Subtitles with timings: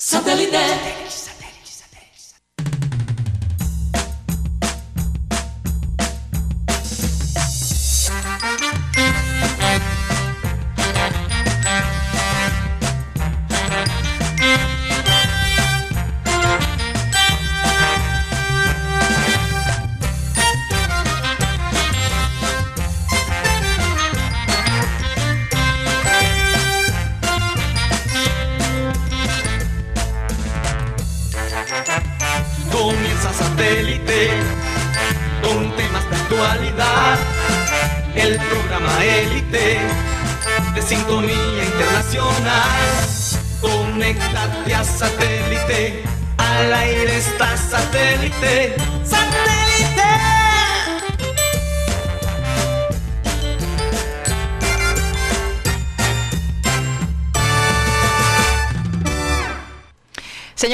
[0.00, 1.37] Satellite.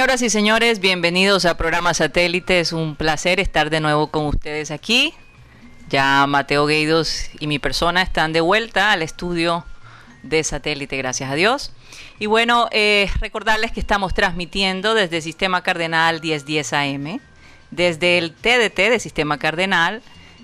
[0.04, 2.60] Señoras y señores, bienvenidos a programa Satélite.
[2.60, 5.14] Es un placer estar de nuevo con ustedes aquí.
[5.88, 9.64] Ya Mateo Gueidos y mi persona están de vuelta al estudio
[10.22, 11.72] de Satélite, gracias a Dios.
[12.18, 17.18] Y bueno, eh, recordarles que estamos transmitiendo desde Sistema Cardenal 1010 AM,
[17.70, 20.02] desde el TDT de Sistema Cardenal,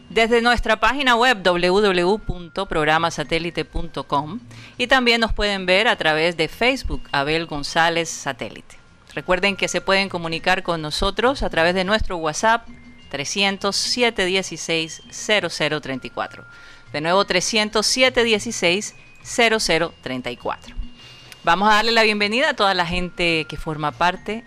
[0.08, 4.40] desde nuestra página web www.programasatélite.com
[4.78, 8.79] y también nos pueden ver a través de Facebook Abel González Satélite.
[9.14, 12.66] Recuerden que se pueden comunicar con nosotros a través de nuestro WhatsApp
[13.10, 16.44] 307 16 0034.
[16.92, 20.76] De nuevo 307 16 0034.
[21.42, 24.44] Vamos a darle la bienvenida a toda la gente que forma parte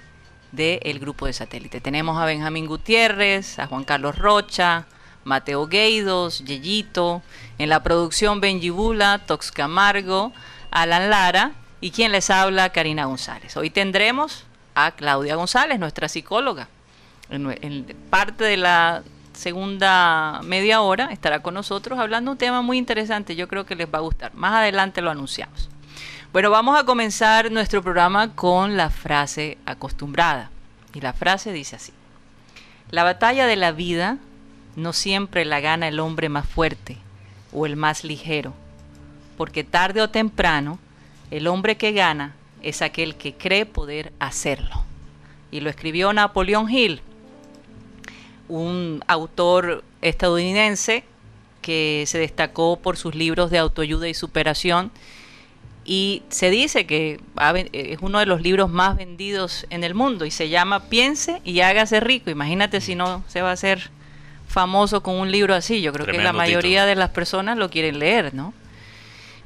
[0.51, 1.81] del grupo de satélite.
[1.81, 4.85] Tenemos a Benjamín Gutiérrez, a Juan Carlos Rocha,
[5.23, 7.21] Mateo Gueidos, Yeyito,
[7.57, 10.31] en la producción Benji Bula, Tox Camargo,
[10.69, 13.57] Alan Lara y quien les habla, Karina González.
[13.57, 16.67] Hoy tendremos a Claudia González, nuestra psicóloga.
[17.29, 23.35] En, parte de la segunda media hora estará con nosotros hablando un tema muy interesante,
[23.35, 24.33] yo creo que les va a gustar.
[24.35, 25.69] Más adelante lo anunciamos.
[26.31, 30.49] Bueno, vamos a comenzar nuestro programa con la frase acostumbrada.
[30.93, 31.93] Y la frase dice así.
[32.89, 34.17] La batalla de la vida
[34.75, 36.97] no siempre la gana el hombre más fuerte
[37.51, 38.53] o el más ligero,
[39.37, 40.79] porque tarde o temprano
[41.31, 42.33] el hombre que gana
[42.63, 44.83] es aquel que cree poder hacerlo.
[45.51, 47.01] Y lo escribió Napoleón Hill,
[48.49, 51.03] un autor estadounidense
[51.61, 54.91] que se destacó por sus libros de autoayuda y superación.
[55.85, 57.19] Y se dice que
[57.73, 61.59] es uno de los libros más vendidos en el mundo y se llama Piense y
[61.59, 62.29] hágase rico.
[62.29, 63.91] Imagínate si no se va a hacer
[64.47, 65.81] famoso con un libro así.
[65.81, 68.53] Yo creo que la mayoría de las personas lo quieren leer, ¿no?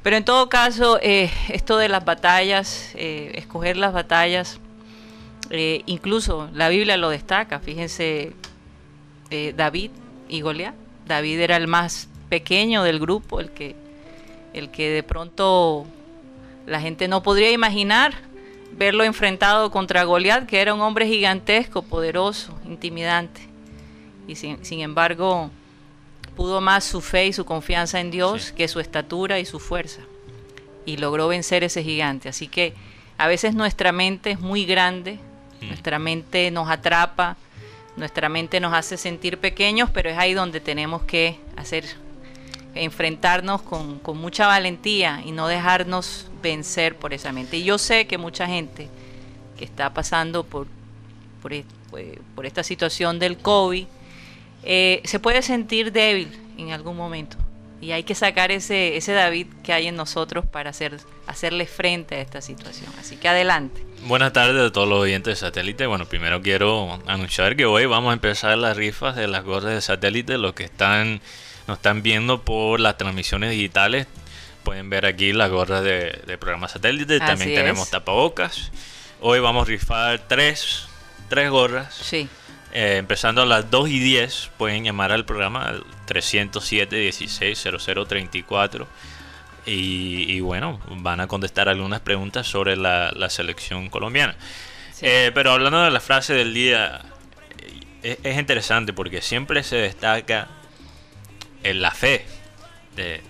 [0.08, 4.58] Pero en todo caso, eh, esto de las batallas, eh, escoger las batallas,
[5.50, 7.60] eh, incluso la Biblia lo destaca.
[7.60, 8.32] Fíjense,
[9.54, 9.90] David
[10.30, 10.74] y Goliat.
[11.06, 13.76] David era el más pequeño del grupo, el que,
[14.54, 15.84] el que de pronto
[16.64, 18.14] la gente no podría imaginar
[18.72, 23.42] verlo enfrentado contra Goliat, que era un hombre gigantesco, poderoso, intimidante.
[24.26, 25.50] Y sin, sin embargo,
[26.38, 30.02] pudo más su fe y su confianza en Dios que su estatura y su fuerza.
[30.86, 32.28] Y logró vencer ese gigante.
[32.28, 32.74] Así que
[33.16, 35.18] a veces nuestra mente es muy grande,
[35.60, 35.66] mm.
[35.66, 37.36] nuestra mente nos atrapa,
[37.96, 41.84] nuestra mente nos hace sentir pequeños, pero es ahí donde tenemos que hacer,
[42.76, 47.56] enfrentarnos con, con mucha valentía y no dejarnos vencer por esa mente.
[47.56, 48.88] Y yo sé que mucha gente
[49.58, 50.68] que está pasando por,
[51.42, 51.52] por,
[52.36, 53.86] por esta situación del COVID,
[54.68, 57.38] eh, se puede sentir débil en algún momento.
[57.80, 62.16] Y hay que sacar ese, ese David que hay en nosotros para hacer, hacerle frente
[62.16, 62.92] a esta situación.
[63.00, 63.82] Así que adelante.
[64.02, 65.86] Buenas tardes a todos los oyentes de satélite.
[65.86, 69.80] Bueno, primero quiero anunciar que hoy vamos a empezar las rifas de las gorras de
[69.80, 70.36] satélite.
[70.36, 71.22] Los que están,
[71.66, 74.06] nos están viendo por las transmisiones digitales
[74.64, 77.20] pueden ver aquí las gorras de, programa satélite.
[77.20, 78.70] También tenemos tapabocas.
[79.20, 80.88] Hoy vamos a rifar tres,
[81.30, 81.94] tres gorras.
[81.94, 82.28] Sí.
[82.72, 88.86] Eh, empezando a las 2 y 10 pueden llamar al programa al 307 16 0034
[89.64, 94.36] y, y bueno, van a contestar algunas preguntas sobre la, selección colombiana.
[95.00, 97.02] Eh, pero hablando de la frase del día,
[98.02, 100.48] eh, es, interesante porque siempre se destaca
[101.62, 102.24] en la fe
[102.96, 103.22] de,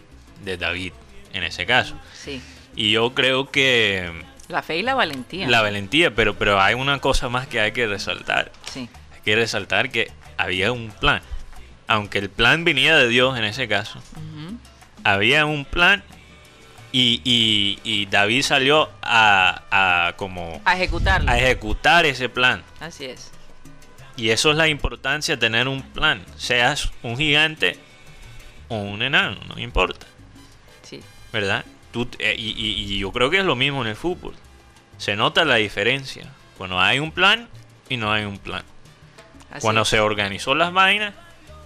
[0.44, 0.92] de David
[1.32, 1.96] en ese caso.
[2.14, 2.40] Sí.
[2.74, 4.10] Y yo creo que...
[4.48, 5.48] La fe y la valentía.
[5.48, 8.50] La valentía, pero, pero hay una cosa más que hay que resaltar.
[8.72, 8.88] Sí
[9.28, 11.20] quiere resaltar que había un plan.
[11.86, 14.00] Aunque el plan venía de Dios en ese caso,
[15.04, 16.02] había un plan
[16.90, 19.62] Y, y- y David salió a,
[20.08, 21.30] a como A ejecutarlo.
[21.30, 22.62] a ejecutar ese plan.
[22.80, 23.30] Así es.
[24.16, 26.24] Y eso es la importancia de tener un plan.
[26.38, 27.78] Seas un gigante
[28.68, 30.06] o un enano, no importa.
[30.82, 31.02] Sí.
[31.30, 31.66] ¿Verdad?
[31.92, 34.34] Tú, eh, y, y- y yo creo que es lo mismo en el fútbol.
[34.96, 36.24] Se nota la diferencia
[36.56, 37.48] cuando hay un plan
[37.90, 38.62] y no hay un plan.
[39.50, 39.88] Así cuando es.
[39.88, 41.14] se organizó las vainas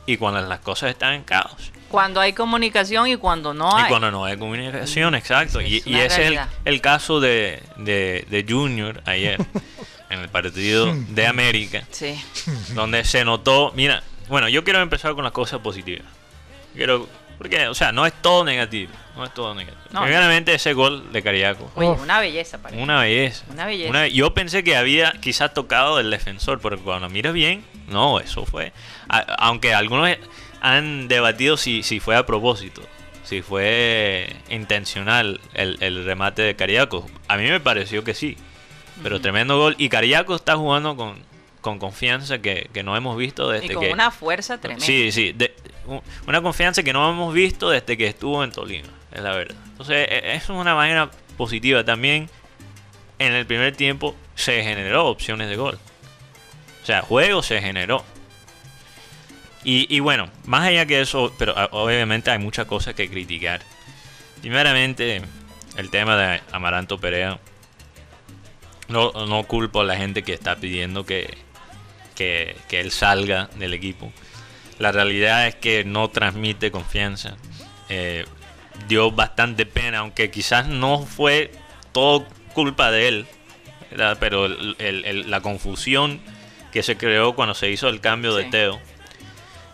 [0.06, 1.72] y cuando las cosas están en caos.
[1.88, 3.84] Cuando hay comunicación y cuando no hay.
[3.84, 5.60] Y cuando no hay comunicación, exacto.
[5.60, 9.38] Sí, y ese es el, el caso de, de, de Junior ayer,
[10.10, 12.18] en el partido de América, Sí.
[12.74, 16.06] donde se notó, mira, bueno, yo quiero empezar con las cosas positivas.
[16.74, 17.06] Quiero,
[17.36, 19.82] porque, o sea, no es todo negativo, no es todo negativo.
[19.90, 20.02] No.
[20.02, 23.44] Primeramente ese gol de Cariaco, Oye, una belleza para una belleza.
[23.50, 24.08] Una belleza.
[24.08, 28.72] yo pensé que había quizás tocado el defensor, pero cuando miras bien, no, eso fue.
[29.08, 30.08] a- aunque algunos
[30.60, 32.82] han debatido si, si fue a propósito,
[33.24, 37.06] si fue intencional el, el remate de Cariaco.
[37.28, 38.36] A mí me pareció que sí,
[39.02, 39.74] pero tremendo gol.
[39.78, 41.16] Y Cariaco está jugando con,
[41.60, 43.92] con confianza que, que no hemos visto desde Y con que.
[43.92, 44.84] una fuerza tremenda.
[44.84, 45.54] Sí, sí, de-
[46.28, 49.56] una confianza que no hemos visto desde que estuvo en Tolima, es la verdad.
[49.72, 52.30] Entonces, e- eso es una manera positiva también.
[53.18, 55.78] En el primer tiempo se generó opciones de gol.
[56.82, 58.04] O sea, juego se generó.
[59.64, 63.60] Y, y bueno, más allá que eso, pero ah, obviamente hay muchas cosas que criticar.
[64.40, 65.22] Primeramente,
[65.76, 67.38] el tema de Amaranto Perea.
[68.88, 71.38] No, no culpo a la gente que está pidiendo que,
[72.14, 74.12] que, que él salga del equipo.
[74.78, 77.36] La realidad es que no transmite confianza.
[77.88, 78.26] Eh,
[78.88, 81.52] dio bastante pena, aunque quizás no fue
[81.92, 83.26] todo culpa de él,
[84.18, 86.20] pero la confusión
[86.72, 88.44] que se creó cuando se hizo el cambio de.
[88.44, 88.80] Teo.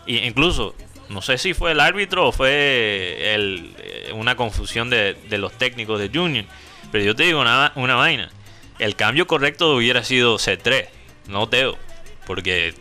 [0.05, 0.75] Y incluso,
[1.09, 5.53] no sé si fue el árbitro o fue el- eh, una confusión de, de los
[5.53, 6.45] técnicos de Junior,
[6.91, 8.29] pero yo te digo una, una vaina.
[8.79, 10.87] El cambio correcto hubiera sido C3,
[11.27, 11.77] no Teo.
[12.25, 12.73] Porque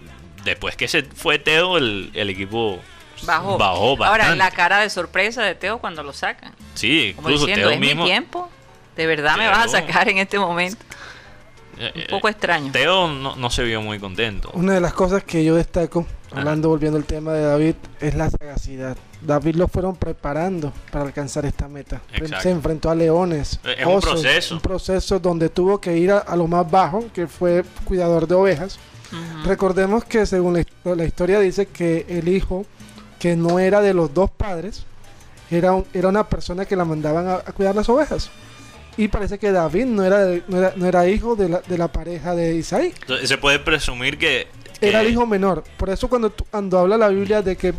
[0.44, 2.80] después que se fue Teo, el, el equipo
[3.22, 3.58] Bajó.
[3.58, 4.36] bajó Ahora, bastante.
[4.36, 6.54] la cara de sorpresa de Teo cuando lo sacan.
[6.74, 8.02] Sí, Como incluso diciendo, Teo es mismo.
[8.04, 8.50] mi tiempo.
[8.96, 10.84] De verdad me vas a sacar en este momento.
[11.78, 12.72] Eh, Un eh, poco extraño.
[12.72, 14.50] Teo no, no se vio muy contento.
[14.54, 16.40] Una de las cosas que yo destaco, Ajá.
[16.40, 18.96] hablando, volviendo al tema de David, es la sagacidad.
[19.20, 22.00] David lo fueron preparando para alcanzar esta meta.
[22.12, 22.42] Exacto.
[22.42, 23.58] Se enfrentó a leones.
[23.76, 24.54] Es un proceso.
[24.54, 28.34] Un proceso donde tuvo que ir a, a lo más bajo, que fue cuidador de
[28.34, 28.78] ovejas.
[29.44, 32.66] Recordemos que según la, hist- la historia dice que el hijo,
[33.18, 34.84] que no era de los dos padres,
[35.50, 38.30] era, un- era una persona que la mandaban a, a cuidar las ovejas.
[38.98, 41.88] Y parece que David no era, no era, no era hijo de la, de la
[41.90, 42.92] pareja de Isaí.
[43.00, 44.48] Entonces, se puede presumir que.
[44.80, 45.64] que- Era el hijo menor.
[45.78, 47.72] Por eso cuando, cuando habla la Biblia de que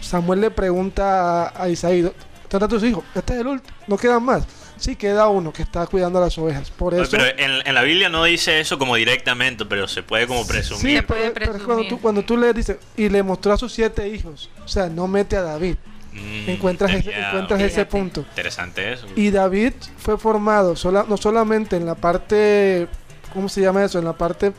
[0.00, 2.16] Samuel le pregunta a, a Isaí, ¿dónde
[2.48, 3.04] están tus hijos?
[3.14, 4.44] Este es el último, no quedan más.
[4.76, 6.70] Sí, queda uno que está cuidando a las ovejas.
[6.70, 7.10] Por eso...
[7.10, 10.48] Pero en, en la Biblia no dice eso como directamente, pero se puede como Sí,
[10.48, 10.96] presumir.
[10.96, 11.88] Se puede pero, pero cuando, presumir.
[11.90, 15.06] tú, cuando tú le dices, y le mostró a sus siete hijos, o sea, no
[15.06, 15.76] mete a David.
[16.12, 18.20] Mm, encuentras ese, encuentras ese punto.
[18.22, 19.06] Interesante eso.
[19.16, 22.88] Y David fue formado sola- no solamente en la parte,
[23.32, 23.98] ¿cómo se llama eso?
[23.98, 24.52] En la parte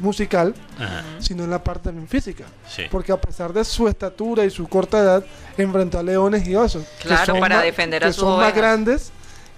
[0.00, 2.44] musical, Ajá, sino en la parte también física.
[2.68, 2.82] sí.
[2.90, 5.24] Porque a pesar de su estatura y su corta edad,
[5.56, 6.84] enfrentó a leones y osos.
[7.00, 9.10] que Claro, son para más- defender a que son más grandes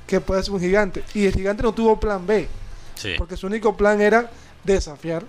[0.06, 1.04] que puede ser un gigante.
[1.14, 2.48] Y el gigante no tuvo plan B,
[2.96, 3.14] sí.
[3.19, 4.31] porque su único plan era
[4.64, 5.25] desafiar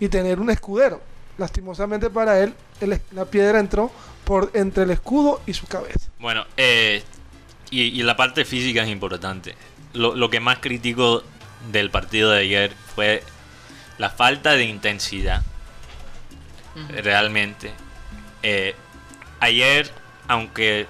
[0.00, 1.00] y tener un escudero.
[1.38, 3.90] Lastimosamente para él, el- la piedra entró
[4.24, 6.08] por entre el escudo y su cabeza.
[6.18, 7.02] Bueno, eh,
[7.70, 9.54] y, y la parte física es importante.
[9.92, 11.22] Lo, lo que más critico
[11.72, 13.22] del partido de ayer fue
[13.98, 15.42] la falta de intensidad.
[16.88, 17.72] Realmente.
[18.42, 18.74] Eh,
[19.40, 19.90] ayer,
[20.28, 20.86] aunque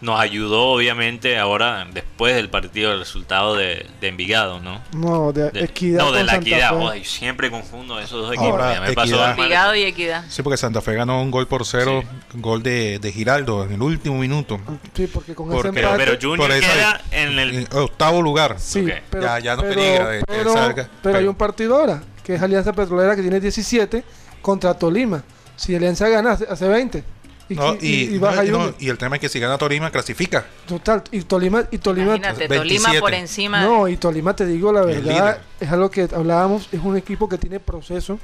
[0.00, 4.80] nos ayudó obviamente ahora, después del partido, el resultado de, de Envigado, ¿no?
[4.92, 5.98] No, de, De- equidad.
[6.04, 6.92] no, de la Santa equidad.
[6.92, 7.04] Fe.
[7.04, 8.50] Siempre confundo esos dos equipos.
[8.52, 9.28] Ahora, ya me pasó.
[9.28, 10.24] Envigado y equidad.
[10.28, 12.02] Sí, porque Santa Fe ganó un gol por cero,
[12.34, 14.58] gol de, de Giraldo en el último minuto.
[14.94, 16.04] Sí, porque con Porque- ese empate...
[16.04, 18.56] pero Junior eso queda en el octavo lugar.
[18.58, 22.34] Sí, pero, Ya- ya no pero- peligra pero, salga, pero hay un partido ahora, que
[22.36, 24.02] es Alianza Petrolera, que tiene 17,
[24.40, 25.22] contra Tolima.
[25.56, 27.04] Si Alianza gana, hace, hace 20.
[27.50, 28.74] Y, No, y- y, y baja no, no, Junior.
[28.78, 30.46] y el tema es que si gana Torima, clasifica.
[30.66, 32.84] Total, y Tolima, y Tolima Imagínate, 27.
[32.84, 33.62] Tolima por encima.
[33.64, 37.36] no, y Tolima te digo la verdad, es algo que hablábamos, es un equipo que
[37.38, 38.18] tiene proceso,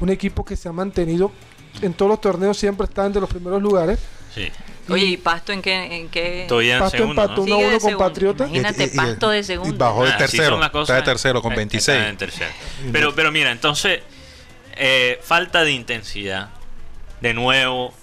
[0.00, 1.32] un equipo que se ha mantenido
[1.80, 3.98] en todos los torneos siempre está entre los primeros lugares.
[4.34, 4.48] Sí.
[4.90, 5.96] Oye, ¿y Pasto en qué?
[5.96, 6.44] En qué?
[6.46, 7.42] Todavía en Pasto segundo, empató ¿no?
[7.44, 8.08] uno a Sigue de uno con segundo.
[8.08, 8.44] Patriota.
[8.44, 9.78] Imagínate, Y- y- y- Pasto de y segundo.
[9.84, 11.96] bajó de tercero, está de tercero con Eh, 26.
[11.98, 12.50] está en tercero.
[12.92, 14.00] Pero, pero mira, entonces,
[14.76, 16.50] eh, falta de intensidad.
[17.20, 17.94] De nuevo,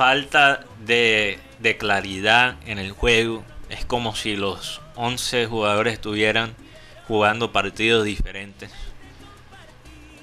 [0.00, 3.42] falta de, de claridad en el juego.
[3.70, 6.54] es como si los 11 jugadores estuvieran
[7.08, 8.70] jugando partidos diferentes.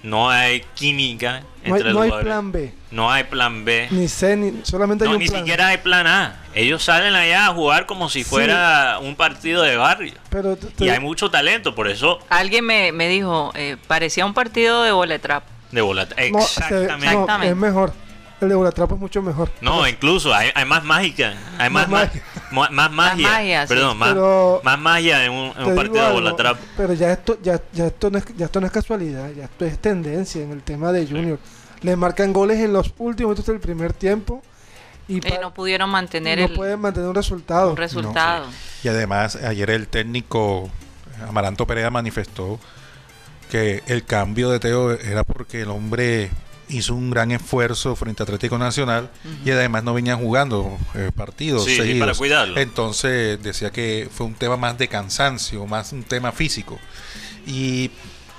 [0.04, 3.88] No hay química No hay, entre no los hay plan B, No hay plan B.
[3.90, 5.40] ni C, ni, solamente hay No, un ni plan.
[5.42, 6.40] siquiera hay plan A.
[6.54, 8.30] Ellos salen allá a jugar como si Sí.
[8.30, 10.14] fuera un partido de barrio.
[10.30, 14.26] Pero te- te- Y hay mucho talento, por eso Alguien me, me dijo, eh, parecía
[14.26, 15.46] un partido de boletrap.
[15.72, 16.04] de bola.
[16.06, 16.88] no, se- Exactamente.
[16.88, 17.50] no, Exactamente.
[17.52, 17.94] es mejor.
[18.42, 19.50] El de Volatrapo es mucho mejor.
[19.62, 22.10] No, incluso hay, hay más mágica, hay más, Más
[22.52, 23.74] ma- ma- más magia, magia, sí.
[23.74, 26.58] perdón, más, Pero- más magia en un, en partido de trap.
[26.76, 29.66] Pero ya esto, ya, ya esto no es, ya esto no es casualidad, ya esto
[29.66, 31.40] es tendencia en el tema de Junior.
[31.82, 34.42] Le marcan goles en los últimos minutos del primer tiempo
[35.08, 37.72] y Y pa- no pudieron mantener no el pueden mantener un resultado.
[37.72, 38.46] un resultado.
[38.84, 40.70] Y además, ayer el técnico
[41.28, 42.60] Amaranto Perea manifestó
[43.50, 46.30] que el cambio de Teo era porque el hombre
[46.70, 49.10] hizo un gran esfuerzo frente a Atlético Nacional
[49.46, 52.58] y además no venía jugando eh, partidos Sí, para cuidarlo.
[52.58, 56.80] Entonces decía que fue un tema más de cansancio, más un tema físico.
[57.46, 57.92] Y,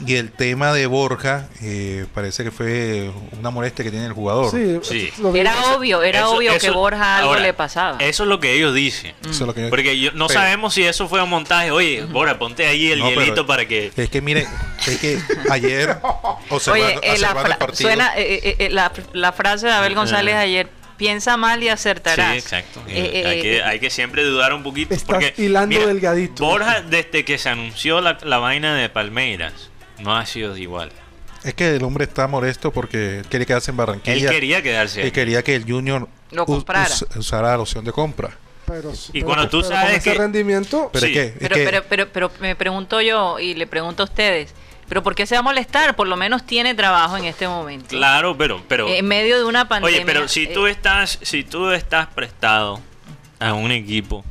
[0.04, 4.50] y el tema de Borja eh, parece que fue una molestia que tiene el jugador.
[4.50, 5.12] Sí, Sí.
[5.34, 7.98] Era obvio, era Eso- obvio que Borja algo ahora, le pasaba.
[8.00, 9.14] Eso es lo que ellos dicen.
[9.22, 11.70] Eso es lo que yo- Porque yo- no Pero- sabemos si eso fue un montaje.
[11.70, 13.92] Oye, Bora, ponte ahí el No, pero- hielito para que...
[13.96, 14.46] Es que mire,
[14.86, 15.18] es que
[15.50, 15.96] ayer
[16.50, 19.66] observando, Oye, eh, la, observando el fra- partido, suena eh, eh, eh, la, la frase
[19.66, 20.40] de Abel González Ah.
[20.40, 22.32] ayer, piensa mal y acertarás.
[22.32, 22.80] Sí, exacto.
[22.86, 24.94] Eh, eh, hay, que, eh, hay que siempre dudar un poquito.
[24.94, 26.44] Estás porque, hilando delgadito.
[26.44, 30.90] Borja, desde que se anunció la, la vaina de Palmeiras, no ha sido igual.
[31.44, 34.30] es que el hombre está molesto porque quiere quedarse en Él Barranquilla.
[34.30, 35.10] quería quedarse y ahí.
[35.10, 36.88] quería que el Junior Lo comprara.
[36.92, 38.30] us- usara la opción de compra.
[38.66, 41.54] pero, Y pero- cuando tú pero sabes que- rendimiento, Pero Sí, es que, es pero,
[41.56, 44.54] que- pero, pero, pero me pregunto yo y le pregunto a ustedes,
[44.88, 45.94] ¿pero por qué se va a molestar?
[45.96, 47.88] Por lo menos tiene trabajo en este momento.
[47.88, 48.62] Claro, pero...
[48.66, 49.98] pero En medio de una pandemia.
[49.98, 52.80] Oye, pero si eh, tú estás, si tú estás prestado
[53.38, 54.24] a un equipo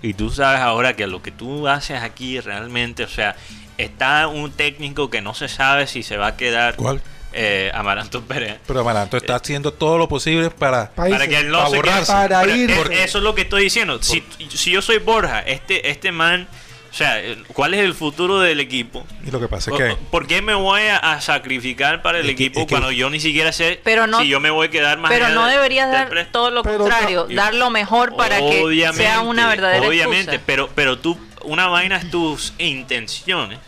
[0.00, 3.36] y tú sabes ahora que lo que tú haces aquí realmente, o sea,
[3.78, 7.00] está un técnico que no se sabe si se va a quedar ¿Cuál?
[7.32, 8.56] eh, Amaranto Pérez.
[8.66, 11.76] pero Amaranto está haciendo todo lo posible para países, Para que él no para se
[11.76, 12.12] quede- borrarse.
[12.12, 14.02] Para ir, es- Eso es lo que estoy diciendo.
[14.02, 16.48] Si, si yo soy Borja, este, este man,
[16.90, 17.20] o sea,
[17.52, 19.06] ¿cuál es el futuro del equipo?
[19.26, 22.24] y lo que pasa es que ¿Por qué me voy a, a sacrificar para el
[22.26, 24.70] Es equipo que- cuando yo ni siquiera sé Pero no- si yo me voy a
[24.70, 28.16] quedar más Pero allá no de- deberías dar todo lo contrario, no- dar lo mejor
[28.16, 30.42] para que sea una verdadera Obviamente, excusa.
[30.46, 33.58] pero, pero tú, una vaina es tus intenciones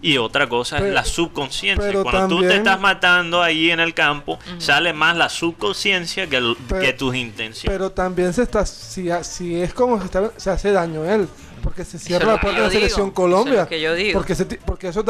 [0.00, 2.02] y otra cosa es la subconsciencia.
[2.02, 6.56] Cuando tú te estás matando ahí en el campo, sale más la subconsciencia que, el-
[6.68, 7.76] Pero- que tus intenciones.
[7.78, 11.28] pero también se está, si, si es como se, está, se hace daño él,
[11.62, 13.52] porque se cierra la puerta de la selección Colombia.
[13.52, 14.18] eso es lo que yo digo.
[14.18, 15.04] Porque, se porque eso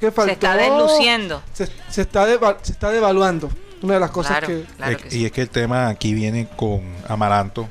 [0.00, 1.42] que faltó, se está desluciendo.
[1.52, 3.50] Se, se está deva- se está devaluando.
[3.82, 4.64] Una de las cosas Claro, que...
[4.76, 7.68] claro es- que y es que el tema aquí viene con Amaranto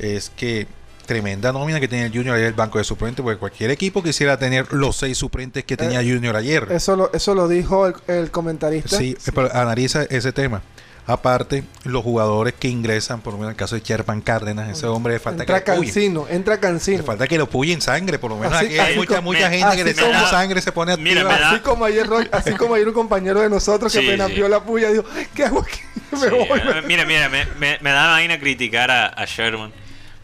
[0.00, 0.66] es que
[1.12, 4.38] tremenda nómina que tiene el Junior ayer el banco de suplentes porque cualquier equipo quisiera
[4.38, 8.30] tener los seis suplentes que tenía Junior ayer Eso lo, eso lo dijo el, el
[8.30, 8.96] comentarista.
[8.96, 10.62] sí, pero analiza ese tema
[11.04, 14.86] aparte los jugadores que ingresan por lo menos en el caso de Sherpan Cárdenas ese
[14.86, 16.60] hombre le falta entra que lo puyen Cancino, entra
[16.96, 19.48] le falta que lo puyen sangre por lo menos Así- aquí hay mucha, como- mucha
[19.50, 22.06] me- gente que le toma sangre se pone Mira, activa me da- Así como ayer
[22.30, 24.34] así como ayer un compañero de nosotros que Sí, apenas sí.
[24.36, 25.04] vio la puya dijo,
[25.34, 25.80] ¿qué hago aquí?
[26.12, 26.60] Me Sí, voy.
[26.60, 29.72] eh, mira, mira, me, me- me da vaina criticar a, a Sherman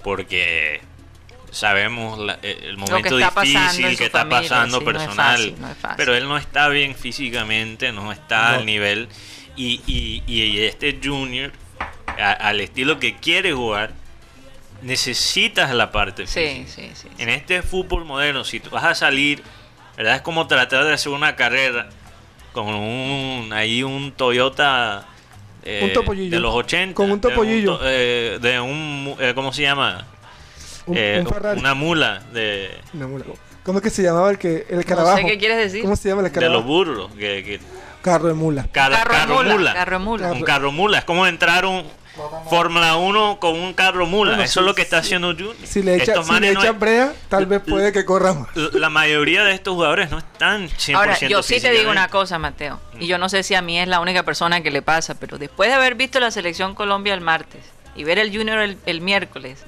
[0.02, 0.80] porque
[1.50, 5.54] sabemos la- eh, el momento difícil que está familia, pasando sí, no es personal, fácil,
[5.60, 5.96] no es fácil.
[5.96, 8.58] pero él no está bien físicamente, no está No.
[8.58, 9.08] al nivel
[9.56, 11.52] y, y- y este Junior,
[12.06, 13.92] a- al estilo que quiere jugar,
[14.82, 16.94] necesitas la parte Sí, física.
[16.94, 17.08] sí, sí.
[17.18, 19.42] En este fútbol moderno, si tú vas a salir,
[19.96, 20.16] ¿verdad?
[20.16, 21.88] Es como tratar de hacer una carrera
[22.52, 25.06] con un ahí un Toyota
[25.64, 26.30] eh, Un topollillo.
[26.30, 26.94] de los 80.
[26.94, 27.78] Con un de topollillo.
[27.78, 30.06] to- eh, De un, eh, ¿cómo se llama?
[30.86, 31.60] Un, Eh, un Ferrari.
[31.60, 33.24] una mula de, Una mula.
[33.62, 35.18] ¿Cómo es que se llamaba el que el No escarabajo?
[35.18, 35.82] sé qué quieres decir.
[35.82, 37.10] ¿Cómo se llama el de los burros.
[37.12, 37.60] Que, que-
[38.00, 38.62] Carro de mula.
[38.72, 39.74] car- Carro de carro mula, mula.
[39.74, 40.32] carro de mula.
[40.32, 40.98] Un carro mula.
[40.98, 41.82] Es como entrar un
[42.50, 44.32] Fórmula 1 con un carro mula.
[44.32, 45.06] Bueno, Eso sí, es lo que está sí.
[45.08, 45.56] haciendo Junior.
[45.64, 48.48] Si le echa, si le no echan brea, tal vez puede que corra más.
[48.74, 52.38] la mayoría de estos jugadores no están 100% Ahora, yo sí te digo una cosa,
[52.38, 55.14] Mateo, y yo no sé si a mí es la única persona que le pasa,
[55.14, 57.62] pero después de haber visto la selección Colombia el martes
[57.94, 59.64] y ver el Junior el, el miércoles,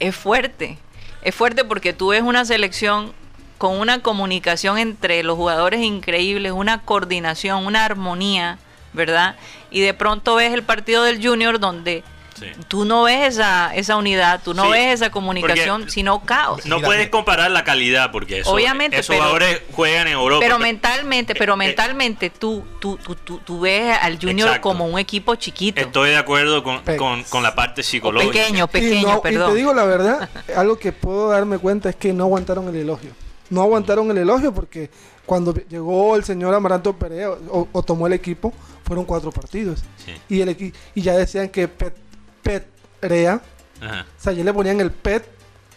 [0.00, 0.78] es fuerte.
[1.22, 3.12] Es fuerte porque tú ves una selección
[3.58, 8.58] con una comunicación entre los jugadores increíbles, una coordinación, una armonía,
[8.92, 9.36] ¿verdad?
[9.70, 12.46] Y de pronto ves el partido del Junior donde Sí.
[12.66, 16.66] Tú no ves esa, esa unidad, tú no Sí, ves esa comunicación, porque- sino caos.
[16.66, 20.40] No puedes comparar la calidad porque eso, Obviamente, esos pero- jugadores juegan en Europa.
[20.42, 24.62] Pero mentalmente, pero eh, mentalmente tú, tú, tú, tú, tú ves al Junior Exacto.
[24.70, 25.80] como un equipo chiquito.
[25.80, 28.32] Estoy de acuerdo con, Pe- con, con la parte o psicológica.
[28.32, 29.50] pequeño, y, pequeño, no- y perdón.
[29.52, 33.10] te digo la verdad, algo que puedo darme cuenta es que no aguantaron el elogio.
[33.52, 34.88] No aguantaron el elogio porque
[35.26, 38.52] cuando llegó el señor Amaranto Perea o, o tomó el equipo,
[38.84, 39.80] fueron cuatro partidos.
[40.04, 40.12] Sí.
[40.30, 41.94] Y, el, equi- y ya decían que Pet,
[42.42, 42.66] Pet
[43.02, 43.42] Rea,
[43.80, 44.06] Ajá.
[44.18, 45.24] o sea, ya le ponían el Pet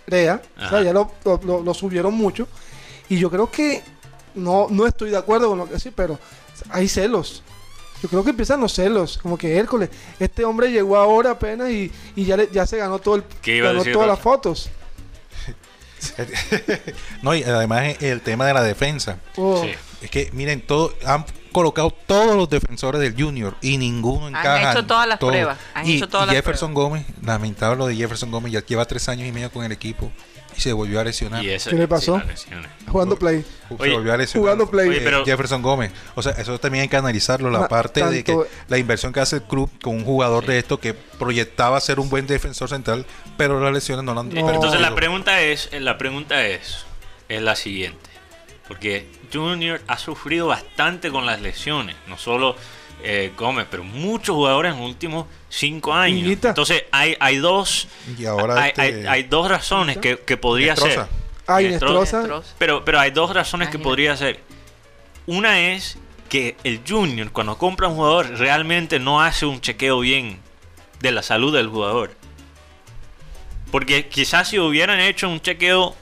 [0.08, 0.82] Rea, o sea, Ajá.
[0.84, 2.48] ya lo, lo- subieron mucho.
[3.10, 3.84] Y yo creo que
[4.36, 6.18] no, no estoy de acuerdo con lo que sí, pero
[6.70, 7.44] hay celos.
[8.02, 9.90] Yo creo que empiezan los celos, como que Hércules,
[10.20, 13.58] este hombre llegó ahora apenas y, y ya, le- ya se ganó todo el, ¿Qué
[13.58, 14.70] iba a ganó todas las fotos.
[17.22, 19.20] No, y además el tema de la defensa.
[19.38, 19.72] Oh, Sí.
[20.02, 24.72] Es que, miren, todo, han colocado todos los defensores del Junior y ninguno encaja.
[24.74, 25.32] hecho todas las Todo.
[25.32, 28.64] pruebas, han y, hecho todas y las Jefferson Gómez, lamentable lo de Jefferson Gómez, ya
[28.64, 30.12] lleva tres años y medio con el equipo
[30.58, 31.44] y se volvió a lesionar.
[31.44, 32.22] Y esa- ¿Qué le pasó?
[32.36, 32.48] sí.
[32.88, 33.44] Jugando play.
[33.68, 34.42] Se volvió a lesionar.
[34.44, 34.90] jugando play.
[34.90, 35.92] Oye, pero- Jefferson Gómez.
[36.16, 37.50] O sea, eso también hay que analizarlo.
[37.50, 40.52] La Ma- parte de que la inversión que hace el club con un jugador Sí.
[40.52, 43.06] de esto que proyectaba ser un buen defensor central,
[43.38, 44.50] pero las lesiones no lo han No.
[44.50, 46.86] Entonces la pregunta es, la pregunta es,
[47.28, 48.10] es la siguiente,
[48.68, 52.56] porque Junior ha sufrido bastante con las lesiones, no solo
[53.04, 56.20] eh, Gómez, pero muchos jugadores en los últimos cinco años.
[56.22, 56.50] Higuita.
[56.50, 57.88] Entonces hay, hay dos,
[58.18, 61.06] Y ahora hay, este- hay- hay dos razones que, que podría ser.
[61.48, 62.18] Ay, Inestrosa.
[62.20, 62.56] Nestroza.
[62.58, 64.40] Pero, pero hay dos razones que podría ser.
[65.28, 65.98] Una es
[66.30, 70.40] que el Junior, cuando compra un jugador, realmente no hace un chequeo bien
[71.02, 72.12] de la salud del jugador.
[73.72, 75.96] Porque quizás si hubieran hecho un chequeo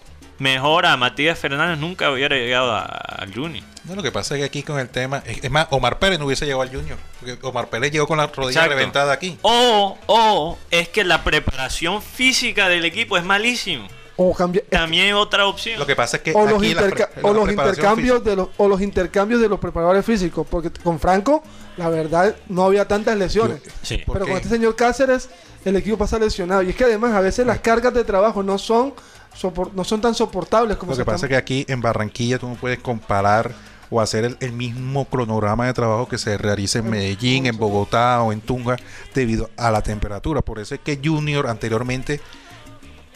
[0.43, 3.63] mejor a Matías Fernández, nunca hubiera llegado al Junior.
[3.85, 5.23] No, lo que pasa es que aquí con el tema.
[5.25, 6.97] Es es más, Omar Pérez no hubiese llegado al Junior.
[7.19, 8.75] Porque Omar Pérez llegó con la rodilla Exacto.
[8.75, 9.37] reventada aquí.
[9.41, 13.87] O, o es que la preparación física del equipo es malísimo.
[14.15, 15.79] O, cambia- También hay otra opción.
[15.79, 16.33] Lo que pasa es que.
[16.35, 18.67] o los, aquí la interca- pre- la o los preparación intercambios física- de los o
[18.67, 21.43] los intercambios de los preparadores físicos porque con Franco
[21.77, 23.97] la verdad no había tantas lesiones Sí.
[24.05, 25.29] ¿Por pero con este señor Cáceres
[25.65, 28.59] el equipo pasa lesionado y es que además a veces las cargas de trabajo no
[28.59, 28.93] son
[29.39, 32.39] sopor- no son tan soportables como Lo se que pasa es que aquí en Barranquilla
[32.39, 33.51] tú no puedes comparar
[33.89, 38.21] o hacer el, el mismo cronograma de trabajo que se realiza en Medellín, en Bogotá
[38.23, 38.75] o en Tunga
[39.13, 40.41] debido a la temperatura.
[40.41, 42.19] Por eso es que Junior anteriormente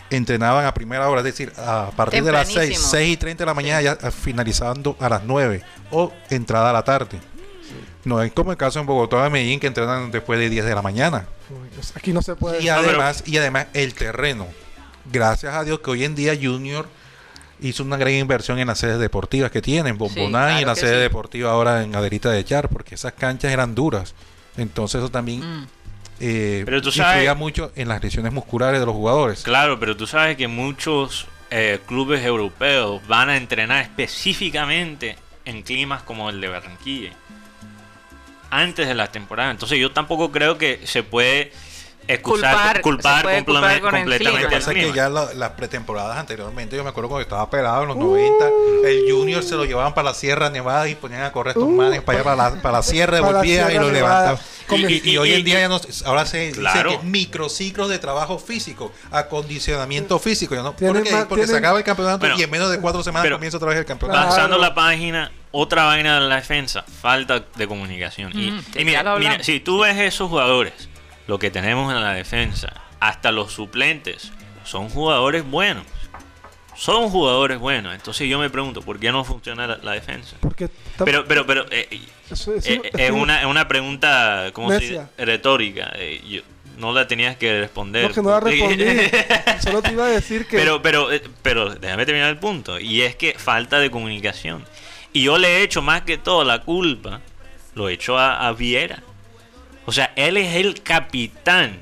[0.10, 2.88] entrenaban a primera hora, es decir, a partir de las 6, Tempranísimo.
[2.89, 6.84] 6 y 30 de la mañana ya finalizando a las 9 o entrada a la
[6.84, 7.20] tarde.
[8.06, 10.63] No es como el caso en Bogotá o en Medellín que entrenan después de 10
[10.65, 11.26] de la mañana.
[11.76, 14.48] Pues aquí no se puede Y además, y además el terreno.
[15.12, 16.88] Gracias a Dios que hoy en día Junior
[17.60, 20.76] hizo una gran inversión en las sedes deportivas que tienen, Bomboná claro y en la
[20.76, 21.00] sede sí.
[21.02, 24.13] deportiva ahora en Aderita de Char, porque esas canchas eran duras.
[24.58, 25.67] Entonces eso también Mm.
[26.20, 29.43] eh, Pero tú influía sabes- mucho en las lesiones musculares de los jugadores.
[29.43, 35.15] Claro, pero tú sabes que muchos eh, clubes europeos van a entrenar específicamente
[35.46, 37.12] en climas como el de Barranquilla
[38.50, 39.52] antes de la temporada.
[39.52, 41.52] Entonces yo tampoco creo que se puede
[42.08, 44.93] excusar, Culpar, culpar, se puede complame- culpar con el Lo que completamente pasa es que
[44.93, 48.46] ya la- las pretemporadas anteriormente, yo me acuerdo cuando estaba pelado en los 90,
[48.86, 51.72] el Junior se lo llevaban para la Sierra Nevada y ponían a correr estos Uh,
[51.72, 54.38] manes para allá, para la, para la Sierra, para la volvía y lo levantaban.
[54.70, 56.89] Y, el- y- y hoy y- en día y- ya no, ahora se Claro.
[56.91, 61.78] dice que microciclos de trabajo físico, acondicionamiento físico, ya no, porque, más- porque se acaba
[61.78, 64.17] el campeonato Bueno, y en menos de cuatro semanas pero- comienza otra vez el campeonato.
[64.20, 64.30] Claro.
[64.36, 68.32] Pasando la página, otra vaina de la defensa, falta de comunicación.
[68.38, 70.74] Y- Mm, y, mira, mira, si tú ves esos jugadores,
[71.28, 74.32] lo que tenemos en la defensa, hasta los suplentes,
[74.63, 75.86] son jugadores buenos.
[76.76, 77.96] Son jugadores buenos.
[77.96, 80.36] Entonces yo me pregunto, ¿por qué no funciona la, la defensa?
[80.42, 80.70] porque
[81.04, 81.88] Pero, pero, pero, eh,
[82.30, 84.94] eso- eso- eh, eso- es una, es una pregunta, ¿cómo se dice?
[84.94, 85.10] Necia.
[85.26, 85.92] Retórica.
[85.96, 86.42] eh, yo-
[86.78, 88.08] no la tenías que responder.
[88.10, 88.86] no, que no la respondí
[89.63, 92.80] solo te iba a decir que Pero, pero, eh, pero déjame terminar el punto.
[92.80, 94.63] Y es que falta de comunicación.
[95.12, 97.22] Y yo le he hecho más que todo la culpa,
[97.74, 99.02] lo he hecho a, a Viera.
[99.88, 101.80] O sea, él es el capitán.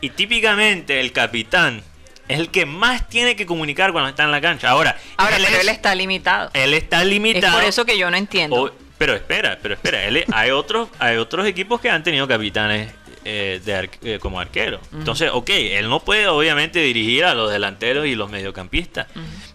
[0.00, 1.82] Y típicamente el capitán
[2.28, 4.70] es el que más tiene que comunicar cuando está en la cancha.
[4.70, 6.50] Ahora, Ahora, pero es- él está limitado.
[6.54, 7.54] él está Es limitado.
[7.58, 8.56] por eso que yo no entiendo.
[8.56, 12.90] O- pero espera, pero espera, él- hay otros, hay otros equipos que han tenido capitanes
[13.26, 14.78] eh, de ar- eh, como arquero.
[14.92, 19.06] Entonces, ok, él no puede obviamente dirigir a los delanteros y los mediocampistas,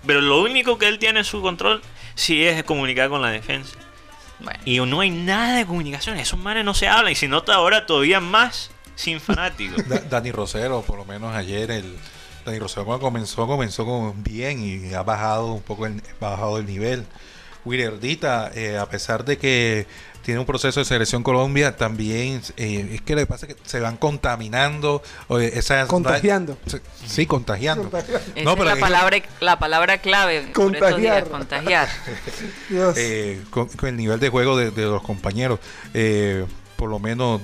[0.07, 1.81] pero lo único que él tiene en su control
[2.15, 3.77] sí es comunicar con la defensa.
[4.39, 4.60] Bueno.
[4.65, 7.86] Y no hay nada de comunicación, esos manes no se hablan y se nota ahora
[7.86, 9.88] todavía más sin fanáticos.
[9.88, 11.95] Da- Dani Rosero, por lo menos ayer, el
[12.45, 16.65] Dani Rosero cuando comenzó, comenzó con bien y ha bajado un poco el, bajado el
[16.65, 17.06] nivel.
[17.65, 19.85] Willerdita, eh, a pesar de que
[20.23, 23.61] tiene un proceso de selección Colombia, también eh, es que lo que pasa es que
[23.65, 25.01] se van contaminando,
[25.39, 26.57] eh, esas- Contagiando.
[26.67, 27.87] se- sí, contagiando.
[27.97, 31.23] Esa No, es pero la palabra, la palabra clave estos días, Contagiar.
[31.29, 31.89] contagiar.
[32.69, 32.95] Dios.
[32.97, 35.59] eh, con, con el nivel de juego de, de los compañeros.
[35.93, 36.45] Eh,
[36.75, 37.41] por lo menos,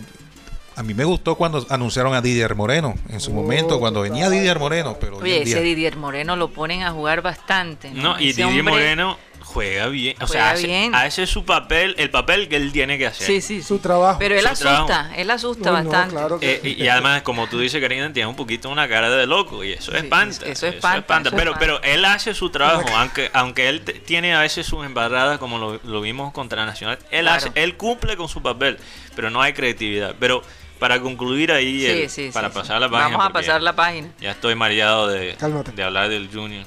[0.76, 4.30] a mí me gustó cuando anunciaron a Didier Moreno en su Oh, momento, cuando venía.
[4.30, 7.90] Didier Moreno, pero Oye, día- ese Didier Moreno lo ponen a jugar bastante.
[7.92, 10.16] No, No, y Ese Didier hombre- Moreno juega bien.
[10.22, 10.94] O Juega sea, hace, bien.
[10.94, 13.26] hace su papel, el papel que él tiene que hacer.
[13.26, 14.20] Sí, sí, su trabajo.
[14.20, 15.14] Pero él Su asusta, trabajo.
[15.16, 16.14] él asusta No, no, bastante.
[16.16, 19.10] claro que- Eh, y, y además, como tú dices, Karina, tiene un poquito una cara
[19.10, 20.46] de loco y eso Sí, espanta.
[20.48, 21.60] eso espanta, eso pero, espanta.
[21.60, 25.80] pero él hace su trabajo, aunque aunque él tiene a veces sus embarradas, como lo,
[25.84, 27.38] lo vimos contra Nacional, él Claro.
[27.38, 28.78] hace, él cumple con su papel,
[29.16, 30.16] pero no hay creatividad.
[30.20, 30.42] Pero
[30.80, 32.82] para concluir ahí, Sí, el- sí, para sí, pasar sí.
[32.82, 33.18] la página.
[33.18, 34.10] Vamos a pasar la página.
[34.20, 35.72] Ya estoy mareado de, Cálmate.
[35.72, 36.66] de hablar del Junior.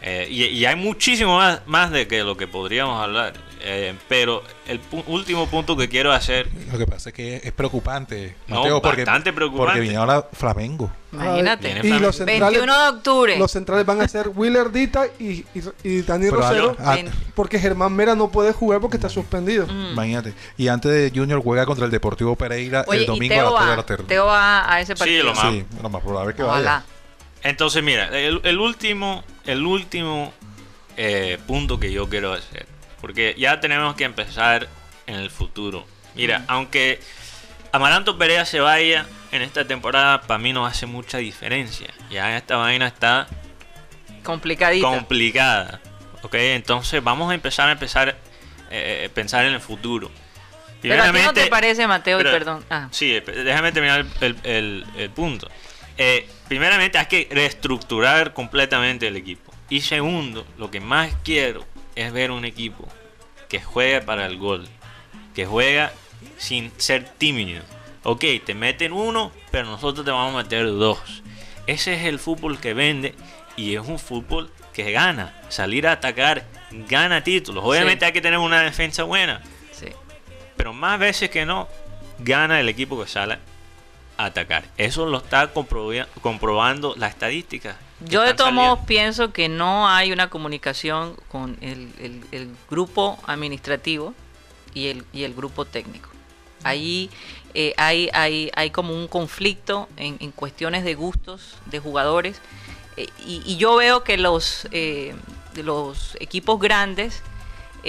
[0.00, 3.34] Eh, y, y hay muchísimo más, más de que lo que podríamos hablar.
[3.60, 7.50] Eh, pero el pu- último punto que quiero hacer Lo que pasa es que es
[7.50, 9.66] preocupante, No, Mateo, porque, bastante preocupante.
[9.72, 10.92] porque viene ahora Flamengo.
[11.12, 11.68] Imagínate.
[11.70, 11.98] Y Flamengo.
[11.98, 13.36] los centrales, 21 de octubre.
[13.36, 16.76] los centrales van a ser Willardita y, y, y Dani Pero Rosero.
[16.78, 16.98] ah.
[17.34, 19.66] Porque Germán Mera no puede jugar porque está suspendido.
[19.66, 19.92] Mm.
[19.94, 20.34] Imagínate.
[20.56, 23.70] Y antes de Junior juega contra el Deportivo Pereira Oye, el domingo a las 3
[23.70, 24.04] de la tarde.
[24.04, 25.24] Teo va a ese Sí, partido.
[25.24, 26.70] lo más- Sí, lo más probable es que Ojalá.
[26.74, 26.84] vaya.
[27.42, 30.32] Entonces, mira, el, el último, el último
[30.96, 32.66] eh, punto que yo quiero hacer,
[33.00, 34.68] porque ya tenemos que empezar
[35.06, 35.86] en el futuro.
[36.14, 37.00] Mira, aunque
[37.72, 41.88] Amaranto Perea se vaya en esta temporada, para mí no hace mucha diferencia.
[42.10, 43.28] Ya esta vaina está
[44.24, 44.86] Complicadita.
[44.86, 45.80] complicada.
[46.22, 48.16] Ok, entonces vamos a empezar a empezar
[48.70, 50.10] eh, pensar en el futuro.
[50.82, 52.64] Pero a ti no te parece, Mateo, y pero- perdón.
[52.70, 55.48] Ah, Sí, eh, déjame terminar el, el- el punto.
[55.98, 59.52] Eh, primeramente hay que reestructurar completamente el equipo.
[59.68, 62.88] Y segundo, lo que más quiero es ver un equipo
[63.48, 64.66] que juega para el gol.
[65.34, 65.92] Que juega
[66.36, 67.62] sin ser tímido.
[68.04, 71.22] Ok, te meten uno, pero nosotros te vamos a meter dos.
[71.66, 73.14] Ese es el fútbol que vende
[73.56, 75.34] y es un fútbol que gana.
[75.48, 76.46] Salir a atacar
[76.88, 77.64] gana títulos.
[77.66, 78.06] Obviamente Sí.
[78.06, 79.42] hay que tener una defensa buena.
[79.72, 79.86] sí.
[80.56, 81.68] Pero más veces que no,
[82.18, 83.38] gana el equipo que sale
[84.18, 84.64] atacar.
[84.76, 85.50] Eso lo está
[86.22, 87.76] comprobando la estadística.
[88.00, 93.18] Yo de todos modos pienso que no hay una comunicación con el, el- el grupo
[93.26, 94.14] administrativo
[94.74, 96.10] y el, y el grupo técnico.
[96.64, 97.10] Ahí
[97.54, 102.40] eh, hay, hay, hay como un conflicto en, en cuestiones de gustos de jugadores
[102.96, 105.14] eh, y, y yo veo que los, eh,
[105.54, 107.22] los equipos grandes,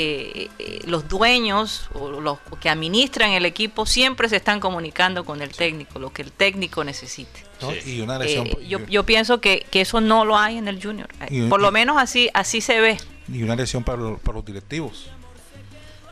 [0.02, 5.42] eh, eh, los dueños o los que administran el equipo siempre se están comunicando con
[5.42, 7.44] el técnico, lo que el técnico necesite.
[7.62, 7.72] ¿no?
[7.72, 7.98] Sí.
[7.98, 8.48] Y una lesión.
[8.48, 11.10] Eh, yo, yo pienso que, que eso no lo hay en el junior.
[11.30, 12.98] Y- Por lo y- menos así así se ve.
[13.32, 15.10] y una lesión para, los- para los directivos.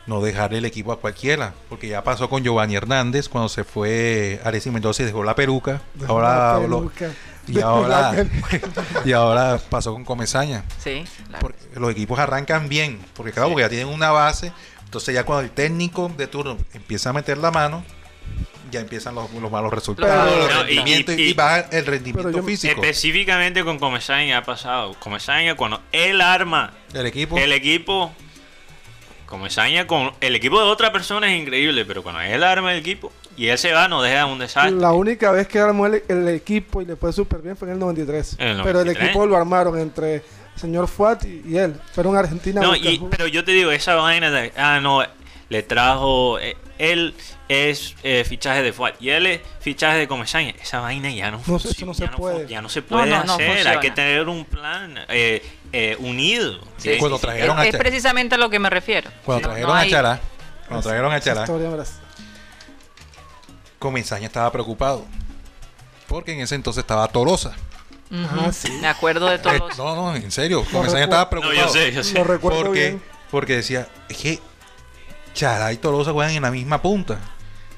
[0.06, 4.40] No dejar el equipo a cualquiera, porque ya pasó con Giovanni Hernández cuando se fue
[4.46, 5.82] Alexis Mendoza y dejó la peruca.
[5.96, 7.12] Dejó ahora la lo- peluca.
[7.48, 8.14] Y ahora
[9.06, 10.64] y ahora pasó con Comesaña.
[10.84, 11.40] Sí, claro.
[11.42, 13.54] Porque los equipos arrancan bien, porque claro, Sí.
[13.54, 14.52] porque ya tienen una base.
[14.86, 17.84] Entonces ya cuando el técnico de turno empieza a meter la mano,
[18.72, 21.60] ya empiezan los, los malos resultados, Pero- los No, y- rendimientos, y, y- y baja
[21.72, 24.94] el rendimiento yo- físico Específicamente con Comesaña ha pasado.
[25.00, 27.38] Comesaña cuando él arma del equipo.
[27.38, 28.14] el equipo,
[29.28, 33.12] Comesaña con el equipo de otra persona es increíble, pero cuando él arma el equipo
[33.36, 34.72] y él se va, nos deja un desastre.
[34.80, 37.74] La única vez que armó el, el equipo y le fue súper bien fue en
[37.76, 38.38] el 93.
[38.40, 39.06] En el Pero el 93.
[39.10, 40.22] equipo lo armaron entre el
[40.56, 41.76] señor Fuat y, y él.
[41.94, 42.62] Fueron a Argentina.
[42.62, 45.04] No, y, pero yo te digo, esa vaina de, ah, no,
[45.50, 47.14] le trajo, eh, él
[47.50, 50.54] es eh, fichaje de Fuad y él es fichaje de Comesaña.
[50.62, 52.48] Esa vaina ya no, No, eso funci- no se ya puede.
[52.48, 53.50] ya no se puede no, no hacer.
[53.50, 53.80] Hay funciona.
[53.82, 55.42] que tener un plan eh,
[55.74, 56.60] eh, unido.
[56.78, 57.28] Sí, Cuando sí, sí.
[57.28, 59.10] trajeron es, a es Cha- precisamente a lo que me refiero.
[59.26, 60.20] Cuando No, trajeron no a Chará,
[60.68, 61.46] cuando trajeron a Chará.
[63.80, 65.06] Comesaña estaba preocupado.
[66.08, 67.54] Porque en ese entonces estaba Tolosa.
[68.10, 68.72] Ujú, Ah, sí.
[68.82, 69.78] Me acuerdo de Eh, los...
[69.78, 70.64] no, no, en serio.
[70.64, 70.98] Recuerdo.
[70.98, 71.56] estaba no, preocupado.
[71.68, 72.14] yo sé, yo sé.
[72.14, 73.04] Lo recuerdo porque, bien.
[73.30, 74.40] porque decía, es que
[75.34, 77.20] Chará y Tolosa juegan en la misma punta.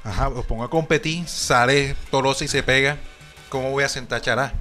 [0.04, 2.98] Ajá, los pongo a competir, sale Tolosa y se pega.
[3.50, 4.54] ¿Cómo voy a sentar a Chará?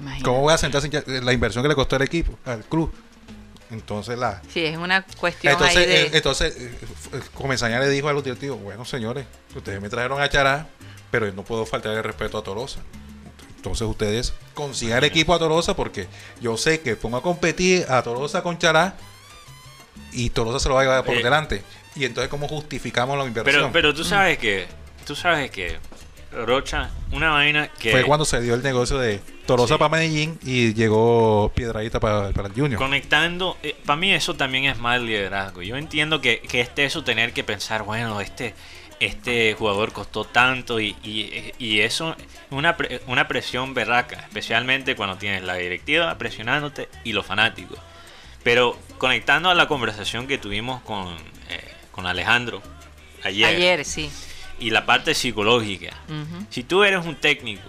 [0.00, 0.24] Imagínate.
[0.24, 1.04] ¿Cómo voy a sentar sin Chará?
[1.20, 2.92] la inversión que le costó al equipo, al club?
[3.70, 4.42] Entonces la...
[4.52, 6.02] Sí, es una cuestión Entonces, ahí de...
[6.02, 6.72] eh, entonces eh,
[7.34, 10.66] Comesaña le dijo a los directivos, bueno señores, ustedes me trajeron a Chará,
[11.10, 12.80] pero yo no puedo faltar el respeto a Tolosa.
[13.56, 16.08] Entonces ustedes consigan el equipo a Tolosa porque
[16.40, 18.94] yo sé que pongo a competir a Tolosa con Chará
[20.12, 21.22] y Tolosa se lo va a llevar por Eh.
[21.22, 21.62] delante.
[21.94, 23.54] Y entonces, ¿cómo justificamos la inversión?
[23.54, 24.66] Pero, pero tú sabes que,
[25.06, 25.78] tú sabes que
[26.32, 27.90] Rocha, una vaina que...
[27.90, 29.78] Fue cuando se dio el negocio de Torosa Sí.
[29.78, 32.78] para Medellín y llegó Piedradita para, para el Junior.
[32.78, 35.62] Conectando, para mí eso también es más liderazgo.
[35.62, 38.54] Yo entiendo que, que este eso tener que pensar, bueno, este,
[39.00, 44.94] este jugador costó tanto y, y, y eso es una, pre- una presión berraca, especialmente
[44.94, 47.78] cuando tienes la directiva presionándote y los fanáticos.
[48.44, 51.08] Pero conectando a la conversación que tuvimos con,
[51.48, 52.62] eh, con Alejandro
[53.24, 54.10] ayer, Ayer, sí.
[54.60, 55.94] Y la parte psicológica,
[56.50, 57.68] si tú eres un técnico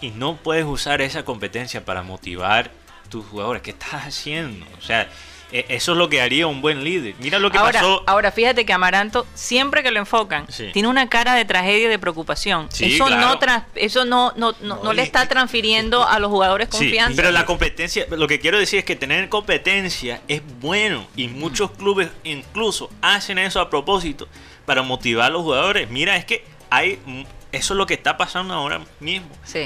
[0.00, 2.70] y no puedes usar esa competencia para motivar
[3.08, 4.66] tus jugadores, ¿qué estás haciendo?
[4.78, 5.08] O sea,
[5.52, 7.14] e- eso es lo que haría un buen líder.
[7.20, 8.02] Mira lo que Ahora, pasó.
[8.08, 10.70] ahora fíjate que Amaranto, siempre que lo enfocan, Sí.
[10.72, 12.66] tiene una cara de tragedia y de preocupación.
[12.72, 16.30] Sí, eso no, trans- eso no, no, no, No, no le está transfiriendo a los
[16.30, 17.14] jugadores Sí, confianza.
[17.14, 21.70] pero la competencia, lo que quiero decir es que tener competencia es bueno y muchos
[21.70, 24.26] clubes incluso hacen eso a propósito
[24.66, 25.90] para motivar a los jugadores.
[25.90, 27.22] Mira, es que hay mm,
[27.52, 29.28] eso es lo que está pasando ahora mismo.
[29.44, 29.58] Sí.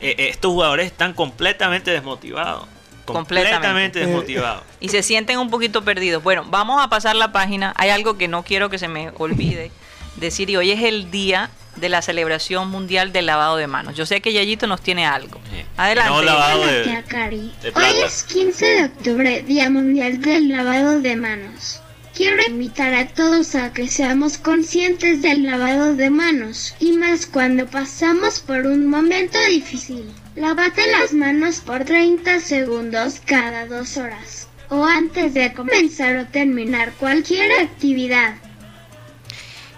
[0.00, 2.66] Eh, eh, estos jugadores están completamente desmotivados.
[3.04, 3.54] Completamente.
[3.54, 4.62] Completamente desmotivados.
[4.80, 6.22] y se sienten un poquito perdidos.
[6.22, 7.72] Bueno, vamos a pasar la página.
[7.76, 9.70] Hay algo que no quiero que se me olvide
[10.16, 13.94] decir y hoy es el día de la celebración mundial del lavado de manos.
[13.94, 15.40] Yo sé que Yayito nos tiene algo.
[15.52, 15.62] Sí.
[15.76, 16.10] Adelante.
[16.12, 21.80] No lavado de- de Hoy es 15 de octubre, Día Mundial del Lavado de Manos.
[22.16, 27.66] Quiero invitar a todos a que seamos conscientes del lavado de manos, y más cuando
[27.66, 30.10] pasamos por un momento difícil.
[30.34, 36.94] Lávate las manos por 30 segundos cada dos horas, o antes de comenzar o terminar
[36.94, 38.36] cualquier actividad.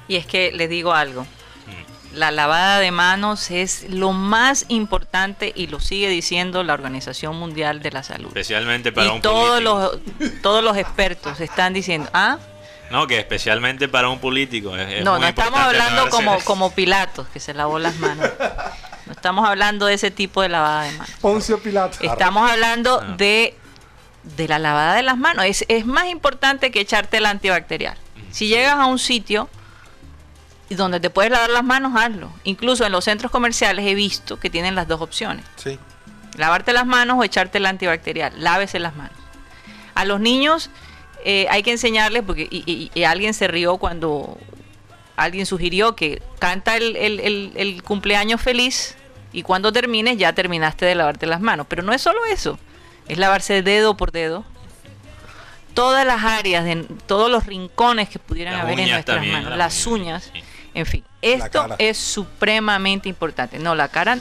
[0.06, 1.26] Y es que les digo algo.
[2.12, 7.82] La lavada de manos es lo más importante y lo sigue diciendo la Organización Mundial
[7.82, 8.28] de la Salud.
[8.28, 10.00] Especialmente para y un todos político.
[10.18, 12.38] los todos los expertos están diciendo, ah,
[12.90, 14.74] No, que especialmente para un político.
[14.74, 18.26] es- es no, muy no estamos hablando como como Pilatos que se lavó las manos.
[19.04, 21.14] No estamos hablando de ese tipo de lavada de manos.
[21.20, 21.98] Poncio Pilato.
[22.00, 23.14] Estamos hablando Ah.
[23.18, 23.54] de,
[24.22, 25.44] de la lavada de las manos.
[25.44, 27.96] Es, es más importante que echarte el antibacterial.
[28.30, 29.48] Si llegas a un sitio
[30.68, 32.30] y donde te puedes lavar las manos, hazlo.
[32.44, 35.44] Incluso en los centros comerciales he visto que tienen las dos opciones.
[35.56, 35.78] Sí.
[36.36, 38.32] Lavarte las manos o echarte el antibacterial.
[38.36, 39.16] Lávese las manos.
[39.94, 40.70] A los niños
[41.24, 44.38] eh, hay que enseñarles, porque y, y- y alguien se rió cuando
[45.16, 48.94] alguien sugirió que canta el, el- el- el cumpleaños feliz
[49.32, 51.66] y cuando termines ya terminaste de lavarte las manos.
[51.68, 52.58] Pero no es solo eso,
[53.08, 54.44] es lavarse dedo por dedo.
[55.74, 59.50] Todas las áreas, de, todos los rincones que pudieran Las haber en nuestras también, manos,
[59.50, 60.42] las las uñas, uñas, sí.
[60.78, 61.04] En fin.
[61.22, 63.58] Esto es supremamente importante.
[63.58, 64.18] No, la cara,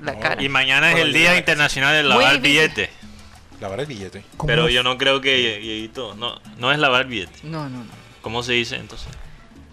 [0.00, 0.42] la No, cara.
[0.42, 1.36] Y mañana es el Día.
[1.36, 2.42] Internacional de lavar difícil.
[2.42, 2.90] billetes.
[3.60, 4.22] Lavar el billete.
[4.36, 4.74] ¿Cómo Pero es?
[4.74, 7.42] yo no creo que Dieguito, no, no es lavar billetes.
[7.44, 7.90] No, no, no.
[8.20, 9.08] ¿Cómo se dice entonces?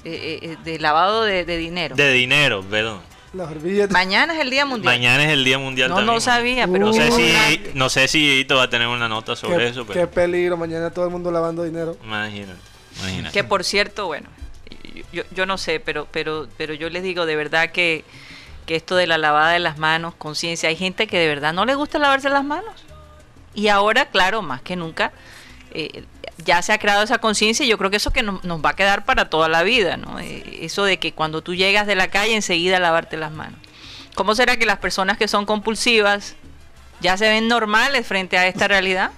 [0.06, 1.96] Eh, eh, de lavado de, de dinero.
[1.96, 3.02] De dinero, perdón.
[3.34, 3.92] Las servilletas.
[3.92, 4.94] Mañana es el Día Mundial.
[4.94, 6.14] Mañana es el Día Mundial no, también.
[6.16, 6.86] no sabía, pero...
[6.86, 7.16] No sé Uh.
[7.16, 10.12] si, no sé si Dieguito va a tener una nota sobre qué, eso, qué pero
[10.12, 10.56] peligro.
[10.56, 11.98] Mañana todo el mundo lavando dinero.
[12.04, 12.60] imagínate,
[13.00, 13.34] imagínate.
[13.34, 14.30] Que por cierto, bueno,
[15.12, 18.04] yo, yo- no sé, pero, pero, pero yo les digo de verdad que,
[18.66, 21.66] que esto de la lavada de las manos, conciencia, hay gente que de verdad no
[21.66, 22.86] le gusta lavarse las manos.
[23.54, 25.12] Y ahora, claro, más que nunca,
[25.72, 26.04] eh,
[26.44, 28.72] ya se ha creado esa conciencia y yo creo que eso que nos, nos va
[28.72, 30.20] a quedar para toda la vida, ¿no?
[30.20, 33.60] Eh, eso de que cuando tú llegas de la calle enseguida lavarte las manos.
[34.16, 36.36] ¿Cómo será que las personas que son compulsivas
[37.02, 39.12] ya se ven normales frente a esta realidad?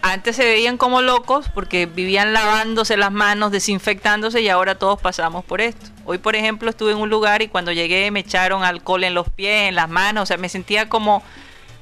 [0.00, 5.44] Antes se veían como locos porque vivían lavándose las manos, desinfectándose y ahora todos pasamos
[5.44, 5.86] por esto.
[6.04, 9.28] Hoy, por ejemplo, estuve en un lugar y cuando llegué me echaron alcohol en los
[9.28, 11.22] pies, en las manos, o sea, me sentía como,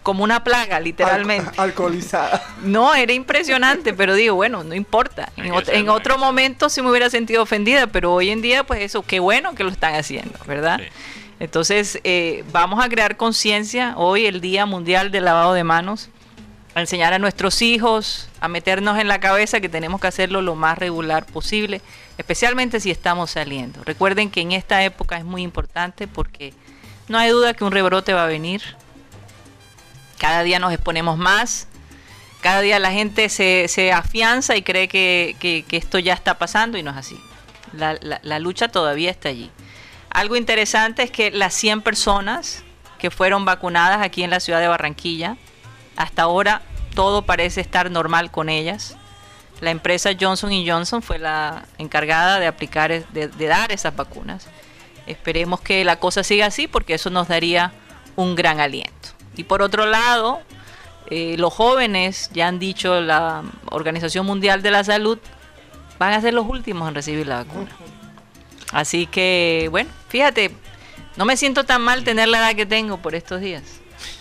[0.03, 1.51] como una plaga, literalmente.
[1.51, 2.43] Alco- alcoholizada.
[2.63, 5.31] No, era impresionante, pero digo, bueno, no importa.
[5.37, 9.03] En, ot- otro momento sí me hubiera sentido ofendida, pero hoy en día, pues eso,
[9.03, 10.81] qué bueno que lo están haciendo, ¿verdad?
[10.83, 10.89] Sí.
[11.39, 16.09] Entonces, eh, vamos a crear conciencia hoy, el Día Mundial del Lavado de Manos,
[16.77, 20.55] a enseñar a nuestros hijos, a meternos en la cabeza que tenemos que hacerlo lo
[20.55, 21.81] más regular posible,
[22.19, 23.83] especialmente si estamos saliendo.
[23.85, 26.53] Recuerden que en esta época es muy importante porque
[27.09, 28.63] no hay duda que un rebrote va a venir.
[30.19, 31.69] Cada día nos exponemos más,
[32.41, 36.79] cada día la gente se, se afianza y cree que, que- esto ya está pasando
[36.79, 37.19] y no es así.
[37.73, 39.51] La, la- la lucha todavía está allí.
[40.11, 42.65] Algo interesante es que las 100 personas
[42.99, 45.37] que fueron vacunadas aquí en la ciudad de Barranquilla,
[45.97, 46.63] hasta ahora
[46.95, 48.97] todo parece estar normal con ellas.
[49.61, 54.47] La empresa Johnson Johnson fue la encargada de aplicar, de dar esas vacunas.
[55.07, 57.73] Esperemos que la cosa siga así porque eso nos daría
[58.17, 59.11] un gran aliento.
[59.37, 60.41] Y por otro lado,
[61.09, 65.19] eh, los jóvenes, ya han dicho la Organización Mundial de la Salud,
[65.99, 67.71] van a ser los últimos en recibir la vacuna.
[68.73, 70.51] Así que, bueno, fíjate,
[71.17, 73.63] No me siento tan mal tener la edad que tengo por estos días.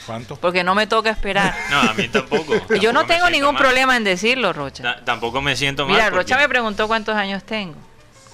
[0.06, 0.36] ¿Cuánto?
[0.36, 1.56] Porque no me toca esperar.
[1.72, 2.54] No, a mí tampoco.
[2.82, 3.62] Yo no tengo ningún mal.
[3.64, 4.84] problema en decirlo, Rocha.
[4.84, 5.94] Ta- Tampoco me siento mal.
[5.94, 7.76] Mira, porque Rocha me preguntó cuántos años tengo.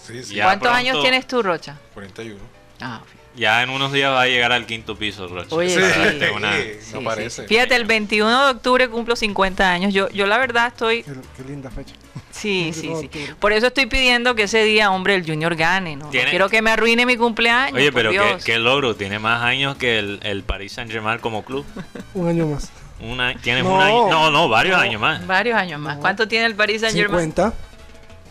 [0.05, 0.35] Sí, sí.
[0.35, 1.77] Ya ¿Cuántos pronto- años tienes tú, Rocha?
[1.93, 2.39] 41.
[2.81, 3.01] Ah,
[3.35, 5.55] Ya en unos días va a llegar al quinto piso, Rocha.
[5.55, 6.25] Oye, sí.
[6.35, 7.43] una- Sí, sí, no parece.
[7.43, 7.47] sí.
[7.47, 9.93] Fíjate, el 21 de octubre cumplo 50 años.
[9.93, 11.03] Yo, yo la verdad estoy...
[11.03, 11.93] Qué, qué linda fecha.
[12.41, 13.33] Sí, sí, 21 de sí.
[13.39, 15.95] Por eso estoy pidiendo que ese día, hombre, el Junior gane.
[15.95, 17.75] No, quiero que me arruine mi cumpleaños.
[17.77, 18.11] Oye, pero
[18.43, 18.95] qué, logro.
[18.95, 21.65] Tiene más años que el, el Paris Saint-Germain como club.
[22.13, 22.71] Un año más.
[22.99, 23.73] Una, tienes No.
[23.75, 24.09] un año.
[24.09, 24.83] No, no, varios No.
[24.83, 25.25] años más.
[25.25, 25.97] Varios años más.
[25.97, 27.31] ¿Cuánto tiene el Paris Saint Germain?
[27.31, 27.45] 50.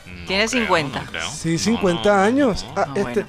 [0.07, 1.01] No Tiene creo, 50.
[1.03, 1.31] no creo.
[1.31, 2.65] Sí, No, 50 no, años.
[2.65, 2.73] no.
[2.77, 3.29] Ah, Ah, este, bueno.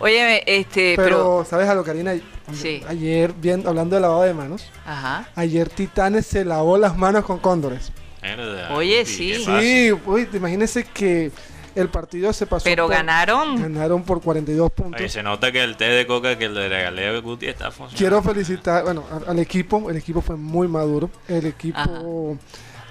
[0.00, 1.46] Oye, este, pero, pero...
[1.48, 2.14] ¿sabes algo, Karina?
[2.52, 2.82] Sí.
[2.88, 5.28] Ayer, bien, hablando de lavado de manos, Ajá.
[5.36, 7.92] ayer Titanes se lavó las manos con Cóndores.
[8.24, 9.34] Mierda, Oye, ¿y sí.
[9.34, 11.30] Sí, uy, imagínense que
[11.74, 12.64] el partido se pasó.
[12.64, 13.60] Pero por- ganaron.
[13.60, 15.00] Ganaron por 42 puntos.
[15.00, 17.98] Oye, se nota que el té de coca que le regalé a Guti está funcionando.
[17.98, 19.90] Quiero felicitar, bueno, al, al equipo.
[19.90, 21.10] El equipo fue muy maduro.
[21.28, 22.00] El equipo, Ajá.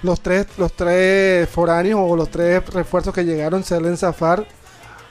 [0.02, 4.46] los tres, los tres foráneos o los tres refuerzos que llegaron, Selen Zafar,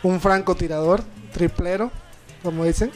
[0.03, 1.91] un francotirador, triplero,
[2.43, 2.91] como dicen.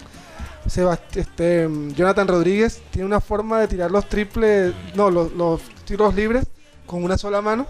[0.68, 6.14] Sebast- este, Jonathan Rodríguez tiene una forma de tirar los triples, no, los, los tiros
[6.14, 6.46] libres
[6.88, 7.68] con una sola mano.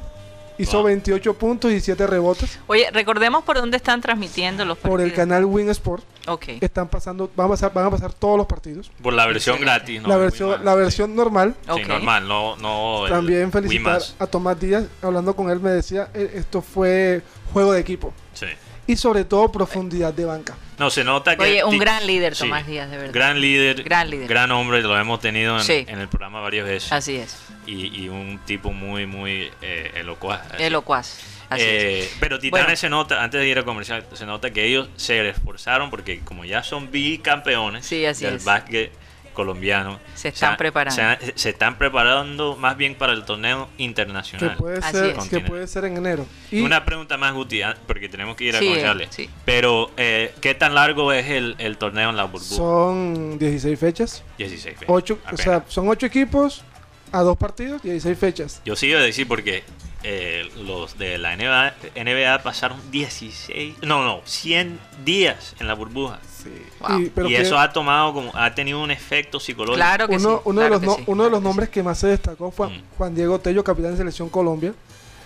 [0.60, 0.88] Hizo Wow.
[0.88, 4.92] 28 puntos y 7 rebotes Oye, recordemos por dónde están transmitiendo los partidos.
[4.92, 6.04] por el canal Win Sport.
[6.26, 6.46] Ok.
[6.62, 8.90] Están pasando, van a pasar, van a pasar todos los partidos.
[9.04, 10.08] Por la versión gratis, ¿no?
[10.08, 10.78] la versión, la sí.
[10.80, 11.88] versión normal Sí, Ok.
[11.88, 14.16] normal, no, no También felicitar Wimas.
[14.18, 17.22] a Tomás Díaz, hablando con él me decía, "Eh, esto fue
[17.54, 18.48] juego de equipo Sí.
[18.88, 20.56] Y sobre todo profundidad de banca.
[20.80, 21.44] No, se nota que...
[21.44, 23.14] Oye, un gran líder, sí, Tomás Díaz, de verdad.
[23.14, 24.28] Gran líder, Gran líder.
[24.28, 25.86] gran hombre, lo hemos tenido en, Sí.
[25.88, 26.92] en el programa varias veces.
[26.92, 27.38] Así es.
[27.66, 30.42] Y, y un tipo muy, muy eh, elocuaz.
[30.58, 31.20] Elocuaz.
[31.50, 31.70] Así es.
[32.06, 32.78] Eh, pero Titanes Bueno.
[32.78, 36.46] se nota, antes de ir a comercial, se nota que ellos se esforzaron porque como
[36.46, 38.46] ya son bicampeones Sí, así del es.
[38.46, 38.92] básquet
[39.38, 40.96] colombiano, Se están ha- preparando.
[41.24, 44.58] Se, se están preparando más bien para el torneo Que internacional.
[44.58, 46.26] puede, Así ser, que puede ser en enero.
[46.52, 49.10] Y Una pregunta más, Guti, ah, porque tenemos que ir a Sí, comerciales.
[49.12, 49.30] sí.
[49.46, 52.56] Pero, eh, ¿qué tan largo es el, el torneo en la burbuja?
[52.56, 54.24] son 16 fechas.
[54.40, 54.90] 16 fechas.
[54.90, 55.42] Ocho, o apenas.
[55.44, 56.64] sea, son 8 equipos
[57.12, 58.62] a dos partidos, 16 fechas.
[58.66, 59.64] Yo sí iba a decir porque
[60.04, 66.20] eh, los de la NBA, NBA pasaron 16, no, no, 100 días en la burbuja.
[66.48, 66.62] Sí.
[66.80, 67.00] Wow.
[67.02, 69.76] Y, pero y que eso ha tomado como, ha tenido un efecto psicológico.
[69.78, 70.42] Claro que uno, sí.
[70.46, 71.98] uno claro de los, que no- sí, uno de claro los que nombres que más
[71.98, 72.82] se destacó fue Mm.
[72.98, 74.74] Juan Diego Tello, capitán de selección Colombia.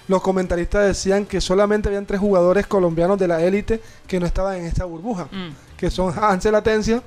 [0.08, 4.58] Los comentaristas decían que solamente habían tres jugadores colombianos de la élite que no estaban
[4.58, 5.28] en esta burbuja.
[5.32, 5.50] Mm.
[5.78, 7.02] que son Ansel Atencia,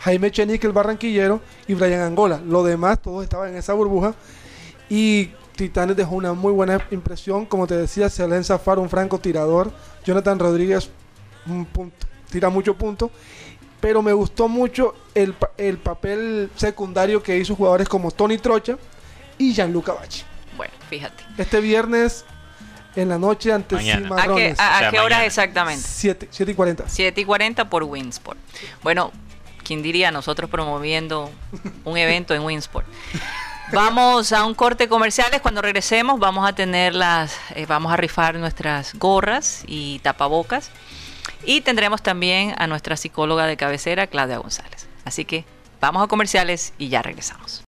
[0.00, 2.40] Jaime Chenique, el barranquillero, y Brian Angola.
[2.46, 4.14] Lo demás, todos estaban en esa burbuja.
[4.88, 7.46] Y Titanes dejó una muy buena impresión.
[7.46, 9.70] Como te decía, Selen Zafar, un francotirador.
[10.04, 10.88] Jonathan Rodríguez,
[11.46, 13.10] un punto, tira mucho punto.
[13.82, 18.78] Pero me gustó mucho el, el papel secundario que hizo jugadores como Tony Trocha
[19.36, 20.22] y Gianluca Bacci.
[20.56, 21.22] Bueno, fíjate.
[21.36, 22.24] Este viernes
[22.96, 24.08] en la noche ante Mañana.
[24.22, 25.24] ¿A qué, a- a O sea, qué hora mañana.
[25.26, 25.84] exactamente?
[25.86, 26.84] 7, 7 y 40.
[26.88, 28.38] 7 y 40 por Winsport.
[28.84, 29.10] Bueno,
[29.64, 31.30] ¿quién diría nosotros promoviendo
[31.84, 32.86] un evento en Winsport?
[33.72, 35.40] Vamos a un corte comerciales.
[35.40, 40.70] Cuando regresemos vamos a tener las, eh, vamos a rifar nuestras gorras y tapabocas.
[41.44, 44.86] Y tendremos también a nuestra psicóloga de cabecera, Claudia González.
[45.04, 45.44] Así que
[45.80, 47.61] vamos a comerciales y ya regresamos.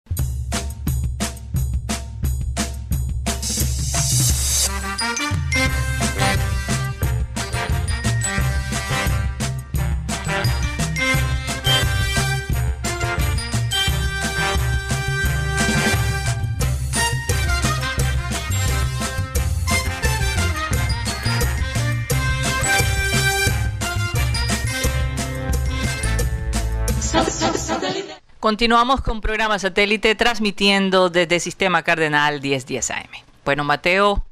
[28.46, 33.06] Continuamos con programa satélite transmitiendo desde Sistema Cardenal 1010 AM.
[33.44, 34.24] Bueno, Mateo,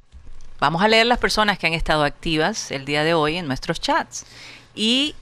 [0.59, 3.81] vamos a leer las personas que han estado activas el día de hoy en nuestros
[3.81, 4.27] chats.
[4.75, 5.15] ¿Y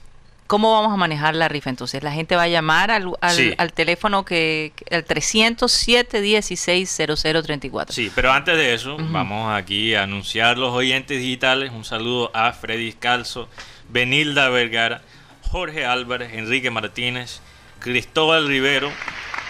[0.47, 1.69] cómo vamos a manejar la rifa?
[1.69, 3.53] Entonces, la gente va a llamar al, al- Sí.
[3.59, 7.93] al teléfono que el 307 16 0034.
[7.93, 11.71] Sí, pero antes de eso, vamos aquí a anunciar los oyentes digitales.
[11.71, 13.49] Un saludo a Freddy Calzo,
[13.87, 15.03] Benilda Vergara,
[15.43, 17.41] Jorge Álvarez, Enrique Martínez,
[17.79, 18.91] Cristóbal Rivero,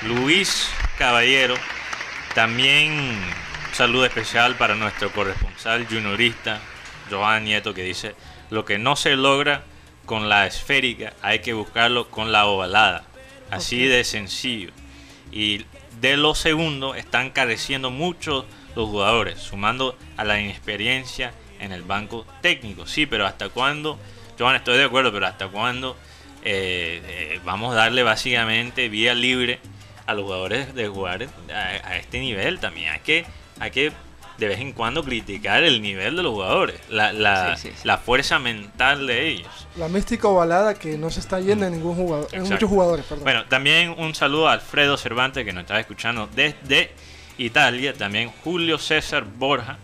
[0.04, 1.56] Luis Caballero.
[2.36, 3.20] También un
[3.74, 6.62] saludo especial para nuestro corresponsal juniorista,
[7.10, 8.16] Joan Nieto, que dice,
[8.52, 9.64] lo que no se logra
[10.06, 13.06] con la esférica hay que buscarlo con la ovalada.
[13.50, 14.72] Así de sencillo.
[15.32, 15.66] Y
[16.00, 22.28] de los segundos están careciendo mucho los jugadores, sumando a la inexperiencia en el banco
[22.42, 22.86] técnico.
[22.86, 23.98] Sí, pero ¿hasta cuándo?
[24.38, 25.98] Joan, estoy de acuerdo, pero ¿hasta cuándo
[26.44, 29.60] eh, eh, vamos a darle básicamente vía libre
[30.06, 32.92] a los jugadores de jugar a, a este nivel también.
[32.92, 33.26] Hay que,
[33.60, 33.92] hay que
[34.38, 37.88] de vez en cuando criticar el nivel de los jugadores, la, la, Sí, sí, sí.
[37.88, 39.68] la fuerza mental de ellos.
[39.76, 43.26] La mística ovalada que no se está yendo en ningún jugador, en muchos jugadores, perdón.
[43.26, 46.92] Bueno, también un saludo a Alfredo Cervantes que nos está escuchando desde
[47.38, 47.94] Italia.
[47.94, 49.78] También Julio César Borja,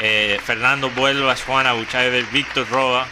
[0.00, 3.06] eh, Fernando Vuelvas, Juan Abuchaiber, Víctor Roa,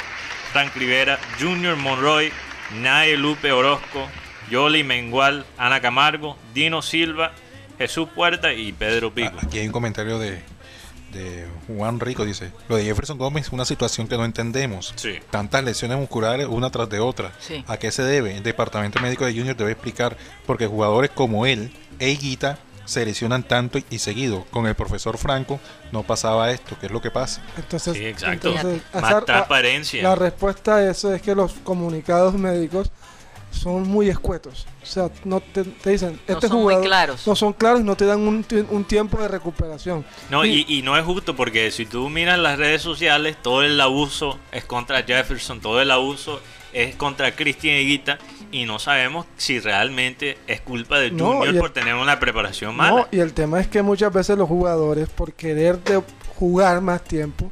[0.53, 2.33] Frank Rivera, Junior Monroy,
[2.75, 4.07] Nae Lupe Orozco,
[4.51, 7.33] Yoli Mengual, Ana Camargo, Dino Silva,
[7.79, 9.37] Jesús Puerta y Pedro Pico.
[9.43, 10.43] Aquí hay un comentario de,
[11.13, 14.93] de Juan Rico, dice, lo de Jefferson Gómez es una situación que no entendemos.
[14.97, 15.19] Sí.
[15.31, 17.33] Tantas lesiones musculares una tras de otra.
[17.39, 17.65] Sí.
[17.67, 18.37] ¿A qué se debe?
[18.37, 20.17] El departamento médico de Junior debe explicar
[20.47, 22.59] porque jugadores como él e Higuita
[22.91, 24.45] se lesionan tanto y seguido.
[24.51, 25.61] Con el profesor Franco
[25.93, 27.43] no pasaba esto, ¿qué es lo que pasa?
[27.57, 28.49] Entonces, Sí, exacto.
[28.53, 30.03] entonces, Más transparencia.
[30.03, 32.91] La respuesta a eso es que los comunicados médicos
[33.53, 34.67] son muy escuetos.
[34.83, 37.27] O sea, no te, te dicen, No este son muy claros.
[37.27, 40.05] no son claros y no te dan un, ti- un tiempo de recuperación.
[40.31, 43.63] No, Y- y, y no es justo porque si tú miras las redes sociales, todo
[43.63, 46.41] el abuso es contra Jefferson, todo el abuso
[46.73, 48.19] es contra Christian Higuita
[48.53, 52.75] y no sabemos si realmente es culpa de No, Junior el- por tener una preparación
[52.77, 52.91] mala.
[53.03, 56.03] No, y el tema es que muchas veces los jugadores, por querer de
[56.37, 57.51] jugar más tiempo,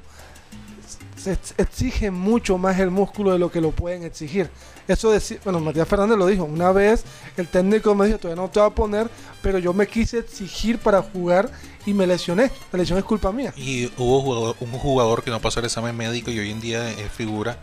[1.16, 4.48] se ex- exigen mucho más el músculo de lo que lo pueden exigir.
[4.86, 7.04] Eso decir, bueno, Matías Fernández lo dijo, una vez
[7.36, 9.10] el técnico me dijo, todavía no te va a poner,
[9.42, 11.50] pero yo me quise exigir para jugar
[11.84, 12.50] y me lesioné.
[12.72, 13.52] La lesión es culpa mía.
[13.56, 16.88] Y hubo jugador- un jugador que no pasó el examen médico y hoy en día
[16.90, 17.58] es figura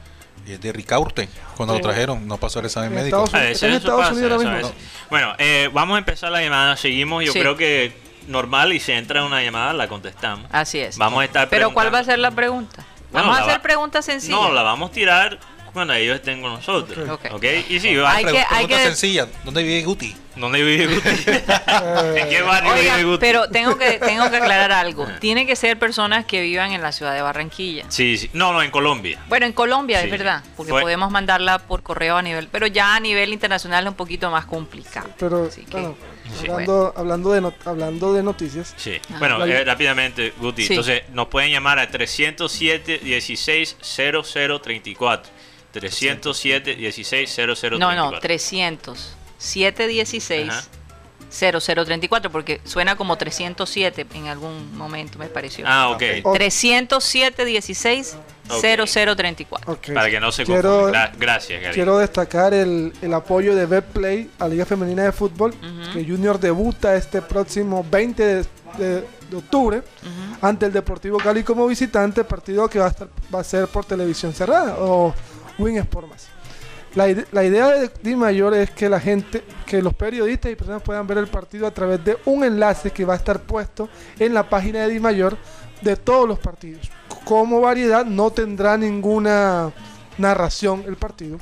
[0.45, 1.27] de Ricaurte.
[1.57, 1.81] Cuando Sí.
[1.81, 3.23] lo trajeron, no pasó el examen En médico.
[3.23, 5.09] Estados Ah, Unidos- eso- en eso Estados pasa, Unidos ahora eso mismo, es.
[5.09, 7.39] Bueno, eh, vamos a empezar la llamada, seguimos, yo Sí.
[7.39, 10.47] creo que normal y si entra una llamada la contestamos.
[10.51, 10.97] Así es.
[10.97, 12.83] Vamos a estar Pero ¿cuál va a ser la pregunta?
[13.11, 14.39] Bueno, Vamos a hacer va- preguntas sencillas.
[14.39, 15.39] No, la vamos a tirar
[15.75, 17.07] cuando ellos estén con nosotros.
[17.09, 17.25] Ok.
[17.33, 17.43] ¿Ok?
[17.69, 18.15] Y sí, va.
[18.15, 20.15] Hay que- hay que- sencilla, ¿dónde vive Guti?
[20.35, 21.07] ¿Dónde vive Guti?
[22.19, 23.19] ¿En qué barrio Oiga, vive Guti?
[23.19, 25.07] pero tengo que, tengo que aclarar algo.
[25.19, 27.85] Tiene que ser personas que vivan en la ciudad de Barranquilla.
[27.89, 28.29] Sí, sí.
[28.33, 29.19] No, no, en Colombia.
[29.29, 30.05] Bueno, en Colombia Sí.
[30.05, 33.83] es verdad, porque Fue- podemos mandarla por correo a nivel, pero ya a nivel internacional
[33.85, 35.09] es un poquito más complicado.
[35.19, 35.95] Pero Así que- bueno,
[36.41, 36.49] Sí.
[36.49, 38.99] hablando, hablando, de not- hablando de noticias, Sí.
[39.13, 39.15] Ah.
[39.19, 40.63] Bueno, eh, rápidamente, Guti.
[40.65, 40.73] Sí.
[40.73, 45.31] Entonces, nos pueden llamar a 307 16 0034.
[45.79, 47.79] 307 16 0034.
[47.79, 50.63] No, no, 300 716 Ajá.
[51.29, 55.65] 0034 porque suena como 307 en algún momento me pareció.
[55.67, 56.01] Ah, ok.
[56.23, 56.33] Oh.
[56.33, 58.17] 307 16
[58.47, 58.61] Ok.
[58.61, 59.73] 0034.
[59.73, 59.93] ok.
[59.93, 60.89] Para que no se Quiero-.
[60.91, 61.73] Gra- gracias, Gary.
[61.73, 65.53] Quiero destacar el, el apoyo de Betplay a Liga Femenina de Fútbol,
[65.93, 68.45] que Junior debuta este próximo 20 de,
[68.77, 69.81] de- de octubre
[70.41, 73.83] ante el Deportivo Cali como visitante, partido que va a, estar, va a ser por
[73.83, 75.13] televisión cerrada o
[75.57, 76.27] Win Sport más.
[76.95, 80.55] La, ide- la idea de Di Mayor es que la gente, que los periodistas y
[80.55, 83.89] personas puedan ver el partido a través de un enlace que va a estar puesto
[84.17, 85.37] en la página de Di Mayor
[85.81, 86.89] de todos los partidos.
[87.25, 89.71] Como variedad no tendrá ninguna
[90.17, 91.37] narración el partido.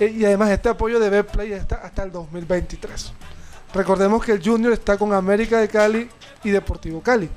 [0.00, 3.12] Eh, Y además este apoyo de Betplay está hasta el 2023.
[3.72, 6.08] Recordemos que el Junior está con América de Cali
[6.42, 7.28] y Deportivo Cali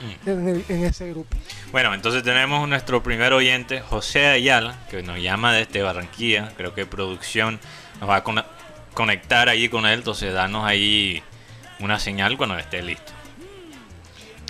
[0.00, 0.28] Mm.
[0.28, 1.36] en, el- en ese grupo.
[1.72, 6.52] Bueno, entonces tenemos nuestro primer oyente, José Ayala, que nos llama desde Barranquilla.
[6.56, 7.60] Creo que producción
[8.00, 8.44] nos va a con-
[8.94, 9.98] conectar allí con él.
[9.98, 11.22] Entonces, danos ahí
[11.80, 13.12] una señal cuando esté listo.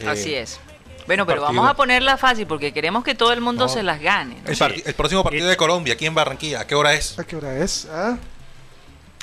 [0.06, 0.60] Así Eh, es.
[1.06, 1.60] Bueno, pero partido.
[1.60, 3.68] vamos a ponerla fácil porque queremos que todo el mundo No.
[3.68, 4.36] se las gane.
[4.42, 4.48] ¿no?
[4.48, 4.60] El, Sí.
[4.62, 7.18] parti- el próximo partido de Colombia, aquí en Barranquilla, ¿a qué hora es?
[7.18, 7.88] ¿A qué hora es?
[7.90, 8.16] Ah,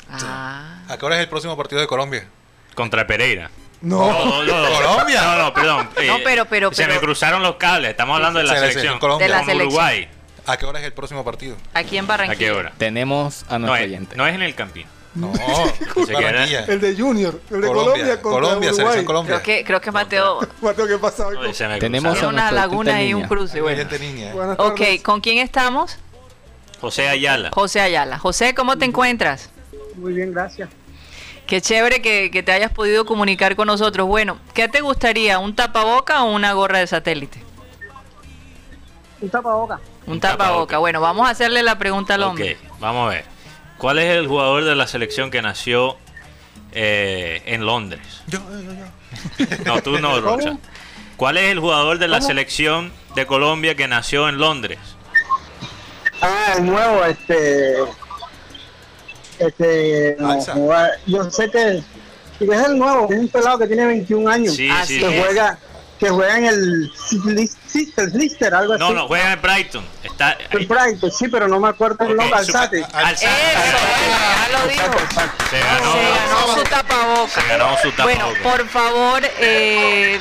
[0.10, 0.82] Ah.
[0.88, 2.28] ¿A qué hora es el próximo partido de Colombia?
[2.76, 3.50] Contra Pereira.
[3.82, 4.76] No, No, no, no.
[4.76, 5.22] Colombia.
[5.22, 5.90] No, no, perdón.
[5.98, 7.92] Eh, No, pero- pero- Se me cruzaron los cables.
[7.92, 9.00] Estamos hablando de la Se- se- selección.
[9.00, 9.28] Colombia.
[9.28, 9.68] De la Con selección.
[9.74, 10.08] Uruguay.
[10.48, 11.58] ¿A qué hora es el próximo partido?
[11.74, 12.38] Aquí en ¿A Barranquilla.
[12.40, 12.72] qué hora?
[12.78, 14.16] Tenemos a No nuestro es, oyente.
[14.16, 14.88] no es en el Campín.
[15.14, 15.34] No,
[15.96, 18.76] el de Junior, el de Colombia, Colombia, contra Colombia, Uruguay.
[18.76, 19.42] selección Colombia.
[19.42, 21.38] Creo que, creo que Mateo Mateo, ¿qué pasa hoy?
[21.80, 23.60] Tenemos una laguna y un cruce.
[23.62, 23.76] Bueno.
[23.78, 24.34] Oyente niña.
[24.58, 25.02] Ok, tardes.
[25.04, 25.98] ¿con quién estamos?
[26.80, 27.50] José Ayala.
[27.52, 28.20] José Ayala.
[28.20, 29.50] José, ¿cómo te encuentras?
[29.96, 30.70] Muy bien, gracias.
[31.48, 34.06] Qué chévere que, que te hayas podido comunicar con nosotros.
[34.08, 35.39] Bueno, ¿qué te gustaría?
[35.39, 37.41] ¿Un tapaboca o una gorra de satélite?
[39.22, 39.80] Un tapaboca.
[40.06, 40.78] Un, tapaboca.
[40.78, 42.58] Bueno, vamos a hacerle la pregunta al Ok, hombre.
[42.80, 43.26] vamos a ver.
[43.78, 45.98] ¿Cuál es el jugador de la selección que nació
[46.74, 48.02] eh, en Londres?
[48.28, 49.56] Yo, yo, yo.
[49.66, 50.20] No, tú no.
[50.22, 50.58] Rocha.
[51.16, 52.28] ¿Cuál es el jugador de la ¿Cómo?
[52.28, 54.80] selección de Colombia que nació en Londres?
[56.22, 57.76] Ah, el nuevo, este.
[59.40, 60.16] Este.
[60.20, 61.84] no, juega- yo sé que.
[62.40, 64.56] que es el nuevo, un pelado que tiene 21 años.
[64.56, 65.00] Sí, sí.
[65.00, 65.26] que es.
[65.26, 65.60] juega
[66.00, 67.88] que juega en el City List.
[67.88, 68.80] Sister, Lister, algo así.
[68.84, 69.86] No, no, juega en Brighton.
[70.03, 72.84] Está El Brighton, sí, pero no me acuerdo el nombre, Alzate.
[72.93, 74.84] Al- Eso, ya lo dijo.
[75.49, 77.41] Se ganó, Se ganó su tapaboca.
[77.41, 78.43] se ganó su Bueno, tapaboca.
[78.43, 80.20] por favor, eh,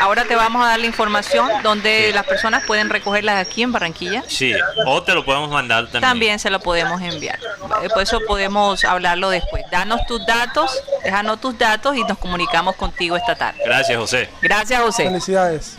[0.00, 2.12] ahora te vamos a dar la información donde Sí.
[2.12, 4.22] las personas pueden recogerlas aquí en Barranquilla.
[4.28, 4.52] Sí,
[4.86, 6.00] o te lo podemos mandar también.
[6.02, 7.38] También se lo podemos enviar.
[7.82, 9.64] Eh, Por eso podemos hablarlo después.
[9.70, 13.60] Danos tus datos, déjanos tus datos y nos comunicamos contigo esta tarde.
[13.64, 14.28] Gracias, José.
[14.42, 15.04] Gracias, José.
[15.04, 15.78] Felicidades.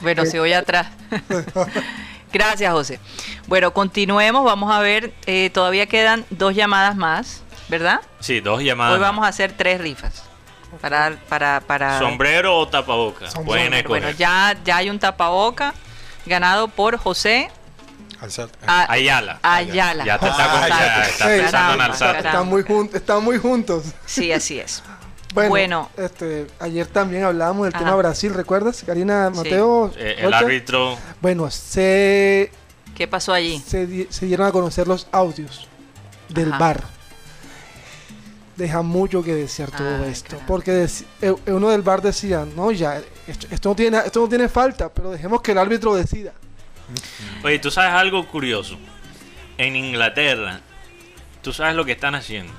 [0.00, 0.88] Bueno, se oye atrás.
[2.32, 3.00] Gracias, José.
[3.46, 4.44] Bueno, continuemos.
[4.44, 8.00] Vamos a ver, eh, todavía quedan dos llamadas más, ¿verdad?
[8.20, 8.94] Sí, dos llamadas.
[8.94, 10.24] Hoy vamos a hacer tres rifas.
[10.80, 11.98] Para, para, para.
[11.98, 13.30] ¿Sombrero o tapaboca?
[13.30, 13.88] Sombrero.
[13.88, 15.72] Bueno, ya, ya hay un tapaboca
[16.26, 17.48] ganado por José
[18.20, 18.58] Alzate.
[18.66, 19.38] A- Ayala.
[19.42, 20.04] Ayala.
[20.04, 21.02] Ya te está, Ah, con- ya.
[21.04, 22.16] está Ey, pensando en alzar.
[22.96, 23.84] están muy juntos.
[24.04, 24.82] Sí, así es.
[25.36, 25.90] Bueno, Bueno.
[25.98, 27.84] Este, ayer también hablábamos del Ajá.
[27.84, 28.82] tema Brasil, ¿recuerdas?
[28.86, 29.36] Karina, Sí.
[29.36, 29.92] Mateo.
[29.98, 30.96] Eh, el árbitro.
[31.20, 32.50] Bueno, se,
[32.96, 33.58] ¿Qué pasó allí?
[33.66, 35.68] se, di- se dieron a conocer los audios
[36.30, 36.58] del Ajá.
[36.58, 36.84] bar.
[38.56, 40.28] Deja mucho que desear todo Ay, esto.
[40.30, 40.46] caramba.
[40.46, 44.28] Porque deci- eh, uno del bar decía, no, ya, esto, esto no tiene, esto no
[44.30, 46.32] tiene falta, pero dejemos que el árbitro decida.
[47.44, 48.78] Oye, tú sabes algo curioso.
[49.58, 50.60] En Inglaterra,
[51.42, 52.54] tú sabes lo que están haciendo.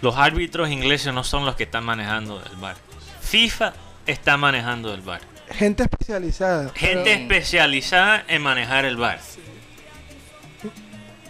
[0.00, 2.76] Los árbitros ingleses no son los que están manejando el bar.
[3.20, 3.72] FIFA
[4.06, 5.20] está manejando el bar.
[5.50, 6.70] Gente especializada.
[6.74, 9.18] Gente Pero- especializada en manejar el bar.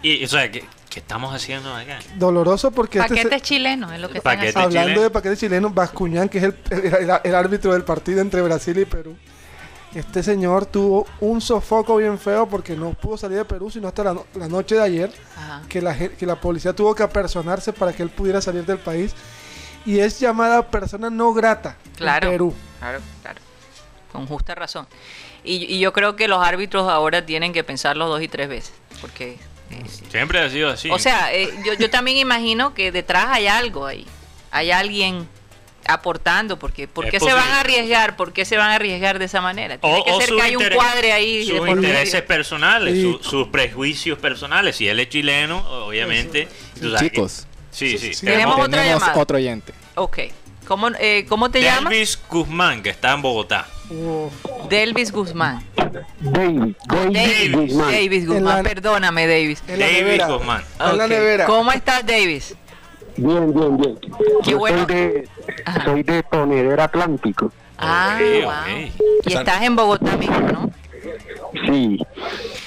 [0.02, 1.98] Y, o sea, ¿qué, qué estamos haciendo acá?
[2.16, 4.60] Doloroso porque este se- Paquetes chilenos es lo que están haciendo.
[4.60, 5.02] Hablando chileno.
[5.02, 8.84] de paquete chileno, Bascuñán, que es el, el- el árbitro del partido entre Brasil y
[8.84, 9.16] Perú.
[9.94, 14.04] Este señor tuvo un sofoco bien feo porque no pudo salir de Perú, sino hasta
[14.04, 15.62] la, no- la noche de ayer, Ajá.
[15.68, 19.14] que la, que la policía tuvo que apersonarse para que él pudiera salir del país.
[19.86, 22.26] Y es llamada persona no grata Claro.
[22.28, 22.54] en Perú.
[22.78, 23.40] Claro, claro.
[24.12, 24.86] Con justa razón.
[25.42, 28.72] Y, y yo creo que los árbitros ahora tienen que pensarlo dos y tres veces.
[29.00, 29.38] Porque.
[29.70, 30.90] eh, Siempre ha sido así.
[30.90, 34.06] O sea, eh, yo, yo también imagino que detrás hay algo ahí.
[34.50, 35.26] Hay alguien
[35.88, 36.58] aportando.
[36.58, 38.16] Porque, ¿Por Es qué se van a arriesgar?
[38.16, 39.78] ¿Por qué se van a arriesgar de esa manera?
[39.78, 41.38] Tiene que ser sus que hay un cuadre ahí.
[41.46, 44.76] de Sus intereses personales, su- sus prejuicios personales.
[44.76, 46.48] Si él es chileno, obviamente.
[46.80, 47.98] tú sabes que- Chicos, Sí, sí.
[47.98, 48.26] Sí, sí.
[48.26, 49.20] Tenemos otra tenemos llamada.
[49.20, 49.72] otro oyente.
[49.96, 50.18] Ok.
[50.66, 51.90] ¿Cómo, eh, ¿cómo te llamas?
[51.90, 53.66] Delvis Guzmán, que está en Bogotá.
[54.68, 55.64] Delvis Guzmán.
[56.20, 57.90] David, David Davis Guzmán.
[57.92, 59.62] Davis Guzmán, la- perdóname, Davis.
[59.66, 60.26] nevera.
[60.26, 60.64] Guzmán.
[61.46, 62.54] ¿Cómo estás, Davis?
[63.18, 63.98] Bien, bien, bien.
[64.44, 64.78] Qué Yo bueno.
[64.78, 65.28] Soy de,
[65.64, 65.84] Ajá.
[65.84, 67.52] soy de Tonedero Atlántico.
[67.76, 68.52] Ah, Ok, wow.
[68.52, 69.26] ok.
[69.26, 70.70] Y estás en Bogotá mismo, ¿no?
[71.66, 71.98] Sí,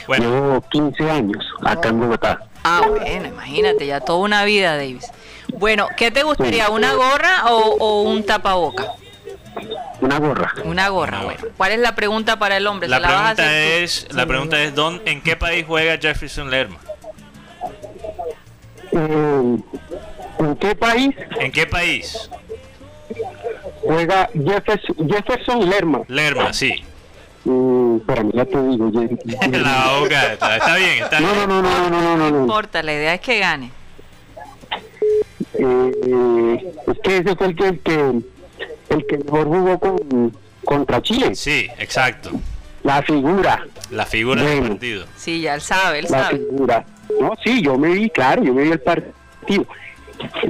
[0.07, 2.39] Bueno, llevo 15 años acá en Bogotá.
[2.63, 5.09] Ah, bueno, imagínate, ya toda una vida, Davis.
[5.53, 8.87] Bueno, ¿qué te gustaría, una gorra o, o un tapaboca?
[10.01, 10.53] Una gorra.
[10.63, 11.39] Una gorra, Una bueno.
[11.41, 11.53] gorra.
[11.57, 12.87] ¿Cuál es la pregunta para el hombre?
[12.89, 13.83] la ¿Se la vas a pregunta tú?
[13.83, 16.77] es, la pregunta es ¿dónde, ¿en qué país juega Jefferson Lerma?
[18.93, 19.57] Eh,
[20.41, 22.29] ¿En qué país ¿En qué país?
[23.81, 26.01] juega Jefferson, Jefferson Lerma?
[26.07, 26.83] Lerma, sí.
[27.45, 28.91] Mm, espérame, ya te digo.
[28.91, 31.49] ya- La boca, está, está bien, está No, bien.
[31.49, 32.41] no, no, no, no, no, no, No no.
[32.41, 33.71] importa, la idea es que gane.
[35.53, 37.93] Eh, eh, es que ese fue el que, el que,
[38.89, 41.35] el que mejor jugó con, contra Chile.
[41.35, 42.31] Sí, exacto.
[42.83, 44.69] La figura, La figura del Bueno.
[44.75, 45.05] partido.
[45.15, 46.37] Sí, ya él sabe, él la sabe.
[46.39, 46.85] figura.
[47.19, 49.65] No, sí, yo me vi, claro, yo me vi el partido.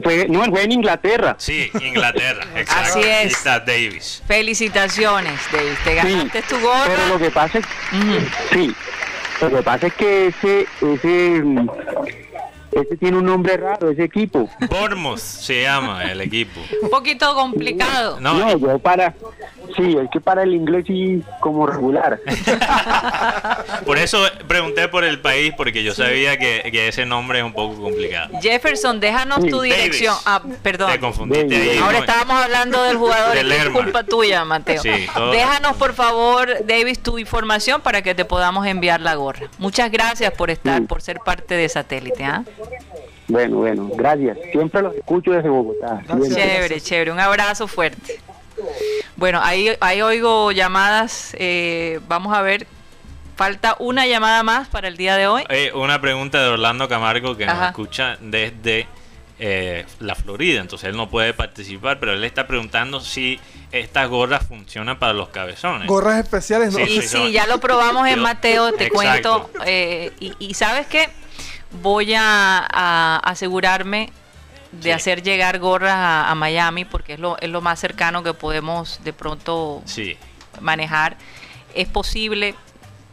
[0.03, 1.35] Fue, no, fue en Inglaterra.
[1.37, 2.99] Sí, Inglaterra, exacto.
[2.99, 3.33] Así es.
[3.33, 4.23] Está Davis.
[4.27, 5.77] Felicitaciones, Davis.
[5.83, 7.07] Te ganaste tu Pero gorra.
[7.09, 7.65] lo que pasa es,
[8.51, 8.73] sí,
[9.41, 11.67] lo que pasa es que ese, ese, mm,
[12.71, 14.49] ese tiene un nombre raro, ese equipo.
[14.69, 16.59] Bournemouth se llama el equipo.
[16.81, 18.19] Un poquito complicado.
[18.19, 19.13] No, No, yo para,
[19.75, 22.19] sí, es que para el inglés sí como regular.
[23.85, 27.53] por eso pregunté por el país, porque yo sabía que, que ese nombre es un
[27.53, 28.29] poco complicado.
[28.41, 29.75] Jefferson, déjanos tu Davis.
[29.75, 30.15] dirección.
[30.25, 30.91] Ah, perdón.
[30.91, 31.71] Te confundiste Davis.
[31.71, 31.77] ahí.
[31.79, 32.03] Ahora ¿no?
[32.05, 34.81] estábamos hablando del jugador, De es culpa tuya, Mateo.
[34.81, 34.89] Sí,
[35.31, 39.47] Déjanos, por favor, Davis, tu información para que te podamos enviar la gorra.
[39.57, 40.85] Muchas gracias por estar, Sí.
[40.87, 42.23] por ser parte de Satélite.
[42.23, 42.43] ¿ah?
[43.27, 44.37] Bueno, bueno, gracias.
[44.51, 46.01] Siempre los escucho desde Bogotá.
[46.07, 46.35] Gracias.
[46.35, 47.11] Chévere, chévere.
[47.11, 48.19] Un abrazo fuerte.
[49.15, 51.35] Bueno, ahí, ahí oigo llamadas.
[51.39, 52.67] eh, vamos a ver.
[53.37, 55.43] Falta una llamada más para el día de hoy.
[55.49, 57.67] Eh, una pregunta de Orlando Camargo que nos Ajá.
[57.69, 58.85] escucha desde
[59.39, 63.39] eh, la Florida, entonces él no puede participar, pero él está preguntando si
[63.71, 65.87] estas gorras funcionan para los cabezones.
[65.87, 66.85] Gorras especiales, ¿no?
[66.85, 69.47] Sí, Y sí, ya lo probamos en Mateo, te Exacto.
[69.49, 69.63] cuento.
[69.65, 71.09] eh, y, y sabes qué,
[71.71, 74.11] voy a, a asegurarme
[74.71, 74.91] de Sí.
[74.91, 79.03] hacer llegar gorras a, a Miami porque es lo, es lo más cercano que podemos
[79.03, 80.17] de pronto Sí.
[80.61, 81.17] manejar.
[81.75, 82.55] Es posible.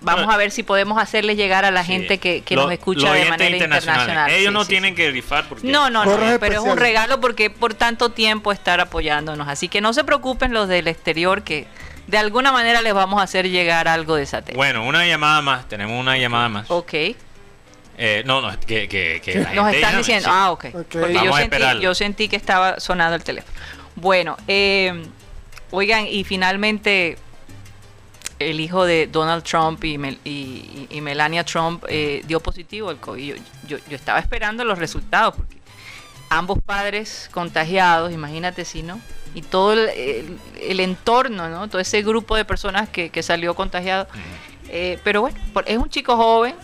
[0.01, 1.91] Vamos a ver si podemos hacerles llegar a la sí.
[1.93, 4.31] gente que, que Lo- nos escucha de manera internacional.
[4.31, 4.97] Ellos Sí, no sí, tienen sí.
[4.97, 8.81] que rifar porque No, no, no, pero es un regalo porque por tanto tiempo estar
[8.81, 9.49] apoyándonos.
[9.49, 11.67] Así que no se preocupen los del exterior que
[12.07, 14.57] de alguna manera les vamos a hacer llegar algo de satélite.
[14.57, 15.69] Bueno, una llamada más.
[15.69, 16.71] Tenemos una llamada más.
[16.71, 16.95] Ok,
[18.01, 20.33] Eh, no, no, que, que, que la nos gente están llame, diciendo, sí.
[20.35, 20.65] ah, ok.
[20.67, 20.71] Ok.
[20.73, 23.53] Porque Vamos yo a sentí, yo sentí que estaba sonando el teléfono.
[23.97, 25.05] Bueno, eh,
[25.73, 27.19] oigan, y finalmente
[28.39, 32.89] el hijo de Donald Trump y, Mel- y- y- y Melania Trump eh, dio positivo
[32.91, 33.35] al COVID.
[33.35, 35.57] Yo, yo- yo estaba esperando los resultados porque
[36.31, 39.01] ambos padres contagiados, imagínate si no,
[39.35, 41.67] y todo el, el- el entorno, ¿no?
[41.69, 44.07] Todo ese grupo de personas que, que salió contagiado.
[44.69, 45.37] Eh, pero bueno,
[45.67, 46.55] es un chico joven.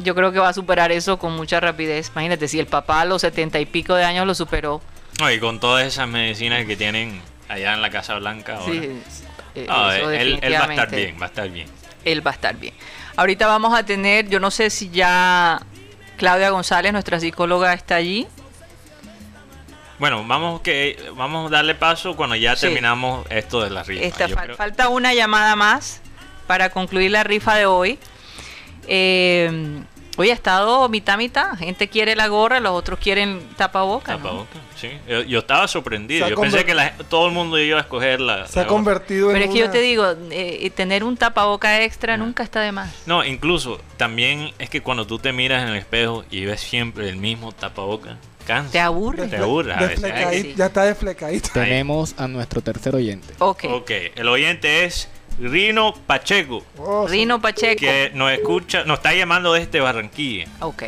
[0.00, 2.10] Yo creo que va a superar eso con mucha rapidez.
[2.14, 4.80] Imagínate, si el papá a los setenta y pico de años lo superó.
[5.18, 8.72] No, y con todas esas medicinas que tienen allá en la Casa Blanca ahora.
[8.72, 9.02] Sí,
[9.66, 11.66] No, eso él, él va a estar bien, va a estar bien.
[12.04, 12.74] Él va a estar bien.
[13.16, 15.60] Ahorita vamos a tener, yo no sé si ya
[16.16, 18.28] Claudia González, nuestra psicóloga, está allí.
[19.98, 22.66] Bueno, vamos que vamos a darle paso cuando ya Sí.
[22.66, 24.04] terminamos esto de la rifa.
[24.04, 26.00] Esta, fal- creo- Falta una llamada más
[26.46, 27.98] para concluir la rifa de hoy.
[28.88, 29.80] Eh,
[30.16, 31.56] hoy ha estado mitad mitad.
[31.58, 34.16] Gente quiere la gorra, los otros quieren tapabocas.
[34.18, 34.24] ¿no?
[34.24, 34.90] Tapabocas, sí.
[35.08, 36.28] Yo, yo estaba sorprendido.
[36.28, 38.46] Yo pensé que la- todo el mundo iba a escoger la.
[38.46, 42.16] Se ha convertido en Pero es que yo te digo, eh, tener un tapaboca extra
[42.16, 42.92] nunca está de más.
[43.06, 47.08] No, incluso también es que cuando tú te miras en el espejo y ves siempre
[47.08, 48.16] el mismo tapaboca,
[48.46, 48.72] cansa.
[48.72, 49.28] ¿Te aburre?
[49.28, 50.00] Te aburre a veces.
[50.00, 50.54] Desflecadito, Sí.
[50.56, 51.50] Ya está desflecadito.
[51.52, 53.34] Tenemos a nuestro tercer oyente.
[53.40, 53.64] Ok.
[53.70, 55.08] Ok, el oyente es
[55.40, 57.06] Rino Pacheco, Oh.
[57.06, 57.80] Rino Pacheco.
[57.80, 60.46] que nos escucha, nos está llamando desde Barranquilla.
[60.60, 60.84] Ok.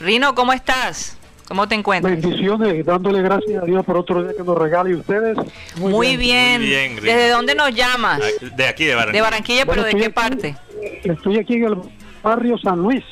[0.00, 1.16] Rino, ¿cómo estás?
[1.48, 2.20] ¿Cómo te encuentras?
[2.20, 5.36] Bendiciones, dándole gracias a Dios por otro día que nos regale ustedes.
[5.76, 6.60] Muy, bien.
[6.60, 7.02] Muy bien, Rino.
[7.16, 8.20] ¿Desde dónde nos llamas?
[8.56, 9.16] De aquí, de Barranquilla.
[9.18, 10.14] De Barranquilla, pero ¿de estoy qué aquí.
[10.14, 10.56] parte?
[11.02, 11.76] Estoy aquí en el
[12.22, 13.02] barrio San Luis,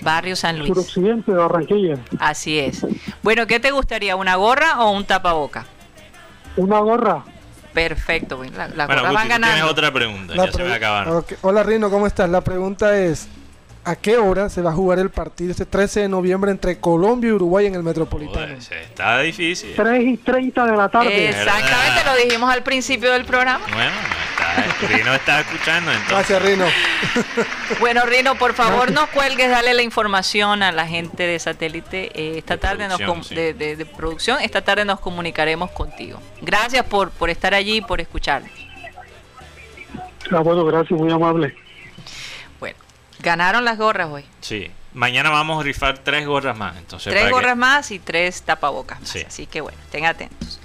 [0.00, 0.68] Barrio San Luis.
[0.68, 1.98] suroccidente de Barranquilla.
[2.18, 2.86] Así es.
[3.22, 4.16] Bueno, ¿qué te gustaría?
[4.16, 5.66] ¿Una gorra o un tapaboca?
[6.56, 7.24] Una gorra.
[7.72, 11.16] Perfecto, bueno, la- las Bueno, van tienes otra pregunta, La ya se me acabaron.
[11.16, 11.32] Ok.
[11.42, 12.28] Hola Rino, ¿cómo estás?
[12.28, 13.28] La pregunta es,
[13.84, 17.28] ¿a qué hora se va a jugar el partido este 13 de noviembre entre Colombia
[17.28, 18.46] y Uruguay en el Metropolitano?
[18.46, 19.72] Joder, está difícil.
[19.74, 21.28] 3 y 30 de la tarde.
[21.30, 23.64] Exactamente, lo dijimos al principio del programa.
[23.72, 23.90] Bueno,
[24.88, 26.08] Rino está escuchando entonces.
[26.10, 26.64] Gracias Rino.
[27.80, 32.10] Bueno, Rino, por favor, no cuelgues, dale la información a la gente de satélite.
[32.14, 33.34] Eh, esta De tarde nos sí.
[33.34, 36.20] de, de- de producción, esta tarde nos comunicaremos contigo.
[36.40, 38.50] Gracias por, por estar allí y por escucharnos.
[40.30, 41.54] Ah, bueno, gracias, muy amable.
[42.60, 42.76] Bueno,
[43.20, 44.24] ganaron las gorras hoy.
[44.40, 44.70] Sí.
[44.94, 46.76] Mañana vamos a rifar tres gorras más.
[46.76, 49.08] Entonces, Tres para que- gorras más y tres tapabocas más.
[49.08, 49.24] Sí.
[49.26, 50.60] Así que bueno, estén atentos.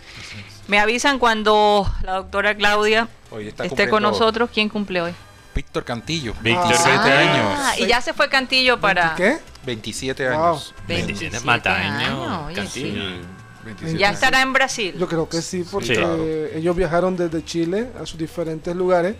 [0.67, 4.49] Me avisan cuando la doctora Claudia Hoy está esté con nosotros.
[4.53, 5.13] ¿Quién cumple hoy?
[5.55, 6.33] Víctor Cantillo.
[6.41, 6.67] Víctor, Ah.
[6.67, 7.79] 27 Ah, años.
[7.79, 9.15] y ya se fue Cantillo para...
[9.15, 9.37] ¿Qué?
[9.65, 10.43] 27 Wow.
[10.49, 10.73] años.
[10.87, 13.01] 27 27 mataños, años, oye, Cantillo.
[13.09, 13.21] sí.
[13.65, 14.95] 27 Ya estará en Brasil.
[14.97, 15.93] Yo creo que sí, porque Sí.
[15.95, 16.23] Claro.
[16.53, 19.15] ellos viajaron desde Chile a sus diferentes lugares.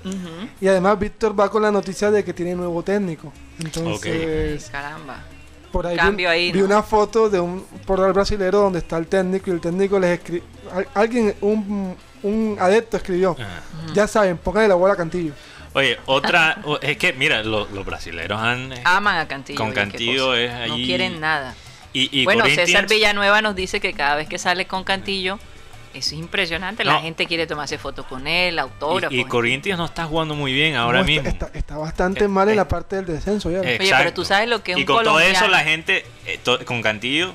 [0.62, 3.34] Y además Víctor va con la noticia de que tiene nuevo técnico.
[3.60, 5.18] Entonces, Caramba.
[5.72, 9.08] por ahí Cambio vi, ahí, vi una foto de un portal brasilero donde está el
[9.08, 10.44] técnico y el técnico les escribe...
[10.94, 13.62] Alguien, un, un adepto escribió, Ah.
[13.94, 15.34] ya saben, pónganle la bola a Cantillo.
[15.74, 16.58] Oye, otra.
[16.64, 18.74] o- es que, mira, lo- los brasileros han.
[18.74, 19.58] eh, Aman a Cantillo.
[19.58, 21.56] Con Cantillo es No allí- quieren nada.
[21.94, 25.38] y, y bueno, Corinthians- César Villanueva nos dice que cada vez que sale con Cantillo,
[25.94, 26.84] eso es impresionante.
[26.84, 27.02] La No.
[27.02, 29.16] gente quiere tomarse fotos con él, autógrafos.
[29.16, 31.30] Y, y Corinthians no está jugando muy bien ahora No, está- mismo.
[31.30, 33.60] Está, está bastante Eh, mal en eh, la parte del descenso ya.
[33.60, 36.06] Oye, pero tú sabes lo que es Y un con todo eso, la gente.
[36.26, 37.34] eh, to- con Cantillo,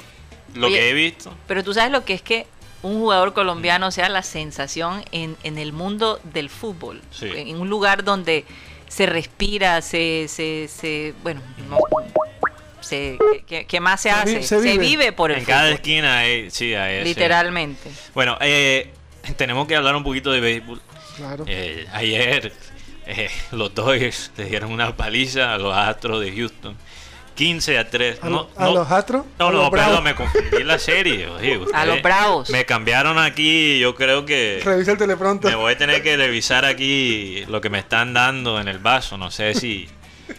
[0.55, 1.33] lo Oye, que he visto.
[1.47, 2.47] Pero tú sabes lo que es que
[2.83, 7.01] un jugador colombiano sea la sensación en, en el mundo del fútbol.
[7.11, 7.31] Sí.
[7.35, 8.45] En un lugar donde
[8.89, 11.79] se respira, se, se, se bueno, no,
[12.81, 14.79] se, que, que más se Se hace, se se vive.
[14.79, 15.13] vive.
[15.13, 16.51] por el En cada esquina hay.
[16.51, 17.91] Sí, hay ese- literalmente.
[18.15, 18.93] Bueno, eh,
[19.37, 20.81] tenemos que hablar un poquito de béisbol.
[21.17, 21.45] Claro.
[21.47, 22.53] Eh, ayer
[23.07, 26.77] eh, los Dodgers le dieron una paliza a los Astros de Houston.
[27.35, 28.19] 15 a 3.
[28.23, 29.25] a, no, lo- a no, los Astros.
[29.39, 31.29] no, no, perdón, me confundí la serie.
[31.29, 32.51] Oye, A los Bravos.
[32.51, 33.79] Me cambiaron aquí.
[33.79, 35.51] Yo creo que Revisa el teleprompter.
[35.51, 39.17] me voy a tener que revisar aquí lo que me están dando en el vaso.
[39.19, 39.89] No sé si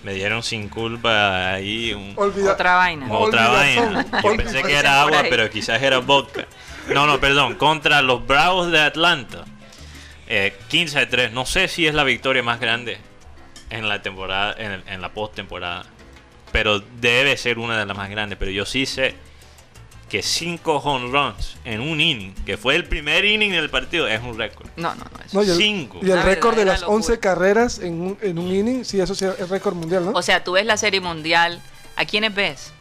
[0.03, 3.07] me dieron sin culpa ahí un, Olvida- Otra vaina.
[3.11, 3.93] otra Olvidazón.
[3.95, 4.21] vaina.
[4.23, 6.45] Yo pensé que era agua, pero quizás era vodka.
[6.93, 7.55] No, no, perdón.
[7.55, 9.45] Contra los Bravos de Atlanta.
[10.27, 11.31] Eh, 15 a 3.
[11.31, 12.97] No sé si es la victoria más grande
[13.69, 15.85] en la temporada, en, en la postemporada.
[16.53, 18.37] Pero debe ser una de las más grandes.
[18.39, 19.15] Pero yo sí sé
[20.09, 24.21] que cinco home runs en un inning, que fue el primer inning del partido, es
[24.21, 24.67] un récord.
[24.77, 25.25] No, no, no.
[25.25, 25.97] eso- No, y el, Cinco.
[26.01, 26.95] y el Una récord de las locura.
[26.97, 30.11] 11 carreras en un, en un inning, sí, eso sí es récord mundial, ¿no?
[30.11, 31.59] O sea, tú ves la serie mundial.
[31.95, 32.71] ¿A quiénes ves?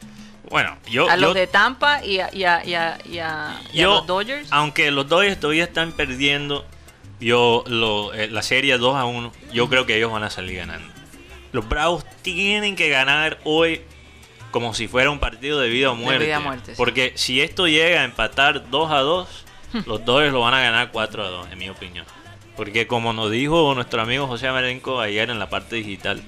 [0.51, 3.61] Bueno, yo, a los yo, de Tampa y a, y a- y a- y a-
[3.73, 4.49] y a yo- los Dodgers.
[4.51, 6.67] aunque los Dodgers todavía están perdiendo,
[7.21, 10.59] yo lo, eh, la serie 2 a 1, yo creo que ellos van a salir
[10.59, 10.92] ganando.
[11.53, 13.83] Los Bravos tienen que ganar hoy
[14.51, 16.25] como si fuera un partido de vida o De muerte.
[16.27, 16.77] vida o muerte, sí.
[16.77, 19.29] Porque si esto llega a empatar 2 a 2,
[19.87, 22.05] los Dodgers lo van a ganar 4 a 2, en mi opinión.
[22.57, 26.23] Porque como nos dijo nuestro amigo José Amarenco ayer en la parte digital,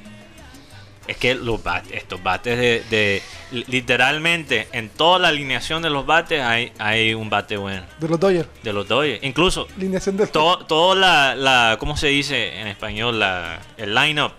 [1.06, 3.22] es que los bates, estos bates de, de-
[3.68, 8.18] literalmente en toda la alineación de los bates hay, hay un bate bueno De los
[8.18, 8.48] Dodgers.
[8.62, 9.22] de los Dodgers.
[9.22, 13.18] Incluso Alineación de todo, todo la, la, ¿cómo se dice en español?
[13.20, 14.32] La, el line-up,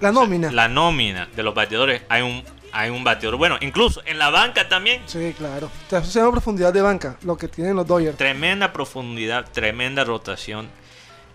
[0.00, 0.50] La nómina.
[0.52, 2.42] la nómina de los bateadores, hay un,
[2.72, 3.36] hay un bateador.
[3.38, 5.66] Bueno, incluso en la banca también, Sí, claro.
[5.66, 8.16] O sea, Eso se llama profundidad de banca, lo que tienen los Dodgers.
[8.16, 10.68] tremenda profundidad, tremenda rotación.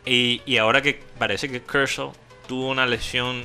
[0.05, 2.11] Y, y ahora que parece que Kershaw
[2.47, 3.43] tuvo una lesión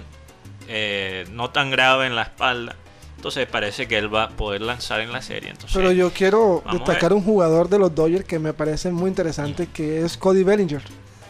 [0.68, 2.74] eh, no tan grave en la espalda,
[3.16, 5.50] entonces parece que él va a poder lanzar en la serie.
[5.50, 9.68] Entonces, Pero yo quiero destacar un jugador de los Dodgers que me parece muy interesante,
[9.72, 10.82] que es Cody Bellinger.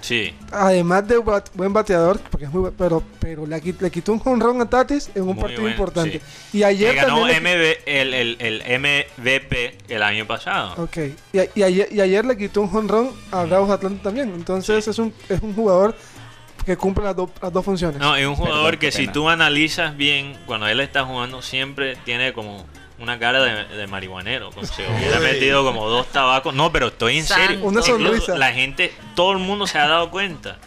[0.09, 4.13] Sí, Además de bat- buen bateador, porque es muy pero, pero le, qui- le quitó
[4.13, 6.21] un jonrón a Tatis en un Muy partido importante.
[6.51, 6.59] sí.
[6.59, 10.83] Y ayer que ganó también le- MV el, el, el MVP el año pasado.
[10.83, 10.97] Ok,
[11.33, 14.31] y, ayer, y ayer le quitó un jonrón a Bravos de Atlanta también.
[14.35, 15.95] Entonces es, un, es un jugador
[16.65, 17.99] que cumple las, do- las dos funciones.
[17.99, 21.97] No, es un jugador Perdón, que si tú analizas bien, cuando él está jugando, siempre
[22.05, 22.67] tiene como
[22.99, 26.55] una cara de, de marihuanero, como si hubiera metido como dos tabacos.
[26.55, 27.46] No, pero estoy en Santo.
[27.46, 27.64] serio.
[27.64, 28.36] Una sonrisa.
[28.36, 30.59] La gente, todo el mundo se ha dado cuenta.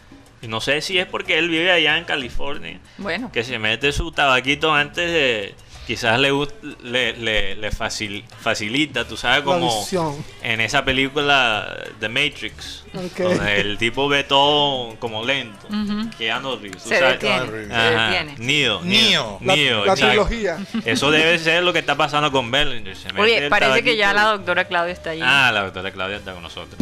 [0.41, 3.91] Y no sé si es porque él vive allá en California, Bueno, que se mete
[3.91, 5.55] su tabaquito antes de...
[5.87, 6.31] Quizás le,
[6.83, 9.85] le, le, le facil- facilita, tú sabes, como
[10.43, 12.83] en esa película The Matrix,
[13.17, 15.67] donde el tipo ve todo como lento.
[15.67, 16.09] Ujú.
[16.17, 17.19] Keanu Reeves, tú se sabes.
[17.19, 17.65] detiene.
[17.67, 18.35] Se Ajá, detiene.
[18.37, 19.39] Neo, Neo.
[19.41, 20.07] La, Neo, la exacto.
[20.27, 20.57] trilogía.
[20.85, 22.95] Eso debe ser lo que está pasando con Bellinger.
[22.95, 25.21] se Oye, parece que ya la doctora Claudia está allí.
[25.25, 26.77] Ah, la doctora Claudia está con nosotros.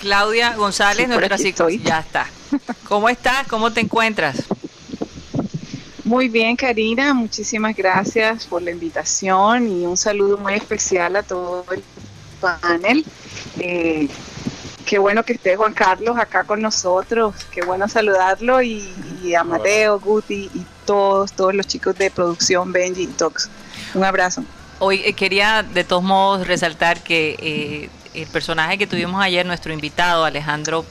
[0.00, 1.76] Claudia González, Sí, nuestra psicóloga.
[1.84, 2.26] Ya está.
[2.88, 3.46] ¿Cómo estás?
[3.46, 4.42] ¿Cómo te encuentras?
[6.04, 11.64] Muy bien, Karina, muchísimas gracias por la invitación y un saludo muy especial a todo
[11.70, 11.82] el
[12.40, 13.04] panel.
[13.60, 14.08] Eh,
[14.84, 18.84] qué bueno que esté Juan Carlos acá con nosotros, qué bueno saludarlo y,
[19.22, 23.48] y a Mateo, Guti y todos, todos los chicos de producción, Benji y Tox.
[23.94, 24.42] Un abrazo.
[24.80, 29.72] Hoy eh, quería de todos modos resaltar que eh, el personaje que tuvimos ayer, nuestro
[29.72, 30.84] invitado Alejandro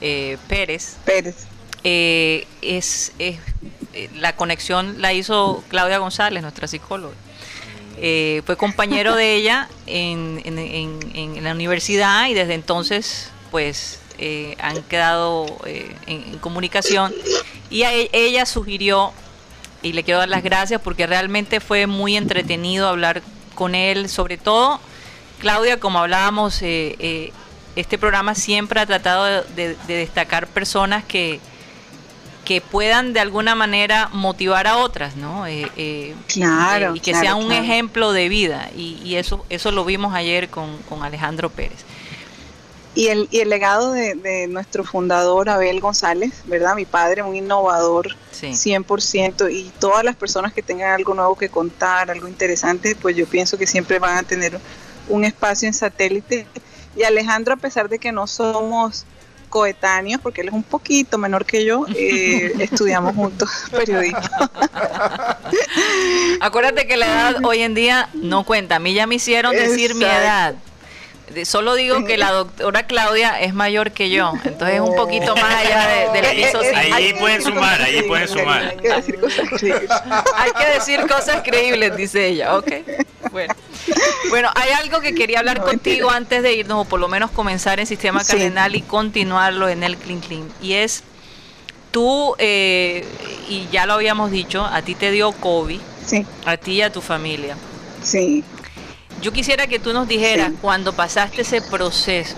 [0.00, 1.34] eh, Pérez, Pérez.
[1.82, 3.38] eh, es, es-
[4.14, 7.14] la conexión la hizo Claudia González, nuestra psicóloga.
[7.98, 10.42] Eh, fue compañero de ella en,
[11.42, 17.14] la universidad y desde entonces pues eh, han quedado eh, en, comunicación
[17.70, 19.12] y e- ella sugirió
[19.82, 23.22] y le quiero dar las gracias porque realmente fue muy entretenido hablar
[23.54, 24.78] con él, sobre todo
[25.38, 27.32] Claudia, como hablábamos, eh, eh,
[27.76, 31.40] este programa siempre ha tratado de destacar personas que,
[32.46, 35.46] que puedan de alguna manera motivar a otras, ¿no?
[35.46, 37.62] Eh, eh, Claro, eh, y que claro, sea un claro.
[37.62, 38.70] ejemplo de vida.
[38.74, 41.84] Y, y eso, eso lo vimos ayer con, con Alejandro Pérez.
[42.94, 46.74] Y el, y el legado de, de nuestro fundador Abel González, ¿verdad?
[46.74, 48.48] Mi padre, un innovador Sí.
[48.48, 53.26] 100% y todas las personas que tengan algo nuevo que contar, algo interesante, pues yo
[53.26, 54.58] pienso que siempre van a tener
[55.08, 56.46] un espacio en satélite.
[56.96, 59.04] Y Alejandro, a pesar de que no somos
[59.48, 64.20] coetáneos, porque él es un poquito menor que yo, eh, estudiamos juntos periodismo.
[66.40, 68.76] Acuérdate que la edad hoy en día no cuenta.
[68.76, 70.54] A mí ya me hicieron decir mi edad.
[71.32, 75.34] De- Solo digo que la doctora Claudia es mayor que yo, entonces es un poquito
[75.36, 76.94] más allá de- del piso Eh, eh, cinco.
[76.96, 78.62] hay Ahí pueden sumar, ahí pueden sumar.
[78.62, 79.90] Hay que decir cosas creíbles.
[80.36, 82.56] Hay que decir cosas creíbles, dice ella.
[82.56, 82.70] Ok,
[83.32, 83.54] bueno.
[84.30, 86.16] Bueno, hay algo que quería hablar No, contigo mentira.
[86.16, 88.32] antes de irnos, o por lo menos comenzar en sistema Sí.
[88.32, 90.48] cardenal y continuarlo en el Clean Clean.
[90.62, 91.02] Y es,
[91.90, 93.04] tú, eh,
[93.48, 96.90] y ya lo habíamos dicho, a ti te dio COVID, Sí, a ti y a
[96.92, 97.56] tu familia.
[98.02, 98.44] sí.
[99.22, 100.58] Yo quisiera que tú nos dijeras, Sí.
[100.60, 102.36] cuando pasaste ese proceso,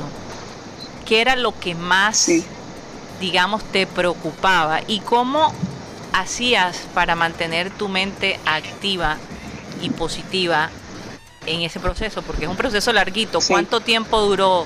[1.07, 2.45] ¿qué era lo que más, Sí.
[3.21, 4.81] digamos, te preocupaba?
[4.87, 5.53] ¿Y cómo
[6.13, 9.17] hacías para mantener tu mente activa
[9.83, 10.71] y positiva
[11.47, 12.23] en ese proceso?
[12.23, 13.41] Porque es un proceso larguito.
[13.41, 13.53] Sí.
[13.53, 14.65] ¿Cuánto tiempo duró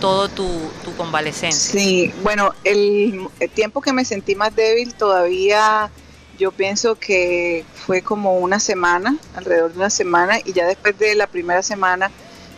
[0.00, 0.48] todo tu,
[0.84, 1.72] tu convalecencia?
[1.72, 5.90] Sí, bueno, el, el tiempo que me sentí más débil todavía
[6.42, 11.14] yo pienso que fue como una semana, alrededor de una semana, y ya después de
[11.14, 12.10] la primera semana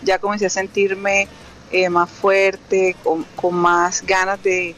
[0.02, 1.28] ya comencé a sentirme
[1.70, 4.74] eh, más fuerte, con, con más ganas de,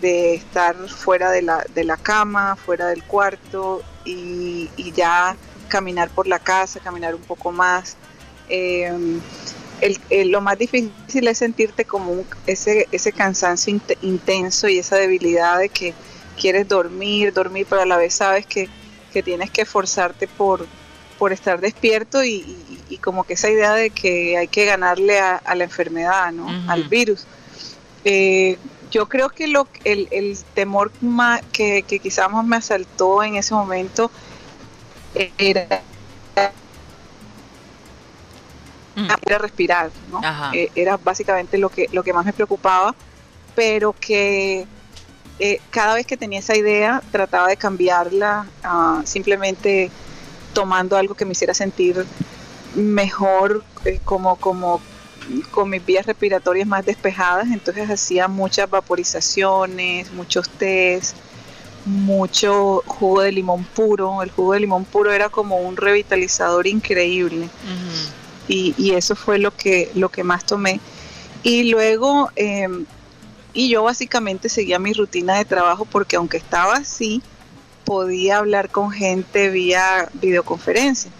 [0.00, 5.36] de estar fuera de la, de la cama, fuera del cuarto y, y ya
[5.68, 7.96] caminar por la casa, caminar un poco más.
[8.48, 8.92] Eh,
[10.10, 15.58] el- lo más difícil es sentirte como ese, ese cansancio int- intenso y esa debilidad
[15.58, 15.92] de que
[16.38, 18.68] quieres dormir, dormir, pero a la vez sabes que,
[19.12, 20.66] que tienes que esforzarte por,
[21.18, 25.18] por estar despierto y, y- y como que esa idea de que hay que ganarle
[25.18, 26.48] a, a la enfermedad, ¿no?
[26.70, 27.26] Al virus.
[28.04, 28.56] Eh,
[28.90, 33.34] yo creo que lo, el, el temor más que, que quizás más me asaltó en
[33.36, 34.10] ese momento
[35.38, 35.82] era,
[38.96, 39.06] Mm.
[39.26, 40.18] era respirar, ¿no?
[40.18, 40.50] Ajá.
[40.54, 42.94] Eh, era básicamente lo que, lo que más me preocupaba,
[43.54, 44.66] pero que
[45.38, 49.90] eh, cada vez que tenía esa idea trataba de cambiarla ah, simplemente
[50.52, 52.04] tomando algo que me hiciera sentir
[52.74, 54.80] mejor, eh, como, como
[55.50, 61.14] con mis vías respiratorias más despejadas, entonces hacía muchas vaporizaciones, muchos tés,
[61.84, 64.22] mucho jugo de limón puro.
[64.22, 67.48] El jugo de limón puro era como un revitalizador increíble
[68.48, 70.80] y, y eso fue lo que, lo que más tomé.
[71.42, 72.68] Y luego, eh,
[73.54, 77.22] y yo básicamente seguía mi rutina de trabajo porque aunque estaba así,
[77.84, 81.10] podía hablar con gente vía videoconferencia.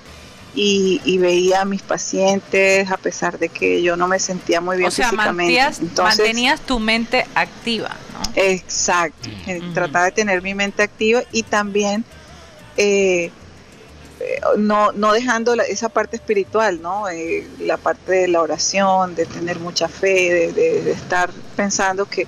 [0.54, 4.76] Y, y veía a mis pacientes a pesar de que yo no me sentía muy
[4.78, 5.36] bien O sea, físicamente.
[5.52, 8.32] mantenías, Entonces, mantenías tu mente activa, ¿no?
[8.34, 9.28] Exacto,
[9.74, 12.04] trataba de tener mi mente activa y también
[12.76, 13.30] eh,
[14.56, 17.08] no, no dejando la- esa parte espiritual, ¿no?
[17.08, 22.06] Eh, la parte de la oración, de tener mucha fe, de, de- de estar pensando
[22.06, 22.26] que,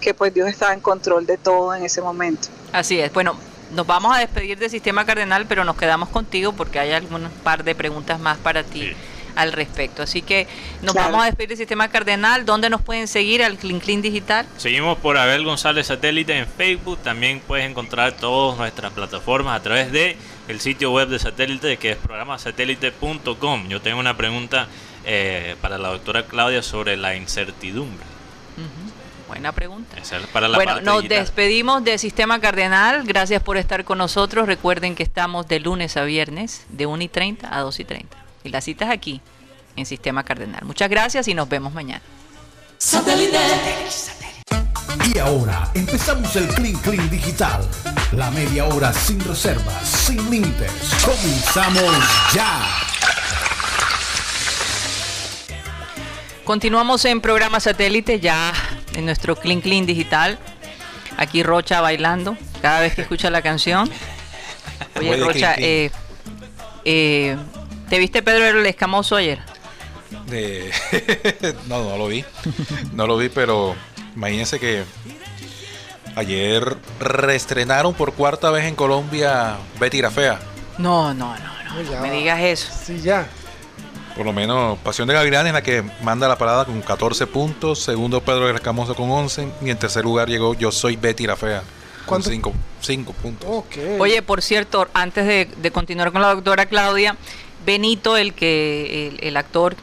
[0.00, 2.48] que pues Dios estaba en control de todo en ese momento.
[2.72, 3.12] Así es.
[3.12, 3.36] Bueno,
[3.72, 7.64] nos vamos a despedir del sistema cardenal, pero nos quedamos contigo porque hay algún par
[7.64, 8.92] de preguntas más para ti Sí.
[9.34, 10.02] al respecto.
[10.02, 10.46] Así que
[10.82, 11.10] nos Claro.
[11.10, 12.44] vamos a despedir del sistema cardenal.
[12.46, 14.46] ¿Dónde nos pueden seguir al Clean Clean Digital?
[14.58, 16.98] Seguimos por Abel González Satélite en Facebook.
[17.02, 20.16] También puedes encontrar todas nuestras plataformas a través de
[20.48, 23.68] el sitio web de Satélite que es programasatélite.com.
[23.68, 24.68] Yo tengo una pregunta
[25.04, 28.04] eh, para la doctora Claudia sobre la incertidumbre.
[29.28, 29.96] Buena pregunta.
[29.98, 31.18] Esa es para la Bueno, parte nos digital.
[31.20, 33.02] despedimos del Sistema Cardenal.
[33.04, 34.46] Gracias por estar con nosotros.
[34.46, 38.16] Recuerden que estamos de lunes a viernes, de 1 y 30 a 2 y 30.
[38.44, 39.20] Y la cita es aquí,
[39.74, 40.64] en Sistema Cardenal.
[40.64, 42.02] Muchas gracias y nos vemos mañana.
[45.04, 47.66] Y ahora empezamos el Clean Clean Digital.
[48.12, 50.70] La media hora sin reservas, sin límites.
[51.04, 51.94] Comenzamos
[52.32, 52.62] ya.
[56.44, 58.52] Continuamos en programa satélite ya
[58.94, 60.38] en nuestro Clean Clean Digital.
[61.16, 63.90] Aquí Rocha bailando cada vez que escucha la canción.
[64.96, 65.90] Oye, Rocha, clean, eh,
[66.84, 67.36] eh,
[67.88, 69.40] ¿te viste Pedro el Escamoso ayer?
[70.26, 70.70] De...
[71.68, 72.24] no, no lo vi.
[72.92, 73.74] No lo vi, pero
[74.16, 74.84] imagínense que
[76.16, 80.40] ayer reestrenaron por cuarta vez en Colombia Betty la Fea.
[80.78, 82.68] No, no, no, no, no me digas eso.
[82.84, 83.26] Sí, ya.
[84.16, 87.80] Por lo menos Pasión de Gavilanes la que manda la parada con 14 puntos.
[87.80, 89.48] Segundo Pedro Escamoso con 11.
[89.62, 91.60] Y en tercer lugar llegó Yo Soy Betty la Fea.
[92.06, 92.30] Con ¿Cuánto?
[92.30, 93.48] 5 cinco puntos.
[93.50, 93.76] Ok.
[93.98, 97.16] Oye, por cierto, antes de, de continuar con la doctora Claudia,
[97.66, 99.76] Benito, el que el, el actor,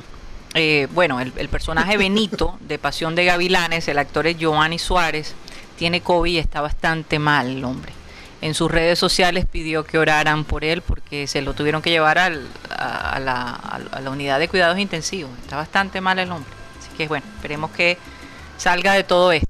[0.54, 5.36] eh, bueno, el, personaje Benito de Pasión de Gavilanes, el actor es Giovanni Suárez,
[5.78, 7.91] tiene COVID y está bastante mal el hombre.
[8.41, 12.18] En sus redes sociales pidió que oraran por él porque se lo tuvieron que llevar
[12.18, 15.32] al- a, a la, a la unidad de cuidados intensivos.
[15.41, 16.51] Está bastante mal el hombre.
[16.80, 17.97] Así que bueno, esperemos que
[18.58, 19.47] salga de todo esto.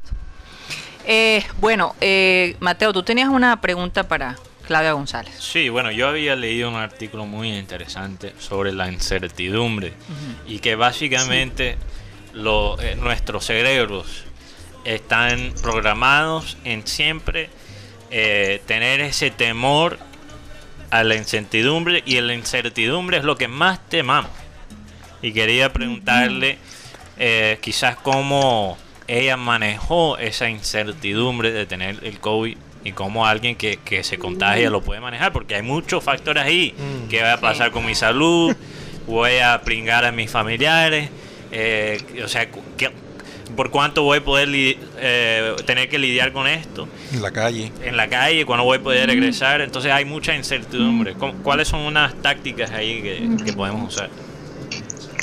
[1.05, 5.33] Eh, bueno, eh, Mateo, tú tenías una pregunta para Claudia González.
[5.39, 9.93] Sí, bueno, yo había leído un artículo muy interesante sobre la incertidumbre
[10.47, 11.77] y que básicamente
[12.33, 14.23] lo- eh, nuestros cerebros
[14.85, 17.49] están programados en siempre
[18.11, 19.97] eh, tener ese temor
[20.91, 24.31] a la incertidumbre y la incertidumbre es lo que más temamos.
[25.21, 26.57] Y quería preguntarle
[27.17, 33.77] eh, quizás cómo ella manejó esa incertidumbre de tener el COVID y cómo alguien que,
[33.83, 36.73] que se contagia lo puede manejar, porque hay muchos factores ahí.
[36.77, 37.07] Mm.
[37.09, 38.55] ¿Qué va a pasar con mi salud?
[39.07, 41.09] ¿Voy a pringar a mis familiares?
[41.51, 42.91] Eh, o sea, ¿qué-
[43.55, 46.87] ¿por cuánto voy a poder eh, tener que lidiar con esto?
[47.13, 47.71] En la calle.
[47.83, 49.61] en la calle, cuándo voy a poder regresar.
[49.61, 51.13] Entonces hay mucha incertidumbre.
[51.13, 54.09] ¿Cómo- ¿Cuáles son unas tácticas ahí que, que podemos usar?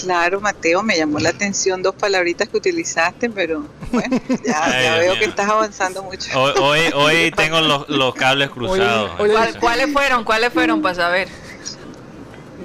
[0.00, 5.18] Claro, Mateo, me llamó la atención dos palabritas que utilizaste, pero bueno, ya, ya veo
[5.18, 6.30] que estás avanzando mucho.
[6.40, 9.12] Hoy, hoy, hoy tengo los, los cables cruzados.
[9.60, 10.24] ¿Cuáles fueron?
[10.24, 11.28] ¿Cuáles fueron para saber?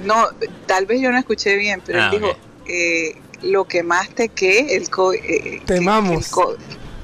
[0.04, 0.28] No,
[0.66, 2.38] tal vez yo no escuché bien, pero Ah, él dijo, ok.
[2.68, 6.26] eh, lo que más te que el co eh, que- Temamos.
[6.26, 6.56] el co-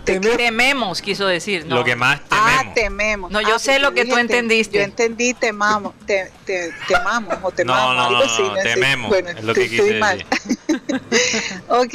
[0.03, 1.65] te que- Tememos, quiso decir.
[1.65, 1.75] No.
[1.75, 2.73] Lo que más Ah, tememos.
[2.75, 3.31] tememos.
[3.31, 4.77] No, yo Ah, sé porque lo que tú te- entendiste.
[4.77, 8.41] Yo entendí temamos, te, te, temamos o No, temamos, no, algo no, así.
[8.43, 9.09] no, tememos.
[9.09, 10.17] Bueno, es lo que estoy quise mal.
[10.17, 10.57] decir.
[11.67, 11.93] Ok,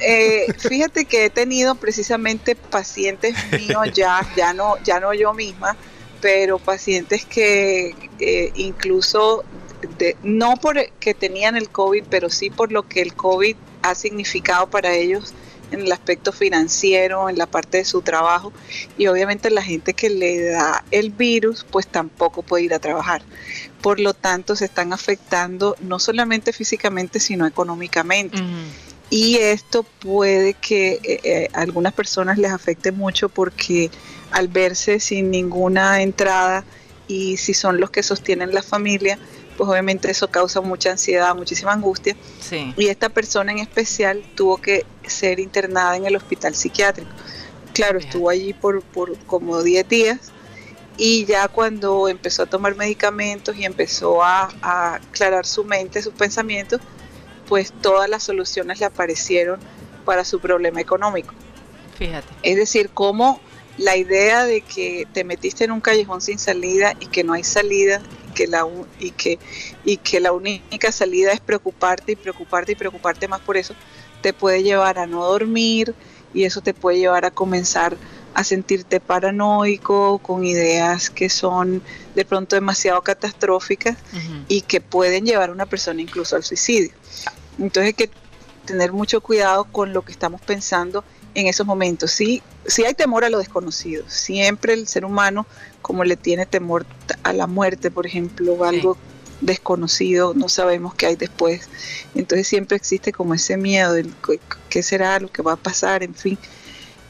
[0.00, 5.76] eh, fíjate que he tenido precisamente pacientes míos ya, ya no, ya no yo misma,
[6.20, 9.44] pero pacientes que eh, incluso
[9.98, 13.94] de- no por que tenían el COVID, pero sí por lo que el COVID ha
[13.94, 15.32] significado para ellos
[15.70, 18.52] en el aspecto financiero, en la parte de su trabajo
[18.98, 23.22] y obviamente la gente que le da el virus pues tampoco puede ir a trabajar.
[23.80, 28.38] Por lo tanto se están afectando no solamente físicamente sino económicamente.
[29.10, 33.90] Y esto puede que eh, eh, a algunas personas les afecte mucho porque
[34.30, 36.64] al verse sin ninguna entrada
[37.08, 39.18] y si son los que sostienen la familia,
[39.60, 42.16] pues obviamente eso causa mucha ansiedad, muchísima angustia.
[42.40, 42.72] Sí.
[42.78, 47.10] Y esta persona en especial tuvo que ser internada en el hospital psiquiátrico.
[47.74, 50.32] Claro, estuvo allí por, por como 10 días
[50.96, 56.14] y ya cuando empezó a tomar medicamentos y empezó a, a aclarar su mente, sus
[56.14, 56.80] pensamientos,
[57.46, 59.60] pues todas las soluciones le aparecieron
[60.06, 61.34] para su problema económico.
[61.98, 62.28] Fíjate.
[62.42, 63.42] Es decir, como
[63.76, 67.44] la idea de que te metiste en un callejón sin salida y que no hay
[67.44, 68.00] salida
[68.30, 68.66] que la,
[68.98, 69.38] y que,
[69.84, 73.74] y que la única salida es preocuparte y preocuparte y preocuparte más por eso,
[74.22, 75.94] te puede llevar a no dormir
[76.32, 77.96] y eso te puede llevar a comenzar
[78.34, 81.82] a sentirte paranoico, con ideas que son
[82.14, 83.96] de pronto demasiado catastróficas
[84.46, 86.92] y que pueden llevar a una persona incluso al suicidio.
[87.58, 88.10] Entonces hay que
[88.64, 91.04] tener mucho cuidado con lo que estamos pensando
[91.34, 92.10] en esos momentos.
[92.10, 94.04] Sí, sí hay temor a lo desconocido.
[94.08, 95.46] Siempre el ser humano,
[95.82, 96.86] como le tiene temor
[97.22, 98.96] a la muerte, por ejemplo, algo
[99.40, 101.68] desconocido, no sabemos qué hay después.
[102.14, 103.94] Entonces siempre existe como ese miedo
[104.26, 106.38] qué- qué será, lo que va a pasar, en fin.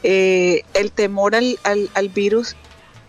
[0.03, 2.55] Eh, el temor al, al- al virus,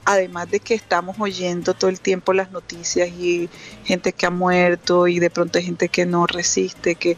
[0.05, 3.49] además de que estamos oyendo todo el tiempo las noticias y
[3.85, 7.17] gente que ha muerto y de pronto hay gente que no resiste, que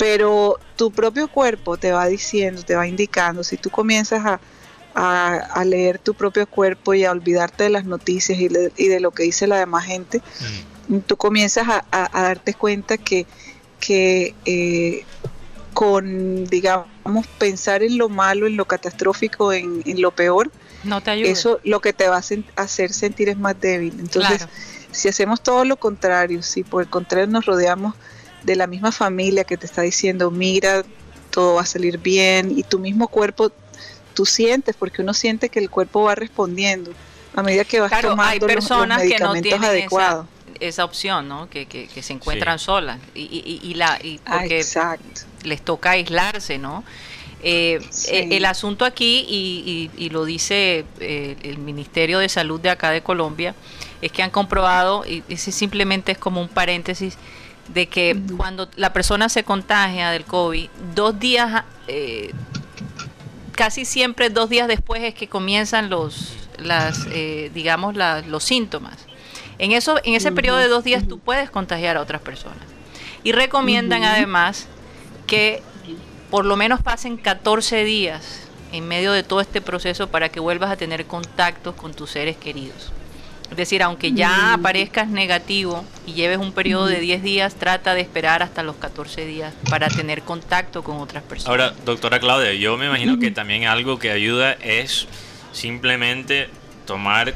[0.00, 4.40] pero tu propio cuerpo te va diciendo, te va indicando, si tú comienzas a,
[4.94, 8.88] a- a leer tu propio cuerpo y a olvidarte de las noticias y, le- y
[8.88, 10.22] de lo que dice la demás gente,
[11.06, 13.26] tú comienzas a, a- a darte cuenta que,
[13.78, 15.04] que eh,
[15.74, 20.50] con, digamos, pensar en lo malo, en lo catastrófico, en, en lo peor,
[20.82, 21.30] No te ayuda.
[21.30, 23.94] eso lo que te va a sen- hacer sentir es más débil.
[24.00, 24.52] Entonces, Claro.
[24.92, 27.94] si hacemos todo lo contrario, si por el contrario nos rodeamos
[28.42, 30.84] de la misma familia que te está diciendo, mira,
[31.30, 33.52] todo va a salir bien, y tu mismo cuerpo,
[34.14, 36.92] tú sientes, porque uno siente que el cuerpo va respondiendo
[37.34, 40.26] a medida que vas Claro, tomando hay los- los, personas que no medicamentos tienen adecuados.
[40.54, 41.48] esa, esa opción, ¿no?
[41.48, 45.22] Que, que, que se encuentran solas y, y, y la y Ah, porque exacto.
[45.44, 46.82] les toca aislarse, ¿no?
[47.42, 48.10] Eh, Sí.
[48.16, 52.70] eh, el asunto aquí, y, y- y lo dice eh, el Ministerio de Salud de
[52.70, 53.54] acá de Colombia,
[54.02, 57.16] es que han comprobado, y ese simplemente es como un paréntesis,
[57.68, 62.32] de que cuando la persona se contagia del COVID, dos días, eh,
[63.52, 68.96] casi siempre dos días después es que comienzan los, las, eh, digamos, la- los síntomas.
[69.58, 72.58] En, eso, en ese periodo de dos días tú puedes contagiar a otras personas.
[73.22, 74.66] Y recomiendan además
[75.26, 75.62] que
[76.30, 78.40] por lo menos pasen 14 días
[78.72, 82.36] en medio de todo este proceso para que vuelvas a tener contacto con tus seres
[82.36, 82.92] queridos.
[83.50, 84.60] Es decir, aunque ya Mm.
[84.60, 89.26] aparezcas negativo y lleves un periodo de 10 días, trata de esperar hasta los 14
[89.26, 91.48] días para tener contacto con otras personas.
[91.50, 95.08] Ahora, doctora Claudia, yo me imagino que también algo que ayuda es
[95.52, 96.48] simplemente
[96.86, 97.34] tomar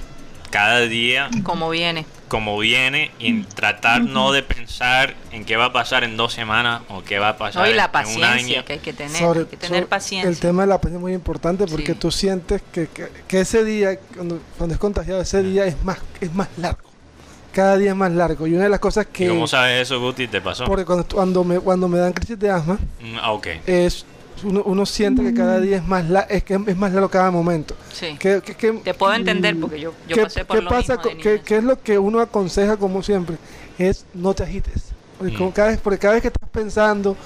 [0.51, 2.07] cada día como viene.
[2.35, 6.83] Como viene y tratar no de pensar en qué va a pasar en dos semanas
[6.89, 8.29] o qué va a pasar No, y la en un paciencia
[8.59, 8.65] año.
[8.65, 10.29] que hay que tener, Sobre- hay que tener paciencia.
[10.29, 11.99] El tema de la paciencia es muy importante porque Sí.
[11.99, 15.99] tú sientes que, que- que ese día, cuando, cuando es contagiado, ese día es más,
[16.21, 16.83] es más largo.
[17.53, 18.49] Cada día es más largo.
[18.49, 19.29] Y una de las cosas ¿Y que...
[19.29, 20.27] cómo sabes eso, Guti?
[20.27, 20.65] ¿Te pasó?
[20.65, 23.47] Porque cuando, cuando, me, cuando me dan crisis de asma, Mm, ah, ok.
[23.65, 24.05] es
[24.43, 27.31] uno, uno siente que cada día es más, la- es, que es más largo cada
[27.31, 27.75] momento.
[27.93, 28.17] Sí.
[28.19, 30.97] ¿Qué, qué- qué- Te puedo entender porque yo, yo ¿Qué, pasé por qué lo pasa?
[30.97, 33.37] mismo de qué, es lo que uno aconseja como siempre?
[33.79, 34.83] Es no te agites.
[35.19, 35.39] Porque, Mm.
[35.39, 37.17] como cada vez, porque cada vez que estás pensando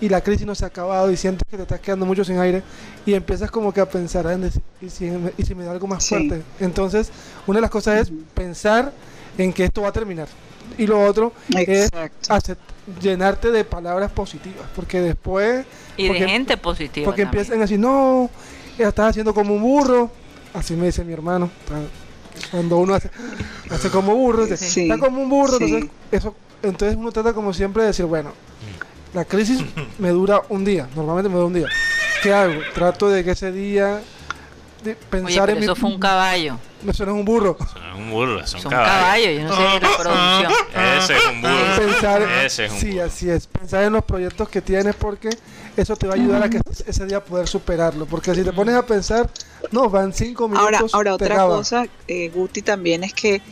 [0.00, 2.38] y la crisis no se ha acabado y sientes que te estás quedando mucho sin
[2.38, 2.62] aire
[3.06, 4.50] y empiezas como que a pensar, "Ay,
[4.80, 6.14] ¿y si, me- y si me da algo más Sí.
[6.14, 6.42] fuerte?
[6.60, 7.10] Entonces,
[7.46, 8.92] una de las cosas es pensar
[9.38, 10.28] en que esto va a terminar.
[10.78, 12.32] Y lo otro es Exacto.
[12.34, 12.56] acep-
[13.00, 15.64] llenarte de palabras positivas, porque después...
[15.96, 17.04] Y porque, de gente positiva.
[17.04, 17.40] Porque también.
[17.40, 18.30] empiezan a decir, no,
[18.78, 20.10] ya estás haciendo como un burro.
[20.54, 21.50] Así me dice mi hermano.
[22.50, 23.10] Cuando uno hace,
[23.70, 24.82] hace como burro, dice, Sí.
[24.82, 25.58] está como un burro.
[25.58, 25.64] Sí.
[25.64, 28.32] Entonces, eso, entonces uno trata como siempre de decir, bueno,
[29.12, 29.62] la crisis
[29.98, 31.66] me dura un día, normalmente me dura un día.
[32.22, 32.54] ¿Qué hago?
[32.74, 34.00] Trato de que ese día
[34.84, 35.74] de Oye, pensar pero en mi...
[35.74, 36.56] fue un caballo.
[36.82, 37.56] Me suena un burro.
[37.72, 39.00] Son un burro, son Es un caballos.
[39.00, 40.52] caballo, yo no sé de la producción.
[40.98, 41.76] Ese es un burro.
[41.78, 43.04] Pensar, Ese es un sí, burro.
[43.04, 43.46] así es.
[43.46, 45.30] Pensar en los proyectos que tienes porque
[45.76, 48.06] eso te va a ayudar a que ese día poder superarlo.
[48.06, 49.28] Porque si te pones a pensar,
[49.70, 50.94] no, van cinco minutos.
[50.94, 51.56] Ahora, otra acaba.
[51.56, 53.42] cosa, eh, Guti, también es que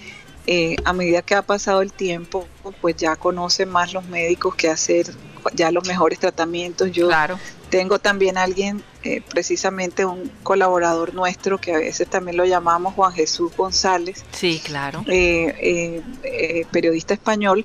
[0.46, 2.46] eh, a medida que ha pasado el tiempo,
[2.80, 5.06] pues ya conocen más los médicos que hacer
[5.54, 6.90] ya los mejores tratamientos.
[6.92, 7.38] Yo Claro.
[7.70, 13.12] tengo también alguien, eh, precisamente un colaborador nuestro, que a veces también lo llamamos Juan
[13.12, 15.04] Jesús González, Sí, claro.
[15.08, 17.64] eh, eh, periodista español,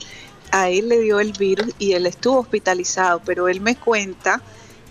[0.51, 4.41] a él le dio el virus y él estuvo hospitalizado, pero él me cuenta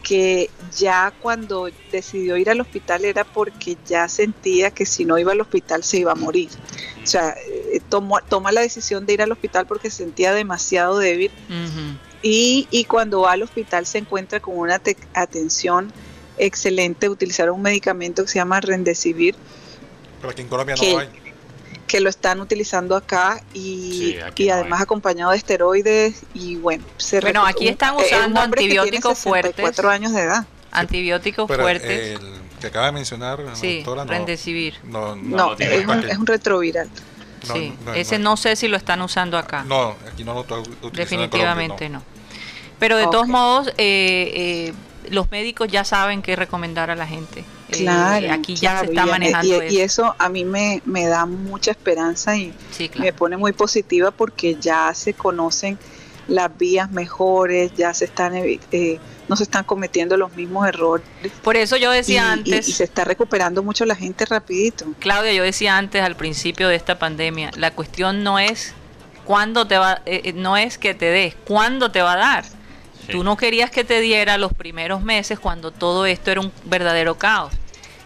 [0.02, 5.30] que ya cuando decidió ir al hospital era porque ya sentía que si no iba
[5.30, 6.48] al hospital se iba a morir.
[7.04, 7.36] O sea,
[7.88, 11.30] tomó, toma la decisión de ir al hospital porque se sentía demasiado débil.
[12.22, 15.92] Y, y cuando va al hospital se encuentra con una te- atención
[16.38, 19.34] excelente, utilizaron un medicamento que se llama Rendesivir,
[20.20, 21.08] Pero aquí en Colombia que- no hay.
[21.86, 24.84] que lo están utilizando acá y, Sí, aquí y no además hay.
[24.84, 28.78] acompañado de esteroides y bueno, se Bueno, aquí están eh, un usando hombre que tiene
[28.80, 29.84] antibióticos 64 fuertes.
[30.00, 30.46] años de edad.
[30.70, 32.18] Antibióticos Pero fuertes.
[32.18, 32.18] el
[32.60, 35.62] que acaba de mencionar, sí, doctora, no, no, no, un,
[36.08, 36.88] es un retroviral.
[37.48, 38.30] No, sí, no, ese no.
[38.30, 39.64] no sé si lo están usando acá.
[39.64, 42.02] No, aquí no lo está utilizando en Definitivamente Colombia, no.
[42.78, 44.72] Pero de todos modos, eh, eh,
[45.10, 47.40] los médicos ya saben qué recomendar a la gente.
[47.68, 50.02] Eh, Claro, aquí ya claro, se está y- manejando y, y eso.
[50.04, 54.56] eso a mí me, me da mucha esperanza y Sí, me pone muy positiva porque
[54.60, 55.78] ya se conocen
[56.28, 58.98] las vías mejores, ya se están evi- eh,
[59.28, 61.06] no se están cometiendo los mismos errores
[61.42, 64.84] Por eso yo decía y- antes, y se está recuperando mucho la gente rapidito.
[64.98, 68.74] Claudia, yo decía antes al principio de esta pandemia, la cuestión no es
[69.24, 72.44] cuándo te va, eh, eh, no es que te des, cuándo te va a dar.
[72.44, 73.12] Sí.
[73.12, 77.16] Tú no querías que te diera los primeros meses cuando todo esto era un verdadero
[77.18, 77.52] caos.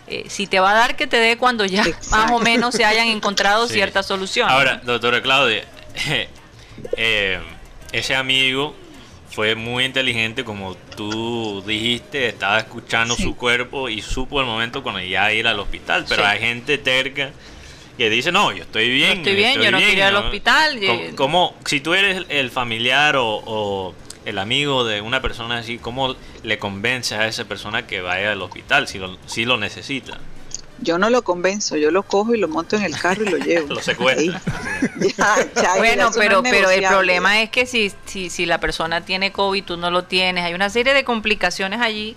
[0.07, 2.09] Eh, si te va a dar que te dé cuando ya Exacto.
[2.11, 3.75] más o menos se hayan encontrado Sí.
[3.75, 4.53] ciertas soluciones.
[4.55, 5.65] Ahora, doctora Claudia,
[6.97, 7.41] eh,
[7.93, 8.75] ese amigo
[9.31, 13.23] fue muy inteligente, como tú dijiste, estaba escuchando Sí.
[13.25, 16.05] su cuerpo y supo el momento cuando ya ir al hospital.
[16.09, 16.29] Pero Sí.
[16.29, 17.33] hay gente terca
[17.99, 19.15] que dice, no, yo estoy bien.
[19.15, 20.81] Yo estoy bien, yo no quiero ir al hospital,
[21.17, 25.59] ¿Cómo, eh, si tú eres el- el familiar o, o el amigo de una persona
[25.59, 29.57] así, ¿cómo le convences a esa persona que vaya al hospital si lo, si lo
[29.57, 30.19] necesita?
[30.81, 33.37] Yo no lo convenzo, yo lo cojo y lo monto en el carro y lo
[33.45, 33.75] llevo.
[33.75, 34.23] Lo secuestra.
[34.23, 34.43] Ahí.
[35.17, 38.61] Ya, ya, Bueno, eso no pero, pero el problema es que si, si, si la
[38.61, 42.17] persona tiene COVID, tú no lo tienes, hay una serie de complicaciones allí.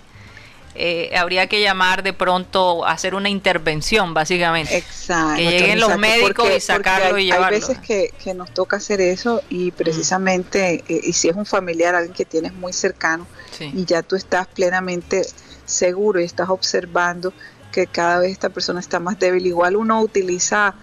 [0.76, 4.76] eh, habría que llamar de pronto a hacer una intervención, básicamente.
[4.76, 5.36] Exacto.
[5.36, 7.46] Que lleguen los médicos y sacarlo hay, y llevarlo.
[7.56, 11.46] Hay veces que, que nos toca hacer eso y precisamente, eh, y si es un
[11.46, 13.70] familiar, alguien que tienes muy cercano, Sí.
[13.74, 15.22] y ya tú estás plenamente
[15.64, 17.32] seguro y estás observando
[17.72, 19.46] que cada vez esta persona está más débil.
[19.46, 20.74] Igual uno utiliza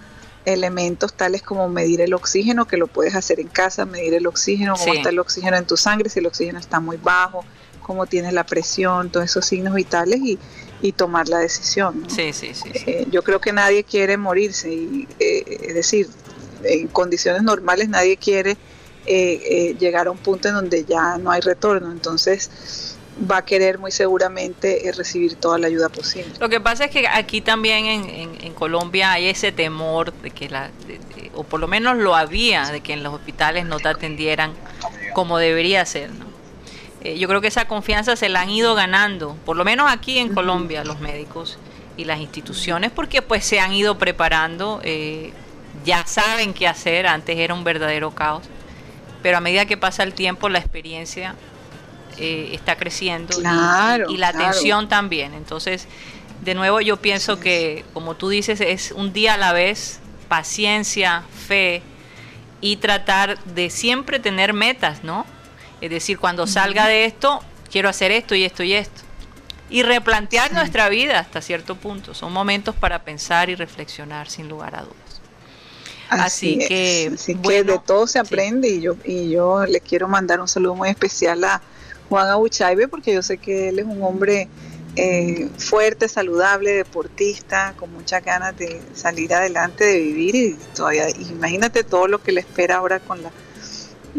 [0.45, 4.73] elementos tales como medir el oxígeno, que lo puedes hacer en casa, medir el oxígeno,
[4.73, 4.97] cómo Sí.
[4.97, 7.43] está el oxígeno en tu sangre, si el oxígeno está muy bajo,
[7.83, 10.39] cómo tienes la presión, todos esos signos vitales y,
[10.81, 12.03] y tomar la decisión.
[12.03, 12.09] ¿no?
[12.09, 12.69] Sí, sí, sí.
[12.73, 12.83] sí.
[12.85, 16.07] Eh, yo creo que nadie quiere morirse, y, eh, es decir,
[16.63, 18.57] en condiciones normales nadie quiere eh,
[19.69, 22.49] eh, llegar a un punto en donde ya no hay retorno, entonces
[23.19, 26.31] va a querer muy seguramente eh, recibir toda la ayuda posible.
[26.39, 30.29] Lo que pasa es que aquí también en, en- en Colombia hay ese temor de
[30.31, 33.65] que la, de- de- o por lo menos lo había, de que en los hospitales
[33.65, 34.53] no te atendieran
[35.13, 36.25] como debería ser, ¿no?
[37.01, 40.17] Eh, yo creo que esa confianza se la han ido ganando, por lo menos aquí
[40.19, 41.57] en Colombia, los médicos
[41.95, 45.31] y las instituciones, porque pues se han ido preparando, eh,
[45.85, 48.43] ya saben qué hacer, antes era un verdadero caos,
[49.23, 51.35] pero a medida que pasa el tiempo, la experiencia
[52.17, 54.47] eh, está creciendo y- Claro, y, la claro.
[54.49, 55.33] atención también.
[55.33, 55.87] Entonces,
[56.41, 59.99] de nuevo yo pienso que, como tú dices, es un día a la vez,
[60.29, 61.81] paciencia, fe
[62.61, 65.25] y tratar de siempre tener metas, ¿no?
[65.81, 67.41] Es decir, cuando salga de esto,
[67.71, 69.01] quiero hacer esto y esto y esto.
[69.69, 72.13] Y replantear nuestra vida hasta cierto punto.
[72.13, 75.21] Son momentos para pensar y reflexionar sin lugar a dudas.
[76.09, 78.19] Así es, que, así que bueno, de todo se sí.
[78.19, 81.61] aprende y yo y yo le quiero mandar un saludo muy especial a
[82.09, 84.47] Juan Abuchaibe porque yo sé que él es un hombre
[84.95, 91.83] eh, fuerte, saludable, deportista, con muchas ganas de salir adelante, de vivir y todavía imagínate
[91.83, 93.31] todo lo que le espera ahora con la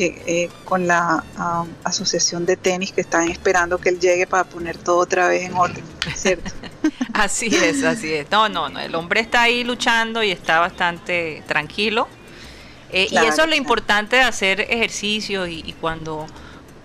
[0.01, 4.45] eh, eh, con la ah, asociación de tenis que están esperando que él llegue para
[4.45, 5.83] poner todo otra vez en orden,
[6.15, 6.53] ¿cierto?
[7.15, 8.31] Así es, así es.
[8.31, 8.79] No, no, no.
[8.79, 12.07] El hombre está ahí luchando y está bastante tranquilo.
[12.93, 13.57] Eh, y eso es lo claro.
[13.57, 16.27] importante de hacer ejercicio y, y cuando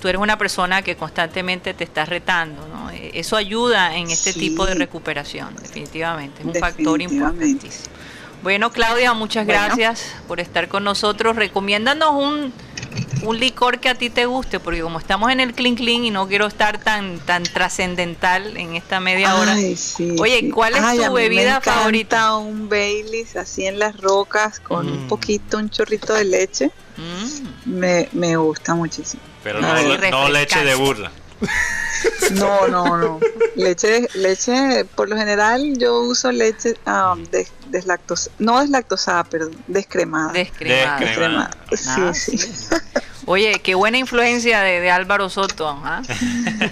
[0.04, 2.90] tú eres una persona que constantemente te estás retando, ¿no?
[2.92, 4.40] Eh, Eso ayuda en este Sí.
[4.40, 6.42] tipo de recuperación, definitivamente.
[6.42, 7.86] Es un factor importantísimo.
[8.42, 9.62] Bueno, Claudia, muchas Bueno.
[9.64, 11.38] gracias por estar con nosotros.
[11.38, 12.52] Recomiéndanos un,
[13.24, 16.12] un licor que a ti te guste, porque como estamos en el Clean Clean y
[16.12, 19.54] no quiero estar tan, tan trascendental en esta media hora.
[19.54, 20.50] Ay, sí, Oye, sí.
[20.50, 22.36] ¿cuál es Ay, tu mí me bebida favorita?
[22.36, 26.72] Un Baileys así en las rocas con un poquito, un chorrito de leche.
[26.98, 27.70] Mm.
[27.80, 29.24] Me, me gusta muchísimo.
[29.44, 31.12] Pero no, leche de burla.
[32.32, 33.20] No, no, no.
[33.56, 40.32] Leche, leche, por lo general yo uso leche ah, des- deslactos- no deslactosada, perdón, descremada.
[40.34, 41.00] Descremada.
[41.00, 41.52] Descremada.
[41.70, 42.10] Descremada.
[42.10, 42.58] Ah, Sí, sí.
[43.26, 46.02] Oye, qué buena influencia de, de Álvaro Soto, ¿ah?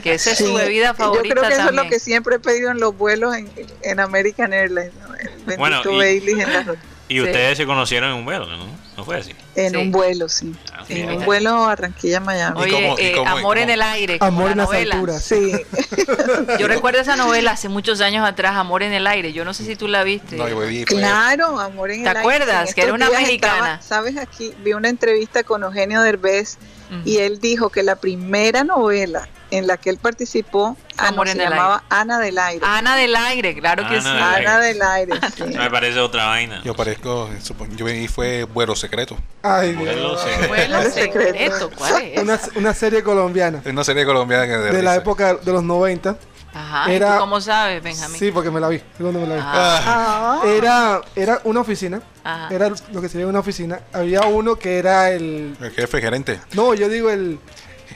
[0.03, 2.35] que esa es su Sí, bebida favorita Yo creo que eso es lo que siempre
[2.35, 3.49] he pedido en los vuelos en,
[3.83, 4.91] en American Airlines.
[4.95, 5.15] ¿no?
[5.15, 6.75] El bendito Bueno, y- Baileys en, la-
[7.07, 7.21] Y Sí.
[7.21, 8.65] ustedes se conocieron en un vuelo, ¿no?
[9.01, 9.31] ¿No fue así?
[9.55, 9.77] en Sí.
[9.77, 10.53] un vuelo, sí.
[10.71, 11.13] Ah, En mira.
[11.17, 12.59] un vuelo Barranquilla-Miami.
[12.59, 14.17] ¿Y Oye, cómo- y eh, cómo- Amor en el aire.
[14.21, 15.19] Amor la en las novela.
[15.19, 15.51] Sí,
[16.59, 19.33] Yo recuerdo esa novela hace muchos años atrás, Amor en el aire.
[19.33, 20.35] Yo no sé si tú la viste.
[20.37, 22.19] No, yo bebí, fue- claro, Amor en ¿Te el Aire.
[22.19, 22.69] acuerdas?
[22.69, 23.55] En Que era una mexicana.
[23.55, 26.57] estaba- Sabes, aquí vi una entrevista con Eugenio Derbez
[27.03, 31.35] y él dijo que la primera novela en la que él participó ah, no, se
[31.35, 32.65] llamaba Ana del Aire.
[32.65, 34.09] Ana del aire, claro que Ana sí.
[34.09, 34.47] del Aire.
[34.47, 35.43] Ana del Aire, sí.
[35.43, 36.61] Me parece otra vaina.
[36.63, 39.17] Yo parezco, supongo- yo bebí fue vuelo secreto.
[39.43, 40.21] Ay, Vuelo Dios.
[40.21, 40.47] secreto.
[40.49, 42.21] Vuelo ¿cuál es?
[42.21, 46.15] Una, una serie colombiana Es una serie colombiana que de la época de los 90.
[46.53, 48.19] Ajá, ¿y Era- tú cómo sabes, Benjamín?
[48.19, 48.81] Sí, porque me la vi.
[48.99, 49.41] ¿Dónde me la vi?
[49.41, 52.01] Ah, Ah, Era, era una oficina.
[52.25, 52.53] Ajá.
[52.53, 53.79] Era lo que sería una oficina.
[53.93, 55.55] Había uno que era el.
[55.61, 56.41] El jefe gerente.
[56.53, 57.39] No, yo digo el.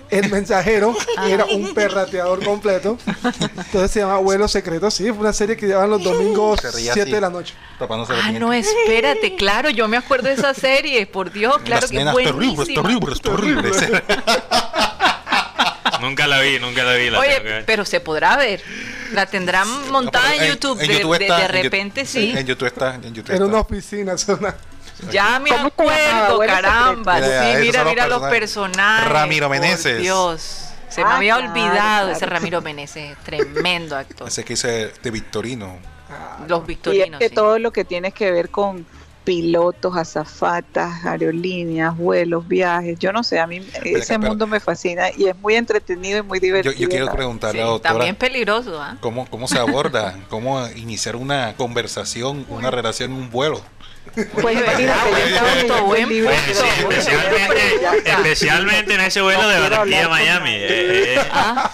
[0.10, 1.30] El mensajero Ah.
[1.30, 2.98] era un perrateador completo.
[3.58, 4.92] Entonces se llama Vuelo Secreto.
[4.92, 7.12] Sí, fue una serie que llevaban los domingos Se reía 7 así.
[7.12, 7.54] de la noche.
[7.80, 11.90] tapándose Ah, no, espérate, claro, yo me acuerdo de esa serie, por Dios, claro Las
[11.92, 13.78] que es nenas terribles, terribles, terribles.
[16.02, 17.10] Nunca la vi, nunca la vi.
[17.10, 17.66] La Oye, ver.
[17.66, 18.62] pero se podrá ver.
[19.14, 20.80] La tendrán montada en, YouTube.
[20.82, 22.34] En de, YouTube de- está, de en repente sí.
[22.36, 22.96] En YouTube está.
[22.96, 24.14] En YouTube Era una oficina.
[24.14, 24.56] es una-
[25.12, 27.20] Ya me acuerdo, caramba.
[27.22, 29.10] sí, mira, mira los personajes.
[29.12, 30.02] Ramiro Meneses.
[30.02, 30.62] Dios.
[30.90, 32.26] Se me Ah, había claro, olvidado ese.
[32.26, 34.28] Ramiro Meneses, tremendo actor.
[34.28, 35.78] Ese que hice de Victorino.
[36.48, 37.20] Los y es victorinos.
[37.20, 37.36] que sí.
[37.36, 38.86] todo lo que tiene que ver con
[39.26, 45.26] pilotos, azafatas, aerolíneas, vuelos, viajes, yo no sé, a mí ese mundo me fascina y
[45.28, 46.76] es muy entretenido y muy divertido.
[46.76, 47.94] yo quiero preguntarle Sí, a la doctora.
[47.96, 48.98] también peligroso, ¿ah?
[49.02, 50.16] ¿Cómo, ¿Cómo se aborda?
[50.30, 53.62] ¿Cómo iniciar una conversación, una relación en un vuelo?
[54.14, 57.60] Pues imagínate, yo estaba Esto leyendo buen que sí, especialmente,
[58.06, 60.52] especialmente en ese vuelo No de Barranquilla a Miami.
[60.52, 61.72] Eh, eh, ¿Ah?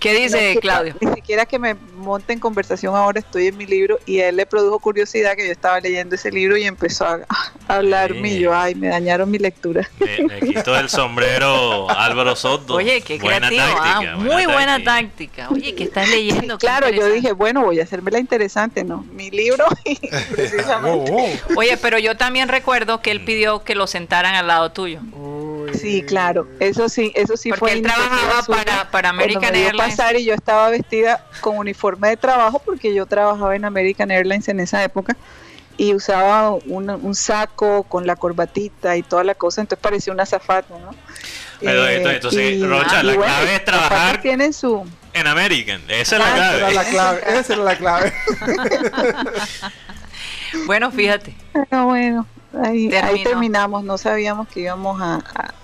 [0.00, 0.94] ¿Qué dice Claudio?
[1.00, 4.36] Ni siquiera que me monte en conversación ahora, estoy en mi libro y a él
[4.36, 7.20] le produjo curiosidad que yo estaba leyendo ese libro y empezó a,
[7.68, 9.88] a hablarme y yo, ay, me dañaron mi lectura.
[10.00, 12.74] Le, le quito el sombrero Álvaro Soto.
[12.74, 15.48] Oye, qué Buena creativo, ah, muy buena táctica.
[15.50, 16.58] Oye, ¿qué estás leyendo?
[16.58, 19.04] Claro, yo dije, bueno, voy a hacerme la interesante, ¿no?
[19.12, 19.96] Mi libro y
[20.34, 21.12] precisamente.
[21.12, 25.00] Oh, Oye, pero yo también recuerdo que él pidió que lo sentaran al lado tuyo.
[25.12, 25.72] Uy.
[25.78, 29.64] Sí, claro, eso sí, eso sí Porque fue él iniciativa trabajaba para, para American me
[29.66, 29.88] Airlines.
[29.96, 34.48] pasar y yo estaba vestida con uniforme de trabajo porque yo trabajaba en American Airlines
[34.48, 35.16] en esa época
[35.78, 40.24] y usaba un, un saco con la corbatita y toda la cosa, entonces parecía una
[40.24, 40.94] azafata, ¿no?
[41.60, 44.84] Pero esto- entonces, Rocha, la clave es trabajar- Tienen su
[45.14, 46.74] En American, esa es la Ah, Esa era clave.
[46.74, 47.38] la clave.
[47.40, 48.12] Esa era la clave.
[50.66, 51.34] Bueno, fíjate.
[51.52, 52.26] Pero bueno,
[52.62, 52.88] ahí,
[53.24, 53.84] terminamos.
[53.84, 55.16] No sabíamos que íbamos a,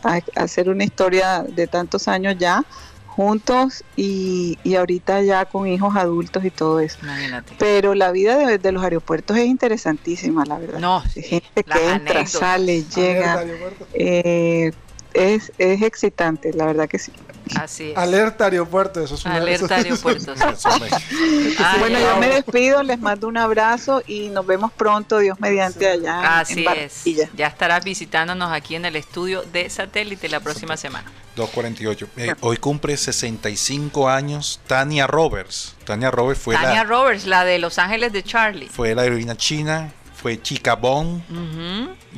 [0.02, 2.64] a- a hacer una historia de tantos años ya
[3.06, 6.98] juntos y, y ahorita ya con hijos adultos y todo eso.
[7.02, 7.52] Imagínate.
[7.58, 10.78] Pero la vida de, de los aeropuertos es interesantísima, la verdad.
[10.78, 13.44] No, Hay gente las que entra, sale, llega.
[13.94, 14.70] Eh,
[15.14, 17.10] es, es excitante, la verdad que sí.
[17.56, 17.96] Así es.
[17.96, 19.02] Alerta aeropuerto.
[19.02, 19.76] Eso es una Alerta
[21.58, 25.88] Ay, bueno, yo me despido, les mando un abrazo y nos vemos pronto, Dios mediante,
[25.88, 27.04] allá Así en es.
[27.34, 31.10] Ya estarás visitándonos aquí en el estudio de satélite la próxima semana.
[31.36, 32.08] 248.
[32.16, 35.76] Eh, hoy cumple 65 años Tania Roberts.
[35.84, 38.68] Tania Roberts fue Tania la, Roberts, la de Los Ángeles de Charlie.
[38.68, 41.22] fue la heroína china, fue Chica Bond.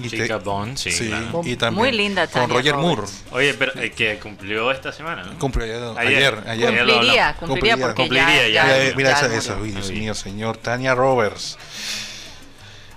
[0.02, 1.42] Y te- Chica Bond, sí, sí, claro.
[1.44, 2.96] y también Muy linda Con Tania Roger Moore.
[3.02, 3.22] Roberts.
[3.32, 5.38] Oye, pero eh, que cumplió esta semana, ¿no?
[5.38, 6.48] Cumplió ayer, Ayer.
[6.48, 6.68] ayer.
[6.86, 8.66] Cumpliría, cumpliría porque Cumpliría, ya, ya.
[8.66, 11.58] ya- Mira, mira ya esa, esa, uy, Dios mío, señor Tania Roberts.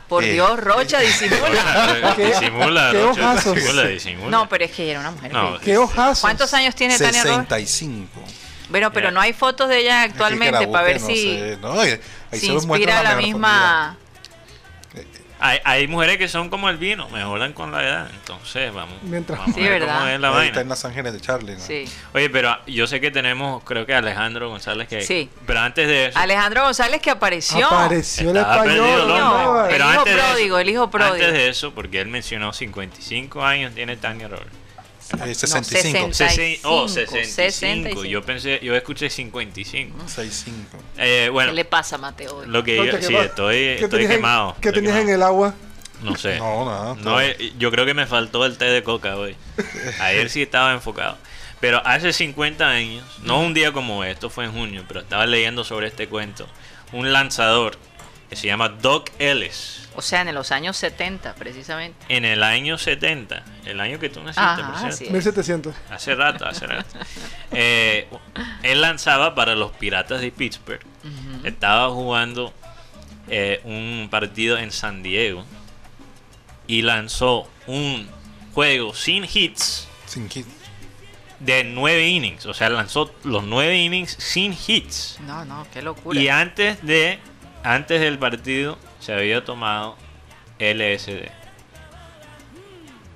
[0.08, 2.14] Por Eh, Dios, Rocha, disimula.
[2.16, 3.56] ¿Qué- disimula, qué Rocha, ojazos?
[3.56, 4.30] disimula, disimula.
[4.30, 5.34] No, pero es que ella era una mujer.
[5.34, 5.60] No.
[5.60, 6.22] ¿Qué ojazos?
[6.22, 7.42] ¿Cuántos años tiene Tania Roja?
[7.42, 8.08] 65.
[8.70, 9.12] Bueno, pero Mira.
[9.12, 11.84] no hay fotos de ella actualmente Es que para ver Carabote, si, no sé, no,
[11.84, 12.02] eh,
[12.32, 13.98] ahí si se inspira la misma...
[15.46, 18.10] Hay, hay mujeres que son como el vino, mejoran con la edad.
[18.14, 19.96] Entonces, vamos, Mientras- vamos Sí, a ver ¿verdad?
[20.00, 20.28] cómo es la.
[20.30, 20.62] Ahí está vaina.
[20.62, 21.54] en Los Ángeles de Charlie.
[21.56, 21.60] ¿no?
[21.60, 21.86] Sí.
[22.14, 25.02] Oye, pero yo sé que tenemos, creo que Alejandro González que...
[25.02, 25.30] Sí.
[25.46, 26.18] Pero antes de eso...
[26.20, 27.68] Alejandro González que apareció.
[27.68, 29.02] Apareció el español.
[29.02, 31.14] el hijo antes de pródigo, eso- el hijo pródigo.
[31.16, 34.48] Antes de eso, porque él mencionó 55 años tiene Tania Robert.
[35.26, 36.08] Eh, 65.
[36.08, 38.06] No, 60 oh, 65, 65.
[38.06, 40.08] Yo pensé, yo escuché 55.
[40.08, 40.78] 65.
[40.98, 42.38] Eh, bueno, ¿Qué le pasa a Mateo?
[42.38, 42.48] hoy?
[42.48, 44.56] lo que yo, ¿qué sí, estoy, ¿Qué estoy quemado.
[44.60, 45.54] ¿Qué estoy tenías en el agua?
[46.02, 46.38] No sé.
[46.38, 46.96] No, nada.
[46.96, 49.36] No, eh, yo creo que me faltó el té de coca hoy.
[50.02, 51.18] Ayer sí estaba enfocado.
[51.60, 55.64] Pero hace 50 años, no un día como esto, fue en junio, pero estaba leyendo
[55.64, 56.46] sobre este cuento.
[56.92, 57.78] Un lanzador
[58.30, 59.83] que se llama Doc Ellis.
[59.96, 61.98] O sea, en los años 70, precisamente.
[62.10, 64.88] En el año 70, el año que tú naciste, Ajá, por cierto.
[64.96, 65.12] así es.
[65.12, 65.76] 1700.
[65.92, 66.90] Hace rato, hace rato.
[67.56, 68.08] Eh,
[68.64, 70.82] él lanzaba para los Piratas de Pittsburgh.
[71.44, 72.52] Estaba jugando
[73.28, 75.46] eh, un partido en San Diego
[76.66, 78.10] y lanzó un
[78.56, 80.48] juego sin hits Sin hit.
[81.40, 82.48] de nueve innings.
[82.48, 85.20] O sea, lanzó los nueve innings sin hits.
[85.28, 86.20] No, no, qué locura.
[86.20, 87.20] Y antes de
[87.64, 89.96] antes del partido se había tomado
[90.60, 91.30] LSD.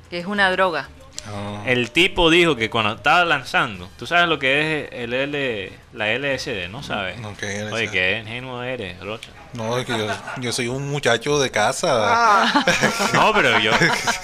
[0.09, 0.87] Que es una droga.
[1.29, 1.63] Ah.
[1.65, 6.07] El tipo dijo que cuando estaba lanzando, tú sabes lo que es el L, la
[6.13, 7.19] LSD, ¿no sabes?
[7.19, 7.91] No, ¿qué es Oye, LSD?
[7.91, 9.29] qué ingenuo eres, Rocha.
[9.51, 10.07] No, es que yo,
[10.37, 11.51] yo soy un muchacho de Ah.
[11.51, 12.65] casa.
[13.13, 13.71] No, pero yo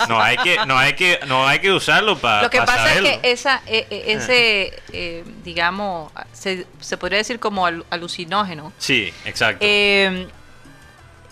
[0.07, 3.09] no hay que no hay que no hay que usarlo para Lo que pasa saberlo.
[3.09, 8.71] es que esa, eh, eh, ese, eh, digamos, se, se podría decir como al- alucinógeno,
[8.77, 9.65] Sí, exacto.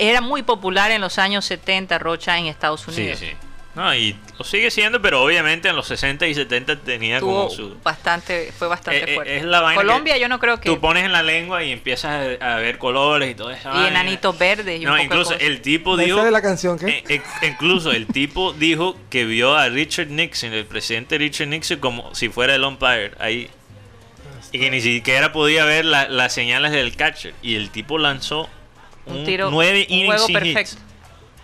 [0.10, 3.20] Era muy popular en los años 70, Rocha, en Estados sí, Unidos.
[3.20, 3.32] sí.
[3.74, 7.50] No, y lo sigue siendo, pero obviamente en los 60 y 70 tenía Tuvo como
[7.50, 9.38] su bastante, fue bastante Eh, eh, fuerte.
[9.38, 10.66] es la vaina Colombia que yo no creo que...
[10.68, 13.70] tú pones en la lengua y empiezas a, ver colores y todo eso.
[13.74, 15.42] y enanitos verdes y un No, poco incluso cosas.
[15.48, 16.88] el tipo ¿La dijo de la canción qué?
[16.88, 21.80] Eh, eh, incluso el tipo dijo que vio a Richard Nixon, el presidente Richard Nixon,
[21.80, 23.50] como si fuera el umpire ahí.
[24.52, 27.34] Y que ni siquiera podía ver la- las señales del catcher.
[27.42, 28.50] Y el tipo lanzó
[29.12, 30.54] Un un, tiro- nueve un innings juego sin hits.
[30.56, 30.82] perfecto.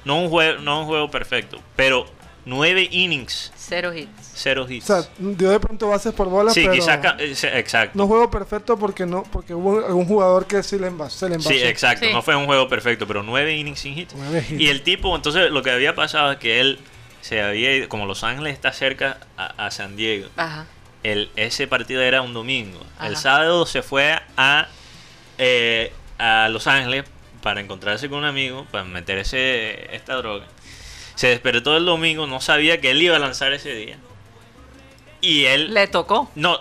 [0.06, 2.06] No un, juego, no un juego perfecto, pero
[2.46, 4.32] nueve innings, Cero hits.
[4.36, 4.86] cero O hits.
[4.86, 7.98] sea, dio de pronto bases por bolas, sí, pero quizás ca- eh, se- exacto.
[7.98, 11.36] no juego perfecto porque no porque hubo algún jugador que sí le envasó, se le
[11.36, 11.50] envasó.
[11.50, 12.06] Sí, exacto.
[12.06, 12.14] Sí.
[12.14, 14.14] No fue un juego perfecto, pero nueve innings sin hits.
[14.16, 14.62] Nueve hits.
[14.62, 16.80] Y el tipo, entonces, lo que había pasado es que él
[17.20, 20.68] se había ido, como Los Ángeles está cerca a, a San Diego, Ajá.
[21.04, 22.80] el, ese partido era un domingo.
[23.04, 24.68] El sábado se fue a,
[25.38, 27.04] eh, a Los Ángeles
[27.42, 30.46] para encontrarse con un amigo, para meterse esta droga.
[31.16, 33.98] Se despertó el domingo, no sabía que él iba a lanzar ese día.
[35.22, 36.30] Y él, Le tocó.
[36.36, 36.60] no,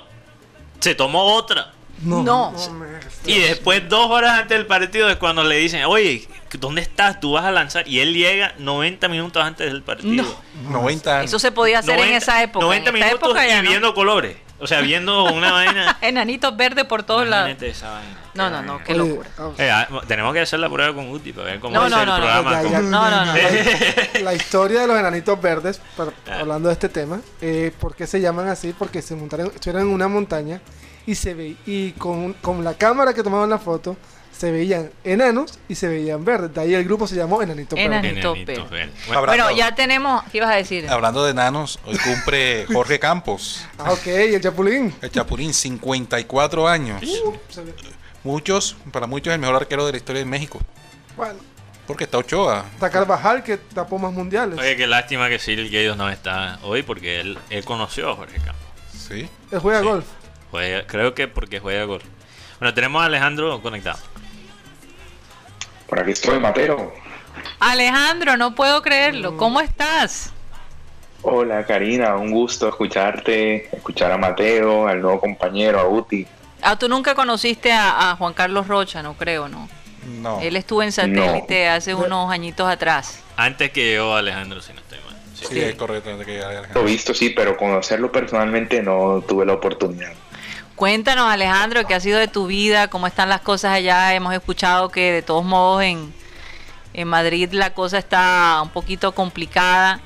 [0.81, 1.73] se tomó otra.
[2.03, 2.23] No.
[2.23, 2.55] No.
[3.25, 6.29] Y después, dos horas antes del partido, es cuando le dicen, oye,
[6.59, 7.21] ¿dónde estás?
[7.21, 7.89] Tú vas a lanzar.
[7.89, 10.25] Y él llega 90 minutos antes del partido.
[10.63, 10.71] No.
[10.71, 11.31] 90 años.
[11.31, 12.65] Eso se podía hacer en 90 esa época.
[12.67, 13.69] 90 en esta minutos época y no.
[13.69, 14.37] viendo colores.
[14.59, 15.99] O sea, viendo una vaina.
[16.03, 17.51] Enanitos verdes por todos lados.
[17.51, 18.17] Imagínate esa vaina.
[18.35, 19.31] No, no, no, qué Oye, locura.
[19.39, 21.91] ah, Eh, ah, tenemos que hacer la prueba con Uti para ver cómo No, es
[21.91, 22.23] no, el no, no.
[22.25, 22.63] programa.
[22.63, 22.91] Con-.
[22.91, 23.33] No, no, no.
[24.23, 26.41] La historia de los enanitos verdes, para- Ah.
[26.41, 28.75] hablando de este tema, eh, ¿por qué se llaman así?
[28.79, 30.61] Porque se montaron, estuvieron en una montaña
[31.07, 33.97] y se ve y con, con la cámara que tomaban la foto
[34.37, 36.53] se veían enanos y se veían verdes.
[36.55, 37.57] De ahí el grupo se llamó verdes.
[38.47, 38.91] verdes.
[39.27, 40.23] Bueno, ya tenemos.
[40.31, 40.89] ¿Qué ibas a decir?
[40.91, 44.95] hablando de enanos, hoy cumple Jorge Campos, Ah, ok, el Chapulín.
[45.01, 47.03] el Chapulín, 54 años.
[48.25, 50.61] Muchos, para muchos, el mejor arquero de la historia de México.
[51.17, 51.35] Bueno,
[51.87, 52.65] Porque está Ochoa.
[52.75, 54.59] está Carvajal que tapó más mundiales.
[54.59, 58.37] Oye, qué lástima que Cyril Gaydos no está hoy porque él, él conoció a Jorge
[58.39, 58.67] Campos.
[58.93, 59.29] Sí.
[59.53, 59.87] Él juega Sí.
[59.87, 60.05] golf.
[60.51, 62.03] Juega- creo que porque juega gol.
[62.59, 63.99] Bueno, tenemos a Alejandro conectado.
[65.89, 66.93] Por aquí estoy, Matero.
[67.61, 69.37] Alejandro, no puedo creerlo.
[69.37, 70.33] ¿Cómo estás?
[71.23, 72.17] Hola, Karina.
[72.17, 76.27] Un gusto escucharte, escuchar a Mateo, al nuevo compañero, a Uti.
[76.63, 79.69] Ah, tú nunca conociste a, a Juan Carlos Rocha, no creo, ¿no?
[80.21, 80.41] No.
[80.41, 83.23] Él estuvo en satélite hace unos añitos atrás.
[83.37, 85.17] Antes que yo, Alejandro, si no estoy mal.
[85.35, 85.47] Sí.
[85.51, 86.11] Sí, es correcto.
[86.11, 86.83] antes que Lo Alejandro.
[86.85, 90.13] visto, sí, pero conocerlo personalmente no tuve la oportunidad.
[90.77, 94.15] Cuéntanos, Alejandro, qué ha sido de tu vida, cómo están las cosas allá.
[94.15, 96.13] Hemos escuchado que de todos modos en,
[96.93, 100.01] en Madrid la cosa está un poquito complicada.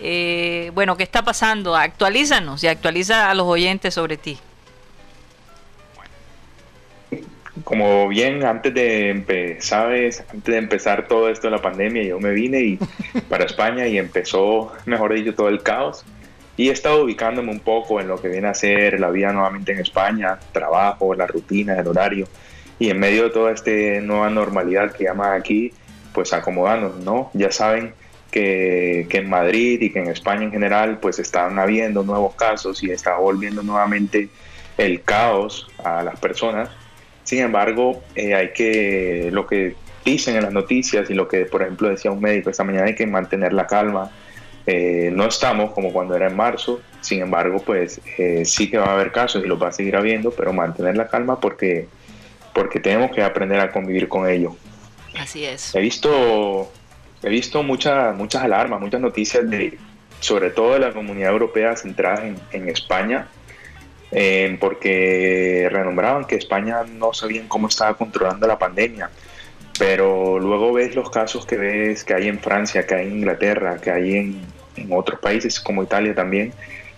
[0.00, 1.74] Eh, bueno, ¿qué está pasando?
[1.74, 4.38] Actualízanos y actualiza a los oyentes sobre ti.
[7.64, 10.24] como bien antes de empezar, ¿sabes?
[10.32, 12.78] Antes de empezar todo esto de la pandemia, yo me vine y
[13.28, 16.04] para España y empezó, mejor dicho, todo el caos.
[16.56, 19.72] Y he estado ubicándome un poco en lo que viene a ser la vida nuevamente
[19.72, 22.28] en España, trabajo, la rutina, el horario.
[22.78, 23.70] Y en medio de toda esta
[24.02, 25.72] nueva normalidad que llaman aquí,
[26.12, 27.30] pues acomodándonos, ¿no?
[27.32, 27.94] Ya saben
[28.30, 32.82] que, que, en Madrid y que en España en general, pues están habiendo nuevos casos
[32.82, 34.28] y está volviendo nuevamente
[34.78, 36.70] el caos a las personas.
[37.24, 41.62] Sin embargo, eh, hay que, lo que dicen en las noticias y lo que, por
[41.62, 44.10] ejemplo, decía un médico esta mañana, hay que mantener la calma.
[44.66, 48.86] Eh, no estamos como cuando era en marzo, sin embargo, pues eh, sí que va
[48.86, 51.88] a haber casos y los va a seguir habiendo, pero mantener la calma porque,
[52.54, 54.56] porque tenemos que aprender a convivir con ello.
[55.18, 55.74] Así es.
[55.74, 56.70] He visto,
[57.22, 59.78] he visto muchas, muchas alarmas, muchas noticias de,
[60.20, 63.28] sobre todo de la comunidad europea centrada en, en España,
[64.12, 69.10] eh, porque renombraban que España no sabían cómo estaba controlando la pandemia.
[69.82, 73.80] Pero luego ves los casos que ves que hay en Francia, que hay en Inglaterra,
[73.80, 74.40] que hay en,
[74.90, 76.54] otros países como Italia también,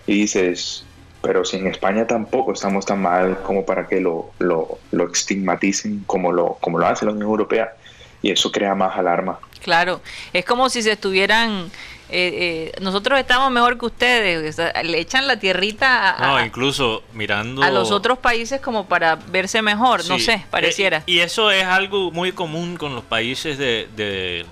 [0.06, 0.84] y dices,
[1.22, 6.04] pero si en España tampoco estamos tan mal como para que lo, lo, lo estigmaticen
[6.06, 7.72] como lo, como lo hace la Unión Europea,
[8.20, 9.38] y eso crea más alarma.
[9.62, 10.02] Claro,
[10.34, 11.70] es como si se estuvieran
[12.16, 17.60] eh, eh, nosotros estamos mejor que ustedes, le echan la tierrita a, no, incluso mirando
[17.60, 20.98] a los otros países como para verse mejor, no sé, pareciera.
[20.98, 24.46] Eh, y eso es algo muy común con los países de, de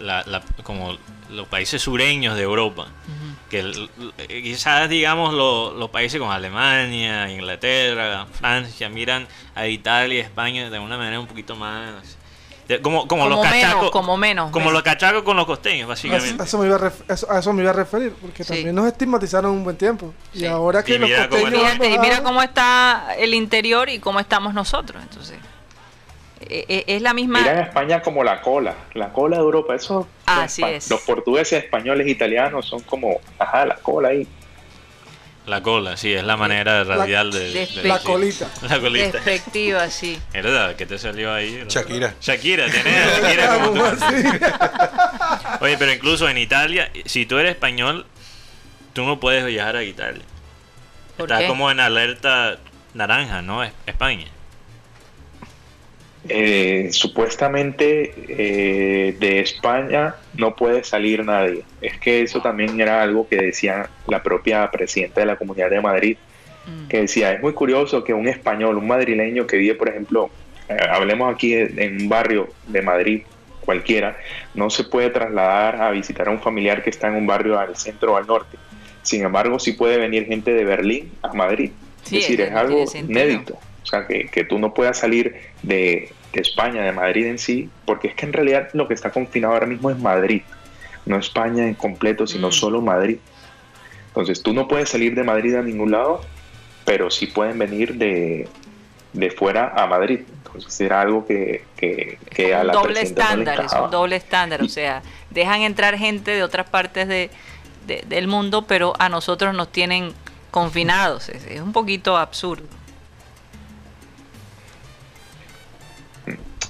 [0.00, 0.98] la, como
[1.30, 2.88] los países sureños de Europa,
[3.48, 3.88] que
[4.26, 11.20] quizás digamos los países como Alemania, Inglaterra, Francia miran a Italia, España de una manera
[11.20, 12.18] un poquito más
[12.82, 13.90] como, como, los cachacos.
[13.90, 14.50] como menos.
[14.50, 16.42] Como los cachacos con los costeños, básicamente.
[16.42, 19.64] A eso, me iba a, eso, me iba a referir, porque también nos estigmatizaron un
[19.64, 20.12] buen tiempo.
[20.34, 21.72] Y ahora que los costeños.
[21.72, 25.02] Cómo y mira cómo está el interior y cómo estamos nosotros.
[25.02, 25.38] Entonces.
[26.40, 27.40] E, e, es la misma.
[27.40, 29.74] Miran a España como la cola, la cola de Europa.
[29.74, 30.06] Eso.
[30.26, 30.90] Así es.
[30.90, 34.26] Los portugueses, españoles, italianos son como, ajá, la cola ahí.
[35.48, 38.50] La cola, sí, es la manera radial de, La colita.
[38.68, 39.12] La colita.
[39.12, 40.20] Despectiva, sí.
[40.32, 40.76] ¿Verdad?
[40.76, 41.64] ¿Qué te salió ahí?
[41.66, 42.14] Shakira.
[42.20, 43.82] Shakira, tenés Shakira como
[45.60, 48.04] Oye, pero incluso en Italia, si tú eres español,
[48.92, 50.22] tú no puedes viajar a Italia.
[51.16, 52.58] Estás como en alerta
[52.92, 53.62] naranja, ¿no?
[53.86, 54.26] España.
[56.28, 61.62] Eh, supuestamente eh, de España no puede salir nadie.
[61.80, 65.80] Es que eso también era algo que decía la propia presidenta de la Comunidad de
[65.80, 66.16] Madrid,
[66.66, 66.88] mm.
[66.88, 70.30] que decía, es muy curioso que un español, un madrileño que vive, por ejemplo,
[70.68, 73.22] eh, hablemos aquí en un barrio de Madrid
[73.64, 74.16] cualquiera,
[74.54, 77.76] no se puede trasladar a visitar a un familiar que está en un barrio al
[77.76, 78.56] centro o al norte.
[79.02, 81.70] Sin embargo, sí puede venir gente de Berlín a Madrid.
[82.06, 83.58] es decir, es algo inédito.
[83.88, 87.70] O sea, que, que tú no puedas salir de, de, España, de Madrid en sí,
[87.86, 90.42] porque es que en realidad lo que está confinado ahora mismo es Madrid,
[91.06, 92.52] no España en completo, sino mm.
[92.52, 93.16] solo Madrid.
[94.08, 96.20] Entonces tú no puedes salir de Madrid a ningún lado,
[96.84, 98.46] pero sí pueden venir de,
[99.14, 100.20] de fuera a Madrid.
[100.44, 104.68] Entonces era algo que, que, que a la doble estándar, es un doble estándar, o
[104.68, 105.00] sea,
[105.30, 107.30] dejan entrar gente de otras partes de,
[107.86, 110.12] del mundo, pero a nosotros nos tienen
[110.50, 111.30] confinados.
[111.30, 112.77] es un poquito absurdo.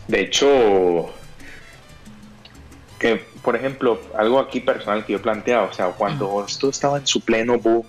[0.08, 1.10] De hecho,
[2.98, 6.98] que por ejemplo, algo aquí personal que yo he planteado, o sea, cuando esto estaba
[6.98, 7.82] en su pleno boom,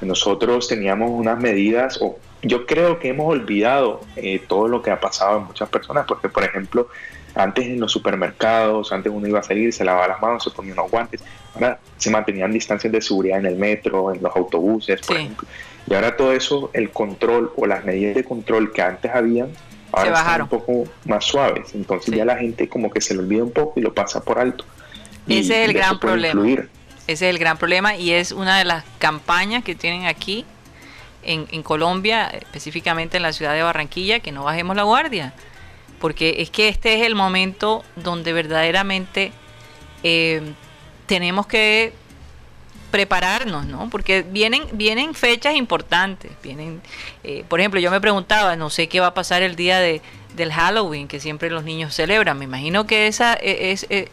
[0.00, 5.00] nosotros teníamos unas medidas, o yo creo que hemos olvidado eh, todo lo que ha
[5.00, 6.88] pasado en muchas personas, porque por ejemplo,
[7.34, 10.72] antes en los supermercados, antes uno iba a salir, se lavaba las manos, se ponía
[10.72, 11.22] unos guantes,
[11.54, 15.46] ahora se mantenían distancias de seguridad en el metro, en los autobuses, por ejemplo.
[15.86, 19.50] Y ahora todo eso, el control o las medidas de control que antes habían,
[19.92, 21.74] ahora están un poco más suaves.
[21.74, 24.38] Entonces ya la gente como que se le olvida un poco y lo pasa por
[24.38, 24.64] alto.
[25.26, 26.42] Ese es el gran problema.
[27.06, 30.44] Ese es el gran problema y es una de las campañas que tienen aquí
[31.22, 35.32] en, en, Colombia, específicamente en la ciudad de Barranquilla, que no bajemos la guardia.
[36.00, 39.32] Porque es que este es el momento donde verdaderamente
[40.02, 40.52] eh,
[41.06, 41.92] tenemos que
[42.90, 43.88] prepararnos, ¿no?
[43.90, 46.80] Porque vienen, vienen fechas importantes, vienen,
[47.22, 50.00] eh, por ejemplo, yo me preguntaba, no sé qué va a pasar el día de,
[50.36, 52.38] del Halloween que siempre los niños celebran.
[52.38, 54.10] Me imagino que esa e, es, eh,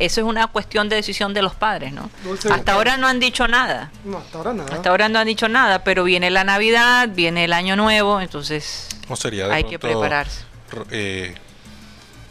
[0.00, 2.10] eso es una cuestión de decisión de los padres, ¿no?
[2.50, 3.90] hasta ahora no han dicho nada.
[4.04, 4.74] No, hasta ahora nada.
[4.74, 8.88] Hasta ahora no han dicho nada, pero viene la Navidad, viene el Año Nuevo, entonces
[9.50, 10.44] hay que prepararse.
[10.90, 11.34] Eh,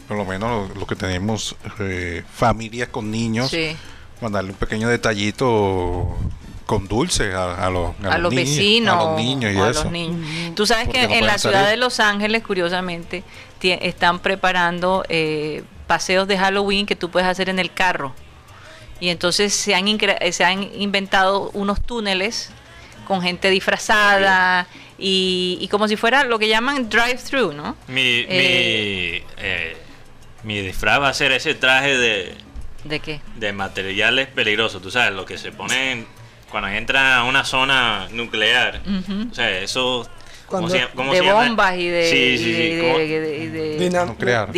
[0.08, 1.56] por lo menos lo, que tenemos
[2.32, 3.50] familias con niños.
[3.50, 3.76] Sí
[4.20, 6.16] mandarle un pequeño detallito
[6.66, 9.84] con dulces a, a los, a, los, niños, vecinos a los niños y eso.
[9.84, 10.54] los niños.
[10.56, 11.70] Tú sabes Porque que no en la ciudad salir.
[11.70, 13.22] de Los Ángeles, curiosamente,
[13.62, 18.14] están preparando eh, paseos de Halloween que tú puedes hacer en el carro.
[18.98, 22.50] Y entonces se han, eh, se han inventado unos túneles
[23.06, 24.66] con gente disfrazada
[24.98, 27.76] y, y como si fuera lo que llaman drive-thru, ¿no?
[27.86, 29.22] Mi, Eh.
[29.36, 29.76] mi, eh,
[30.42, 32.34] mi disfraz va a ser ese traje de,
[32.88, 33.20] ¿De qué?
[33.36, 36.06] de materiales peligrosos, tú sabes, lo que se ponen
[36.50, 38.80] cuando entra a una zona nuclear.
[39.30, 40.08] O sea, eso...
[40.46, 41.44] ¿cómo se llama- cómo de se llama?
[41.46, 42.10] bombas y de...
[42.10, 42.74] Sí, y sí, de- sí.
[42.76, 42.98] de- ¿cómo?
[42.98, 44.52] de- de- de- Dinam- Nuclear,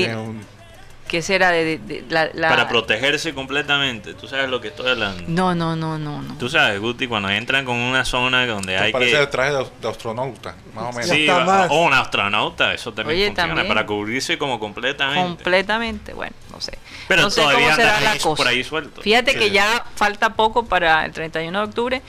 [1.09, 1.51] ¿Qué será?
[1.51, 4.13] De, de- de- la- la- Para protegerse completamente.
[4.15, 5.25] Tú sabes lo que estoy hablando.
[5.27, 6.35] No, no, no, no, no.
[6.39, 9.21] Tú sabes, Guti, cuando entran con una zona donde hay parece que...
[9.23, 11.09] el traje de, de astronauta, más o menos.
[11.09, 13.69] Sí, o un astronauta, eso también Oye, funciona, también.
[13.69, 15.43] para cubrirse como completamente.
[15.43, 16.79] Completamente, bueno, no sé.
[17.09, 18.35] Pero no sé todavía cómo será la cosa.
[18.37, 19.03] por ahí sueltos.
[19.03, 19.39] Fíjate Sí.
[19.39, 22.03] que ya falta poco para el 31 de octubre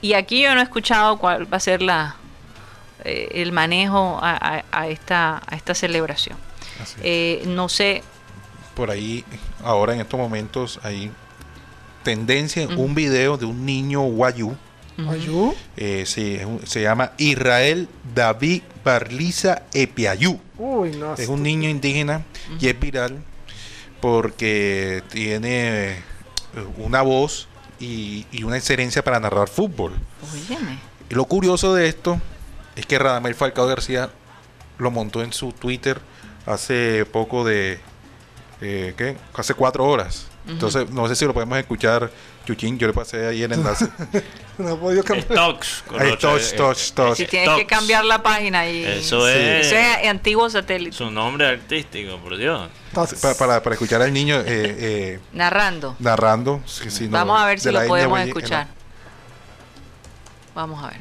[0.00, 2.16] y aquí yo no he escuchado cuál va a ser la
[3.04, 6.38] eh, el manejo a, a- a esta a esta celebración.
[6.82, 6.96] Es.
[7.02, 8.02] Eh, no sé,
[8.76, 9.24] Por ahí,
[9.64, 11.10] ahora en estos momentos, hay
[12.04, 12.82] tendencia en Ujú.
[12.82, 14.54] un video de un niño guayú.
[15.10, 15.54] Ayú.
[15.76, 20.40] eh, sí, un- se llama Israel David Barliza Epiayú.
[20.56, 21.12] Uy, no.
[21.14, 22.24] Es un niño indígena
[22.58, 23.18] y es viral
[24.00, 26.02] porque tiene eh,
[26.78, 27.48] una voz
[27.78, 29.92] y, y una excelencia para narrar fútbol.
[30.32, 30.78] óyeme.
[31.10, 32.18] Y lo curioso de esto
[32.74, 34.10] es que Radamel Falcao García
[34.78, 36.00] lo montó en su Twitter
[36.46, 37.80] hace poco de...
[38.60, 39.16] eh, ¿Qué?
[39.34, 40.28] Hace cuatro horas.
[40.48, 42.10] Entonces, no sé si lo podemos escuchar.
[42.46, 43.88] Chuchín, yo le pasé ahí el enlace.
[44.58, 45.26] No he podido cambiar.
[45.32, 45.84] Stocks.
[46.18, 47.16] touch, eh, touch, touch.
[47.18, 49.32] Si tienes que cambiar la página y Eso Sí.
[49.36, 52.70] es eso es antiguo satélite su nombre artístico, por Dios.
[52.88, 55.94] Entonces, Pa- para, para escuchar al niño eh, eh, narrando.
[55.98, 56.62] narrando.
[56.64, 58.68] sí, sí, no, Vamos a ver si lo podemos escuchar.
[60.54, 61.00] Vamos a ver.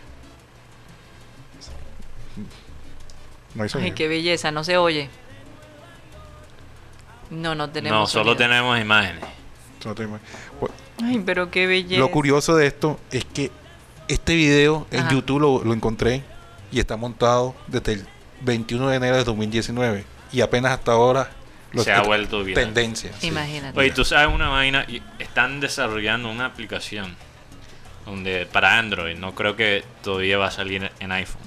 [3.53, 5.09] No hay Ay, qué belleza, no se oye.
[7.29, 7.99] No, no tenemos.
[7.99, 8.37] No, solo sonido.
[8.37, 9.23] tenemos imágenes.
[9.83, 10.19] No tengo-
[10.59, 11.99] Bueno, Ay, pero qué belleza.
[11.99, 13.51] Lo curioso de esto es que
[14.07, 15.11] este video en Ajá.
[15.11, 16.23] YouTube lo, lo encontré
[16.71, 18.07] y está montado desde el
[18.41, 21.29] 21 de enero de 2019 y apenas hasta ahora
[21.71, 22.63] lo Se ha vuelto viral.
[22.65, 23.11] tendencia.
[23.19, 23.27] sí.
[23.27, 23.77] Imagínate.
[23.77, 24.85] Oye, tú sabes una vaina,
[25.19, 27.15] están desarrollando una aplicación
[28.05, 31.41] donde para Android, no creo que todavía va a salir en iPhone.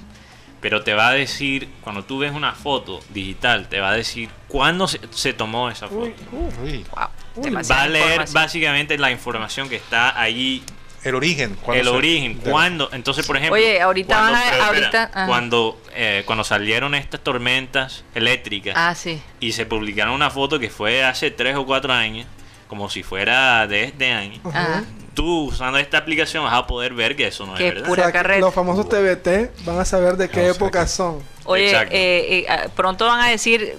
[0.61, 4.29] Pero te va a decir, cuando tú ves una foto digital, te va a decir
[4.47, 6.11] cuándo se, se tomó esa foto.
[6.31, 6.85] uy, uy.
[6.95, 7.51] Wow, Uy.
[7.51, 10.61] va a leer básicamente la información que está ahí,
[11.05, 11.57] el origen.
[11.73, 12.89] el se- origen, de- cuándo.
[12.91, 17.21] Entonces, por ejemplo, Oye, ahorita cuando- van a- espera, ahorita- cuando eh, cuando salieron estas
[17.21, 19.21] tormentas eléctricas Ah, sí.
[19.39, 22.27] y se publicaron una foto que fue hace tres o cuatro años,
[22.67, 24.41] como si fuera de este año.
[24.43, 24.83] Ajá.
[25.13, 27.87] Tú usando esta aplicación vas a poder ver que eso no Que es verdad.
[27.87, 28.39] pura O sea, carreta.
[28.41, 31.21] Los famosos TBT van a saber de qué No época que- son.
[31.45, 33.75] Oye, eh, eh, ah, pronto van a decir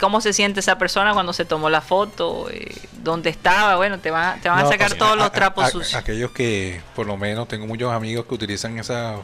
[0.00, 2.72] cómo se siente esa persona cuando se tomó la foto, eh,
[3.02, 3.74] dónde estaba.
[3.76, 5.94] Bueno, te van, te van No, a sacar todos a- los trapos a- sucios.
[5.94, 9.16] Aquellos que, por lo menos, tengo muchos amigos que utilizan esa,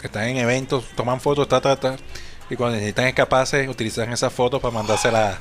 [0.00, 1.96] que están en eventos, toman fotos, ta, ta, ta,
[2.48, 5.36] y cuando necesitan escaparse, utilizan esas fotos para mandárselas.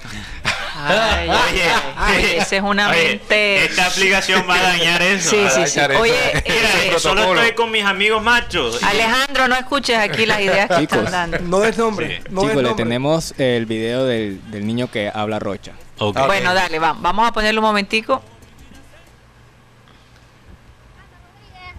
[0.87, 1.63] Ay, ay, Oye,
[1.97, 3.65] ay, ay, esa es una oye, mente.
[3.65, 5.29] Esta aplicación va a dañar eso.
[5.31, 5.79] Sí, sí, sí.
[5.99, 6.13] Oye,
[6.45, 8.81] Mira, eh, yo solo estoy con mis amigos machos.
[8.83, 10.99] Alejandro, no escuches aquí las ideas que Chicos.
[10.99, 11.39] están dando.
[11.39, 12.17] No des nombre.
[12.17, 12.23] Sí.
[12.31, 15.73] No des Chicos, le tenemos el video del, del niño que habla rocha.
[15.99, 18.23] Ah, Bueno, dale, va- vamos a ponerlo un momentico.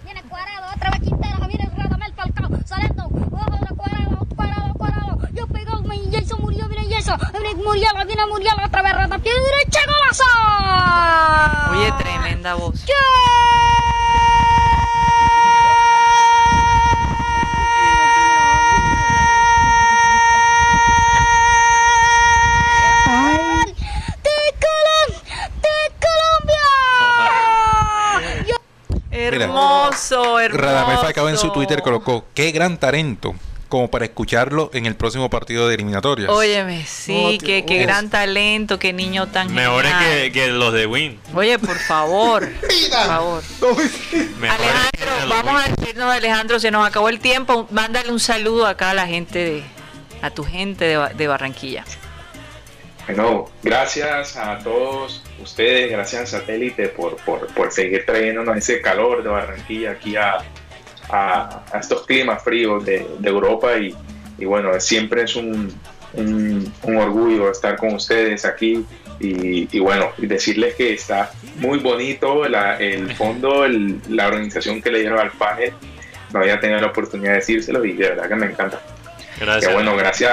[0.05, 0.91] Viene cuadrado, otra
[1.77, 5.81] Radamel Falcao, ojo de cuadrado, cuadrado, cuadrado, yo pegó,
[6.39, 10.23] murió, viene Jason, viene Muriel, viene Muriel, otra vez Rata, pie derecha, golazo.
[11.71, 12.83] Oye, tremenda voz.
[24.23, 25.49] ¡De Colombia!
[25.61, 25.75] ¡De
[26.05, 26.65] Colombia!
[28.47, 28.61] Yo-
[29.11, 30.61] Hermoso, hermoso.
[30.63, 33.33] Radamel Falcao en su Twitter colocó, qué gran talento,
[33.71, 36.29] como para escucharlo en el próximo partido de eliminatorias.
[36.29, 40.21] Óyeme, sí, qué, qué gran talento, qué niño tan Mejores genial.
[40.23, 41.17] que, que los de Win.
[41.33, 43.43] Oye, por favor, por favor.
[44.41, 47.65] Alejandro, vamos a decirnos, Alejandro, se nos acabó el tiempo.
[47.71, 49.63] Mándale un saludo acá a la gente de,
[50.21, 51.85] a tu gente de, de Barranquilla.
[53.07, 59.29] Bueno, gracias a todos ustedes, gracias Satélite por, por, por seguir trayéndonos ese calor de
[59.29, 60.39] Barranquilla aquí a,
[61.11, 63.95] a- a estos climas fríos de, de Europa y,
[64.37, 65.73] y bueno, siempre es un,
[66.13, 68.85] un- un orgullo estar con ustedes aquí
[69.23, 74.81] Y, y bueno, y decirles que está muy bonito la- el fondo, el- la organización
[74.81, 75.73] que le dieron al panel.
[76.33, 78.81] No había tenido la oportunidad de decírselo y de verdad que me encanta.
[79.39, 79.67] Gracias.
[79.67, 80.31] Que bueno, gracias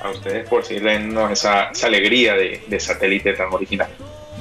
[0.00, 3.88] a ustedes por seguirnos esa, esa alegría de, de satélite tan original.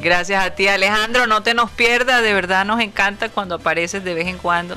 [0.01, 1.27] Gracias a ti, Alejandro.
[1.27, 4.75] No te nos pierdas, de verdad nos encanta cuando apareces de vez en cuando.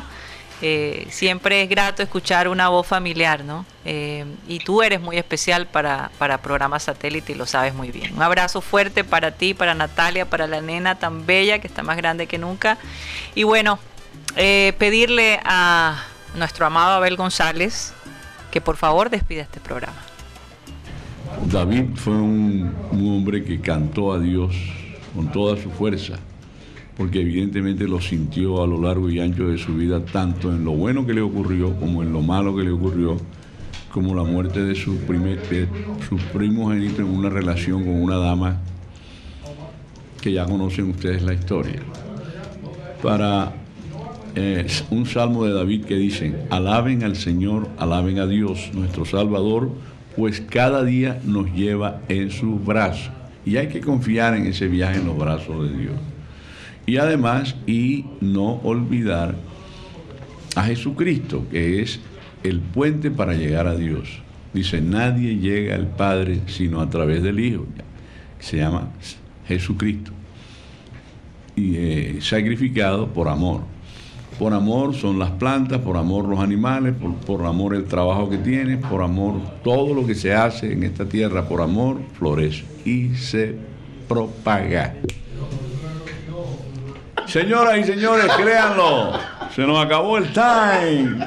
[0.61, 3.67] Eh, siempre es grato escuchar una voz familiar, ¿no?
[3.85, 8.15] Eh, y tú eres muy especial para, para programa satélite y lo sabes muy bien.
[8.15, 11.97] Un abrazo fuerte para ti, para Natalia, para la nena tan bella que está más
[11.97, 12.79] grande que nunca.
[13.35, 13.79] Y bueno,
[14.37, 17.93] eh, pedirle a nuestro amado Abel González
[18.51, 20.01] que por favor despida este programa.
[21.47, 24.55] David fue un, un hombre que cantó a Dios
[25.15, 26.19] con toda su fuerza,
[26.97, 30.73] porque evidentemente lo sintió a lo largo y ancho de su vida, tanto en lo
[30.73, 33.16] bueno que le ocurrió como en lo malo que le ocurrió,
[33.93, 35.69] como la muerte de su, primer, de
[36.32, 38.61] primogénito en una relación con una dama
[40.20, 41.81] que ya conocen ustedes la historia.
[43.03, 43.53] Para
[44.35, 49.70] eh, un salmo de David que dice, alaben al Señor, alaben a Dios, nuestro Salvador,
[50.16, 53.14] pues cada día nos lleva en sus brazos.
[53.45, 55.95] Y hay que confiar en ese viaje en los brazos de Dios.
[56.87, 59.35] Y además, y no olvidar
[60.55, 62.01] a Jesucristo, que es
[62.43, 64.21] el puente para llegar a Dios.
[64.53, 67.66] Dice, nadie llega al Padre sino a través del Hijo.
[68.39, 68.91] Se llama
[69.49, 70.12] Jesucristo.
[71.57, 73.74] Y eh, sacrificado por amor.
[74.39, 78.39] Por amor son las plantas, por amor los animales, por, por amor el trabajo que
[78.39, 83.15] tienes, por amor todo lo que se hace en esta tierra, por amor florece y
[83.15, 83.56] se
[84.09, 84.94] propaga.
[87.27, 89.12] Señoras y señores, créanlo,
[89.55, 91.27] se nos acabó el time.